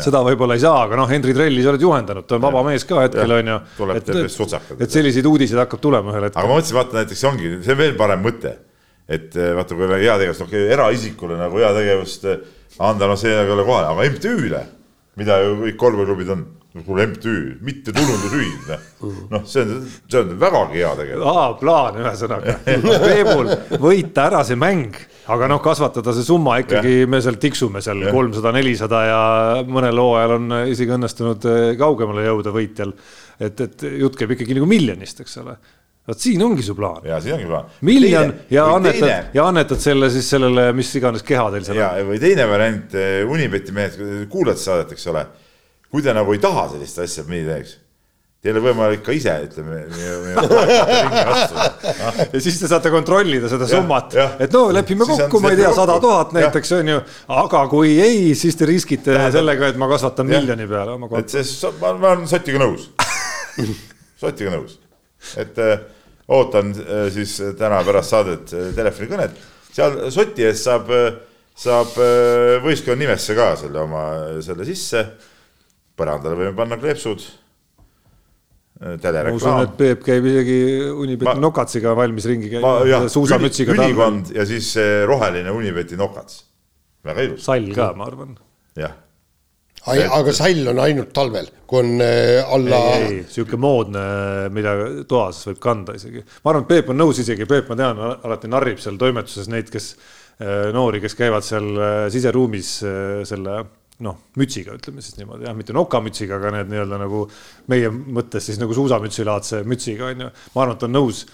[0.00, 2.86] seda võib-olla ei saa, aga noh, Henri Trelli sa oled juhendanud, ta on vaba mees
[2.88, 3.58] ka hetkel, on ju.
[3.96, 6.40] et, et selliseid uudiseid hakkab tulema ühel hetkel.
[6.40, 8.54] aga ma mõtlesin, vaata näiteks ongi, see on veel parem mõte.
[9.10, 12.46] et eh, vaata, kui heategevust, noh, eraisikule nagu heategevust eh,
[12.88, 14.64] anda, noh, see ei ole kohane, aga MTÜ-le,
[15.20, 16.48] mida ju kõik korvpalliklubid on
[16.86, 18.68] kuule MTÜ, mittetulundusühing,
[19.30, 21.30] noh, see on, see on vägagi hea tegelikult.
[21.32, 22.54] aa, plaan ühesõnaga
[23.02, 23.50] Peebul
[23.82, 24.94] võita ära see mäng,
[25.34, 29.20] aga noh, kasvatada see summa ikkagi, me seal tiksume seal kolmsada, nelisada ja
[29.66, 32.94] mõnel hooajal on isegi õnnestunud eh, kaugemale jõuda võitjal.
[33.40, 35.58] et, et jutt käib ikkagi nagu miljonist, eks ole
[36.10, 37.04] vot siin ongi su plaan.
[37.06, 37.68] ja siin ongi plaan.
[37.86, 42.08] miljon teine, ja annetad ja annetad selle siis sellele, mis iganes keha teil seal on.
[42.10, 45.28] või teine variant, eh, Unibeti mehed, kuulate saadet, eks ole
[45.90, 47.76] kui te nagu ei taha sellist asja, nii teeks
[48.40, 49.82] Teil on võimalik ka ise, ütleme.
[52.32, 55.98] ja siis te saate kontrollida seda summat, et no lepime kokku, ma ei tea, sada
[56.00, 57.02] tuhat näiteks on ju,
[57.36, 60.40] aga kui ei, siis te riskite ja, sellega, et ma kasvatan ja.
[60.40, 61.20] miljoni peale oma konto.
[61.20, 62.86] et see, ma, olen Sotiga nõus.
[64.22, 64.78] Sotiga nõus,
[65.44, 65.84] et äh,
[66.32, 69.36] ootan äh, siis täna pärast saadet äh, telefonikõnet,
[69.68, 70.88] seal Soti eest saab,
[71.60, 71.92] saab
[72.64, 74.06] võistkonna nimesse ka selle oma,
[74.40, 75.04] selle sisse.
[76.00, 77.20] Põrandale võime panna kleepsud.
[78.80, 84.32] Ma usun, et Peep käib isegi Unibeti ma, nokatsiga valmis ringi käima, suusamütsiga üli, ülikond
[84.32, 86.40] ja siis see roheline Unibeti nokats,
[87.04, 87.44] väga ilus.
[87.44, 88.34] sall ka, ma arvan.
[88.80, 88.96] jah
[89.88, 92.80] Ai, aga sall on ainult talvel, kui on äh, alla.
[92.98, 94.02] ei, ei, sihuke moodne,
[94.52, 94.74] mida
[95.08, 96.20] toas võib kanda isegi.
[96.44, 99.72] ma arvan, et Peep on nõus isegi, Peep, ma tean, alati narrib seal toimetuses neid,
[99.72, 102.74] kes äh, noori, kes käivad seal äh, siseruumis
[103.30, 103.56] selle
[104.04, 107.24] noh, mütsiga, ütleme siis niimoodi jah, mitte nokamütsiga, aga need nii-öelda nagu
[107.70, 110.30] meie mõttes siis nagu suusamütsilaadse mütsiga on ju.
[110.54, 111.24] ma arvan, et on nõus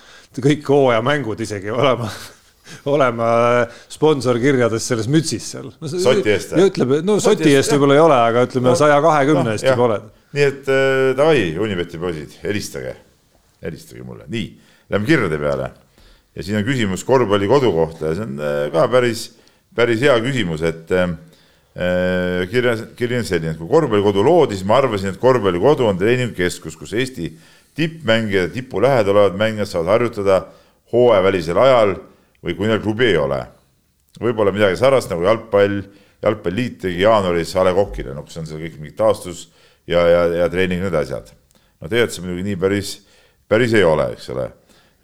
[0.43, 2.11] kõik hooajamängud isegi olema
[2.95, 3.29] olema
[3.93, 5.91] sponsorkirjades selles mütsis seal no,.
[5.91, 6.55] soti eest.
[6.57, 10.09] ja ütleb, no soti eest võib-olla ei ole, aga ütleme saja kahekümne eest juba oled.
[10.37, 12.97] nii et äh, davai äh,, Unibeti poisid, helistage,
[13.65, 14.49] helistage mulle, nii,
[14.93, 15.71] lähme kirjade peale.
[16.35, 19.29] ja siin on küsimus korvpalli kodu kohta ja see on äh, ka päris,
[19.77, 21.15] päris hea küsimus, et äh,
[21.77, 25.99] Äh, kirja, kiri on selline, et kui korvpallikodu loodi, siis ma arvasin, et korvpallikodu on
[26.01, 27.29] treeningkeskus, kus Eesti
[27.77, 30.39] tippmängijad, tipu lähedal olevad mängijad saavad harjutada
[30.93, 31.93] hooajavälisel ajal
[32.41, 33.43] või kui neil klubi ei ole.
[34.17, 35.83] võib-olla midagi sarnast nagu jalgpall,
[36.25, 39.51] jalgpalliliit tegi jaanuaris A Le Coqile, noh, kus on seal kõik mingi taastus
[39.85, 41.29] ja, ja, ja treening, need asjad.
[41.77, 42.97] no tegelikult see muidugi nii päris,
[43.53, 44.49] päris ei ole, eks ole.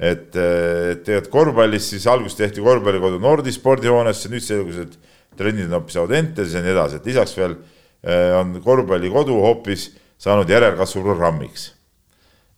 [0.00, 5.78] et, et tegelikult korvpallis siis alguses tehti korvpallikodu Nordi spordihoonesse, nüüd selgus, et trennid on
[5.78, 9.90] hoopis Audentes ja nii edasi, et lisaks veel eh, on korvpallikodu hoopis
[10.22, 11.66] saanud järelkasvuprogrammiks.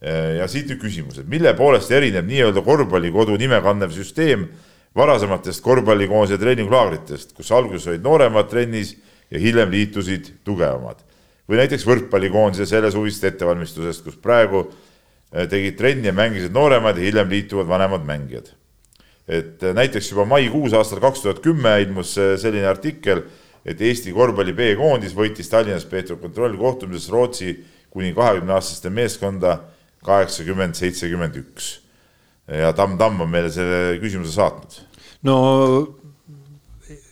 [0.04, 4.48] Eh, ja siit nüüd küsimus, et mille poolest erineb nii-öelda korvpallikodu nime kandev süsteem
[4.94, 8.94] varasematest korvpallikoondise treeninglaagritest, kus alguses olid nooremad trennis
[9.30, 11.02] ja hiljem liitusid tugevamad.
[11.44, 14.62] või näiteks võrkpallikoondise sellesuvist ettevalmistusest, kus praegu
[15.50, 18.48] tegid trenni ja mängisid nooremad ja hiljem liituvad vanemad mängijad.
[19.28, 23.24] Et näiteks juba maikuus aastal kaks tuhat kümme ilmus selline artikkel,
[23.64, 27.54] et Eesti korvpalli B-koondis võitis Tallinnas peetud kontrollkohtumises Rootsi
[27.94, 29.58] kuni kahekümne aastaste meeskonda
[30.04, 31.80] kaheksakümmend, seitsekümmend üks.
[32.48, 34.80] ja Tamm Tamm on meile selle küsimuse saatnud.
[35.22, 35.36] no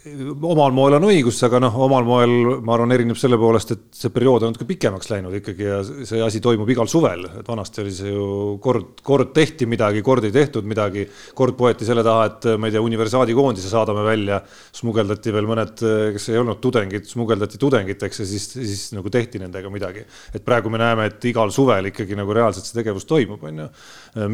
[0.02, 2.32] omal moel on õigus, aga noh, omal moel
[2.66, 6.18] ma arvan, erineb selle poolest, et see periood on natuke pikemaks läinud ikkagi ja see
[6.24, 8.24] asi toimub igal suvel, et vanasti oli see ju
[8.62, 11.06] kord, kord tehti midagi, kord ei tehtud midagi,
[11.38, 14.40] kord poeti selle taha, et ma ei tea, universiaadikoondise saadame välja,
[14.80, 15.86] smugeldati veel mõned,
[16.18, 20.02] kes ei olnud tudengid, smugeldati tudengiteks ja siis, siis nagu tehti nendega midagi.
[20.34, 23.72] et praegu me näeme, et igal suvel ikkagi nagu reaalselt see tegevus toimub, on ju.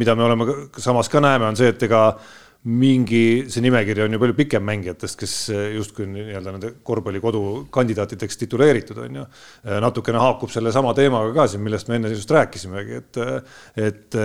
[0.01, 2.15] mida me oleme samas ka näeme, on see, et ega
[2.67, 5.35] mingi, see nimekiri on ju palju pikem mängijatest, kes
[5.77, 9.27] justkui nii-öelda nende korvpallikodu kandidaatideks tituleeritud on ju.
[9.85, 13.21] natukene haakub sellesama teemaga ka siin, millest me enne just rääkisimegi, et,
[13.79, 14.19] et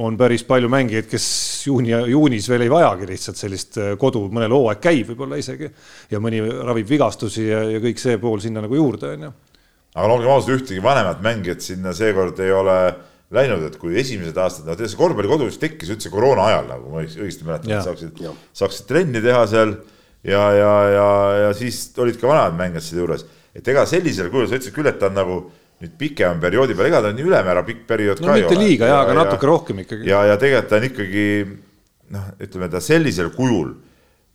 [0.00, 1.26] on päris palju mängijaid, kes
[1.68, 5.68] juuni, juunis veel ei vajagi lihtsalt sellist kodu, mõnel hooaeg käib võib-olla isegi
[6.10, 9.34] ja mõni ravib vigastusi ja, ja kõik see pool sinna nagu juurde on ju.
[9.96, 12.80] aga olgem ausad, ühtegi vanemat mängijat sinna seekord ei ole
[13.34, 17.02] läinud, et kui esimesed aastad, no see korvpallikodu vist tekkis üldse koroona ajal, nagu ma
[17.02, 18.20] õigesti mäletan, et saaksid,
[18.54, 19.74] saaksid trenni teha seal
[20.26, 21.08] ja, ja, ja,
[21.42, 23.26] ja siis olid ka vanemad mängijad seal juures.
[23.56, 25.38] et ega sellisel kujul, sa ütlesid küll, et ta on nagu
[25.82, 28.52] nüüd pikema perioodi peal, ega ta on nii ülemäära pikk periood no, ka ei ole.
[28.52, 30.06] mitte liiga jaa, aga natuke rohkem ikkagi.
[30.08, 31.26] ja, ja tegelikult ta on ikkagi
[32.14, 33.74] noh, ütleme ta sellisel kujul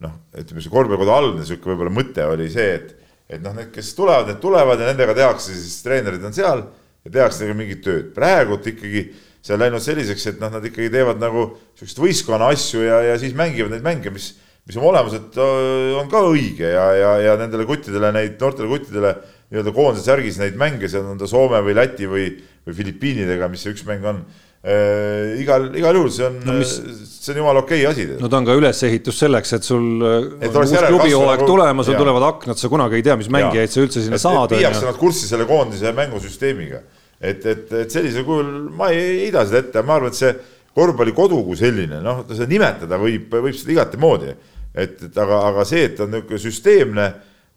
[0.04, 2.98] noh, ütleme see korvpallikodu algne sihuke võib-olla mõte oli see, et
[3.32, 6.66] et noh, need, kes tulevad, need tulevad ja nendega tehakse siis treenerid on seal
[7.06, 8.14] ja tehakse nagu mingit tööd.
[8.16, 9.10] praegult ikkagi
[9.42, 11.48] see on läinud selliseks, et noh, nad ikkagi teevad nagu
[11.80, 14.36] siukseid võistkonna asju ja, ja siis mängivad neid mänge, mis,
[14.70, 19.16] mis oma olemuselt äh, on ka õige ja, ja, ja nendele kuttidele, neid noortele kuttidele
[19.52, 22.30] nii-öelda koondise särgis neid mänge, seal on ta Soome või Läti või,
[22.68, 24.22] või Filipiinidega, mis see üks mäng on
[24.64, 25.42] äh,.
[25.42, 26.76] igal, igal juhul see on no, mis...
[27.22, 28.08] see on jumala okei asi.
[28.22, 30.06] no ta on ka ülesehitus selleks, et sul
[30.40, 33.86] et on uus klubihooaeg tulemas, sul tulevad aknad, sa kunagi ei tea, mis mängijaid sa
[33.86, 34.58] üldse sinna et, saad.
[34.58, 36.84] viiakse nad kurssi selle koondise mängusüsteemiga
[37.22, 40.32] et, et, et sellisel kujul ma ei heida seda ette, ma arvan, et see
[40.76, 44.34] korvpallikodu kui selline, noh, seda nimetada võib, võib seda igati moodi.
[44.74, 47.08] et, et aga, aga see, et ta on niisugune süsteemne,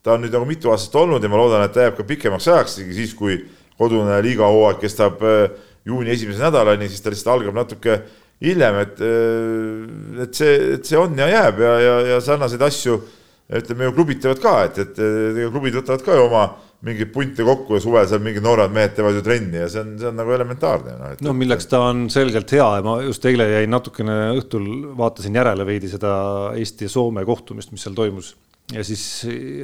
[0.05, 2.48] ta on nüüd nagu mitu aastat olnud ja ma loodan, et ta jääb ka pikemaks
[2.51, 3.39] ajaks, siis, kui
[3.78, 5.47] kodune liigahooaeg kestab äh,
[5.89, 7.98] juuni esimese nädalani, siis ta lihtsalt algab natuke
[8.44, 12.98] hiljem, et, äh, et see, et see on ja jääb ja, ja, ja sarnaseid asju
[13.55, 16.44] ütleme ju klubid teevad ka, et, et ega klubid võtavad ka ju oma
[16.85, 19.94] mingeid punte kokku ja suvel seal mingid noored mehed teevad ju trenni ja see on,
[20.01, 21.12] see on nagu elementaarne no,.
[21.28, 24.66] no milleks ta on selgelt hea ja ma just eile jäin natukene õhtul,
[24.98, 26.15] vaatasin järele veidi seda
[26.59, 28.35] Eesti ja Soome kohtumist, mis seal toimus.
[28.72, 29.02] Ja siis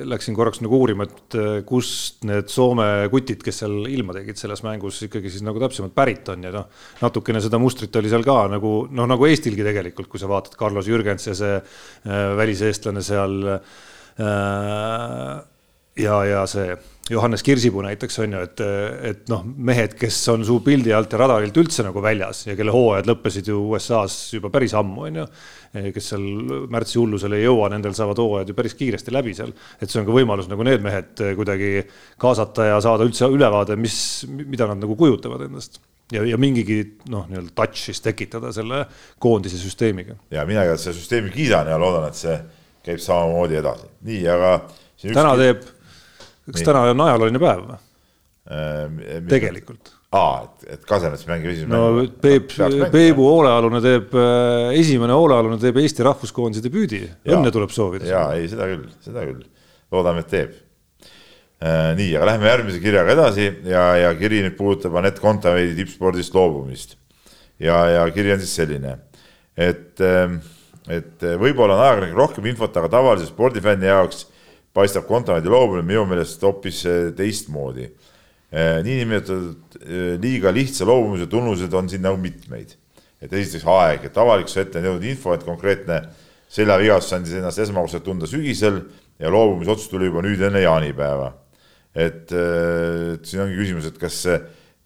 [0.05, 4.61] läksin korraks nagu uurima, et äh, kust need Soome kutid, kes seal ilma tegid selles
[4.67, 6.67] mängus ikkagi siis nagu täpsemalt pärit on ja noh,
[7.01, 10.91] natukene seda mustrit oli seal ka nagu noh, nagu Eestilgi tegelikult, kui sa vaatad Carlos
[10.91, 15.35] Jürgens ja see äh, väliseestlane seal äh,
[16.05, 16.77] ja, ja see
[17.11, 18.63] Johannes Kirsipuu näiteks on ju, et,
[19.11, 22.75] et noh, mehed, kes on suu pildi alt ja radarilt üldse nagu väljas ja kelle
[22.75, 25.27] hooajad lõppesid ju USA-s juba päris ammu, on ju.
[25.95, 26.25] kes seal
[26.71, 29.53] märtsi hullusele ei jõua, nendel saavad hooajad ju päris kiiresti läbi seal.
[29.81, 31.73] et see on ka võimalus nagu need mehed kuidagi
[32.21, 33.97] kaasata ja saada üldse ülevaade, mis,
[34.31, 35.81] mida nad nagu kujutavad endast
[36.13, 36.79] ja, ja mingigi
[37.11, 38.85] noh, nii-öelda touch siis tekitada selle
[39.19, 40.17] koondise süsteemiga.
[40.31, 42.39] ja mina igatahes seda süsteemi kiidan ja loodan, et see
[42.87, 43.91] käib samamoodi edasi.
[44.09, 44.55] nii, aga.
[45.03, 45.45] täna ükski...
[45.45, 45.69] teeb
[46.55, 47.89] kas täna on ajalooline päev või äh,?
[49.31, 49.93] tegelikult.
[50.17, 52.07] aa, et, et Kasemets mängib esimese no.
[52.23, 52.55] Peep,
[52.93, 58.09] Peebu hoolealune teeb, äh, esimene hoolealune teeb Eesti rahvuskoondise debüüdi, õnne tuleb soovida.
[58.09, 59.45] jaa, ei seda küll, seda küll,
[59.95, 61.93] loodame, et teeb äh,.
[62.01, 66.97] nii, aga läheme järgmise kirjaga edasi ja, ja kiri nüüd puudutab Anett Kontaveidi tippspordist loobumist.
[67.63, 68.97] ja, ja kiri on siis selline,
[69.55, 70.41] et, äh,
[70.91, 74.27] et võib-olla on ajakirjanik rohkem infot, aga tavalise spordifänni jaoks
[74.77, 77.89] paistab Kontaveidi loobumine minu meelest hoopis eh, teistmoodi.
[78.51, 82.77] Eh, niinimetatud eh, liiga lihtsa loobumise tunnuseid on siin nagu mitmeid.
[83.21, 85.99] et esiteks aeg, et avalikkuse ette on jõudnud info, et konkreetne
[86.49, 88.79] seljavigastus andis ennast esmakordselt tunda sügisel
[89.21, 91.27] ja loobumisotsus tuli juba nüüd enne jaanipäeva.
[91.93, 94.23] et, siin ongi küsimus, et kas,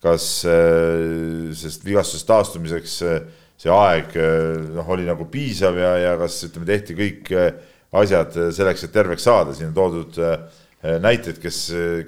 [0.03, 4.19] kas sellest vigastusest taastumiseks see aeg
[4.75, 7.31] noh, oli nagu piisav ja, ja kas ütleme, tehti kõik
[7.95, 10.39] asjad selleks, et terveks saada, siin on toodud äh,
[11.01, 11.59] näiteid, kes,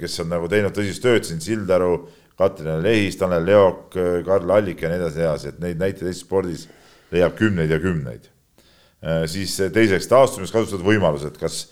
[0.00, 2.06] kes on nagu teinud tõsist tööd siin, Sildaru,
[2.36, 3.94] Katrin Lehis, Tanel Leok,
[4.26, 6.66] Karl Allik ja nii edasi, nii edasi, et neid näiteid Eesti spordis
[7.14, 8.26] leiab kümneid ja kümneid.
[9.30, 11.62] Siis teiseks, taastumiseks kasutatud võimalused, kas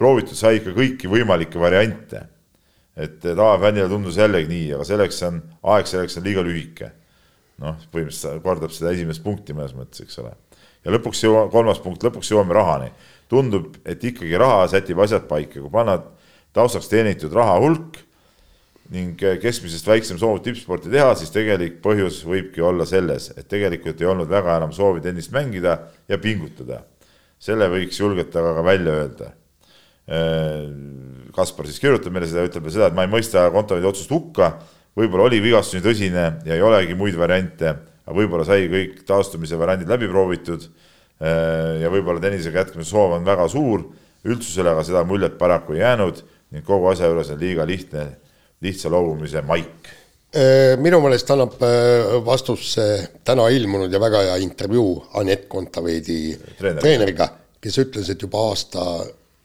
[0.00, 2.22] proovitud sai ikka kõiki võimalikke variante?
[2.94, 5.40] et tavafännile tundus jällegi nii, aga selleks on,
[5.74, 6.92] aeg selleks on liiga lühike.
[7.62, 10.30] noh, põhimõtteliselt kordab seda esimest punkti mõnes mõttes, eks ole.
[10.84, 12.92] ja lõpuks jõua-, kolmas punkt, lõpuks jõuame rahani.
[13.30, 15.98] Tundub, et ikkagi raha sätib asjad paika, kui panna
[16.54, 18.00] taustaks teenitud raha hulk
[18.92, 24.10] ning keskmisest väiksem soov tippsporti teha, siis tegelik põhjus võibki olla selles, et tegelikult ei
[24.10, 25.78] olnud väga enam soovi tennist mängida
[26.08, 26.82] ja pingutada.
[27.44, 29.26] selle võiks julgelt aga ka välja öelda.
[30.08, 30.68] Äh,
[31.34, 34.52] Kaspar siis kirjutab meile seda, ütleb seda, et ma ei mõista Kontaveidi otsust hukka,
[34.96, 37.74] võib-olla oli vigastus nii tõsine ja ei olegi muid variante,
[38.04, 40.68] aga võib-olla sai kõik taastumise variandid läbi proovitud
[41.20, 43.84] ja võib-olla tennisega jätkamise soov on väga suur,
[44.26, 46.18] üldsusele aga seda muljet paraku ei jäänud
[46.54, 48.06] ning kogu asja juures on liiga lihtne
[48.64, 49.92] lihtsa loobumise maik?
[50.34, 52.86] Äh, minu meelest annab äh, vastuse
[53.26, 56.82] täna ilmunud ja väga hea intervjuu Anett Kontaveidi Treener.
[56.82, 57.28] treeneriga,
[57.62, 58.82] kes ütles, et juba aasta,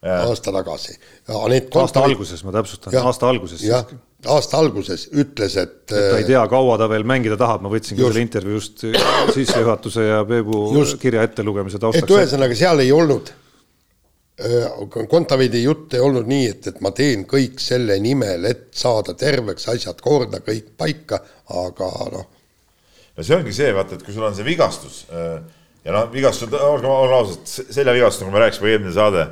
[0.03, 0.99] aasta tagasi.
[1.30, 5.76] aasta alguses, ma täpsustan, aasta alguses siiski aasta alguses ütles, et.
[5.88, 8.84] et ta ei tea, kaua ta veel mängida tahab, ma võtsingi selle intervjuu just
[9.35, 12.03] sissejuhatuse ja Peebu just, kirja ettelugemise taustaks.
[12.03, 13.31] et ühesõnaga, seal ei olnud
[14.39, 19.11] Äh, Kontaveidi jutt ei olnud nii, et, et ma teen kõik selle nimel, et saada
[19.19, 21.19] terveks, asjad korda, kõik paika,
[21.59, 22.30] aga noh.
[23.17, 25.41] no see ongi see, vaata, et kui sul on see vigastus äh,
[25.84, 29.27] ja noh, vigastused, olgem ausad, seljavigastus, nagu me rääkisime eelmine saade,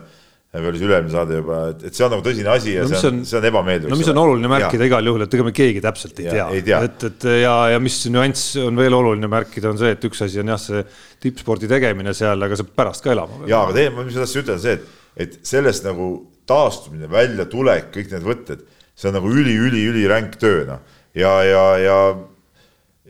[0.55, 2.91] või oli see üle-eelmine saade juba, et, et see on nagu tõsine asi ja no,
[2.93, 3.91] see on, see on ebameeldiv.
[3.91, 4.89] no mis on oluline märkida ja.
[4.89, 7.97] igal juhul, et ega me keegi täpselt ei ja, tea, et, et ja, ja mis
[8.13, 10.85] nüanss on veel oluline märkida, on see, et üks asi on jah, see
[11.27, 13.43] tippspordi tegemine seal, aga sa pärast ka elama.
[13.45, 16.09] ja, aga teine, mis ma tahtsin ütelda, see, et et sellest nagu
[16.47, 18.65] taastumine, väljatulek, kõik need võtted,
[18.97, 20.83] see on nagu üli-üli-üliränk töö, noh.
[21.17, 21.97] ja, ja, ja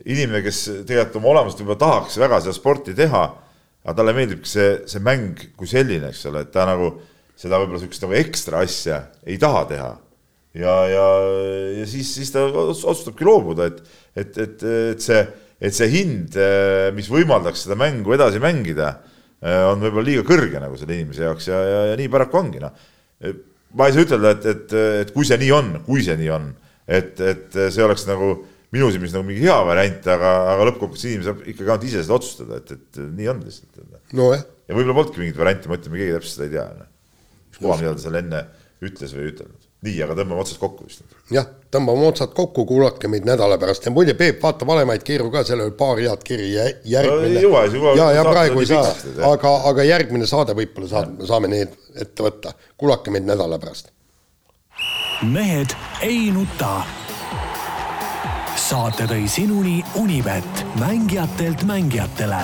[0.04, 3.22] inimene, kes tegelikult oma olemust võib-olla tahaks väga seda sporti teha,
[3.84, 6.94] aga talle meeldibki see, see mäng kui selline, eks ole, et ta nagu
[7.38, 9.90] seda võib-olla niisugust nagu ekstra asja ei taha teha.
[10.58, 11.06] ja, ja,
[11.78, 13.82] ja siis, siis ta otsustabki loobuda, et,
[14.16, 15.20] et, et, et see,
[15.60, 16.38] et see hind,
[16.96, 18.96] mis võimaldaks seda mängu edasi mängida
[19.38, 22.74] on võib-olla liiga kõrge nagu selle inimese jaoks ja, ja, ja nii paraku ongi noh.
[23.78, 26.50] ma ei saa ütelda, et, et, et kui see nii on, kui see nii on,
[26.90, 28.32] et, et see oleks nagu
[28.74, 32.18] minu silmis nagu mingi hea variant, aga, aga lõppkokkuvõttes inimene saab ikkagi ainult ise seda
[32.18, 33.78] otsustada, et, et nii on lihtsalt.
[34.18, 34.44] nojah.
[34.68, 36.88] ja võib-olla polnudki mingit varianti, ma ütlen, me keegi täpselt seda ei tea.
[37.62, 38.44] Koha, mida ta seal enne
[38.84, 41.04] ütles või ei ütelnud nii, aga tõmbame otsad kokku vist.
[41.30, 45.44] jah, tõmbame otsad kokku, kuulake meid nädala pärast ja muide, Peep, vaata valemaid keeru ka,
[45.46, 47.92] seal oli paar head kirja, järgmine no,.
[47.98, 48.88] ja, ja praegu ei saa,
[49.30, 52.54] aga, aga järgmine saade võib-olla saab, saame need ette võtta.
[52.76, 53.92] kuulake meid nädala pärast.
[55.22, 56.80] mehed ei nuta.
[58.58, 62.42] saate tõi sinuni Unibet, mängijatelt mängijatele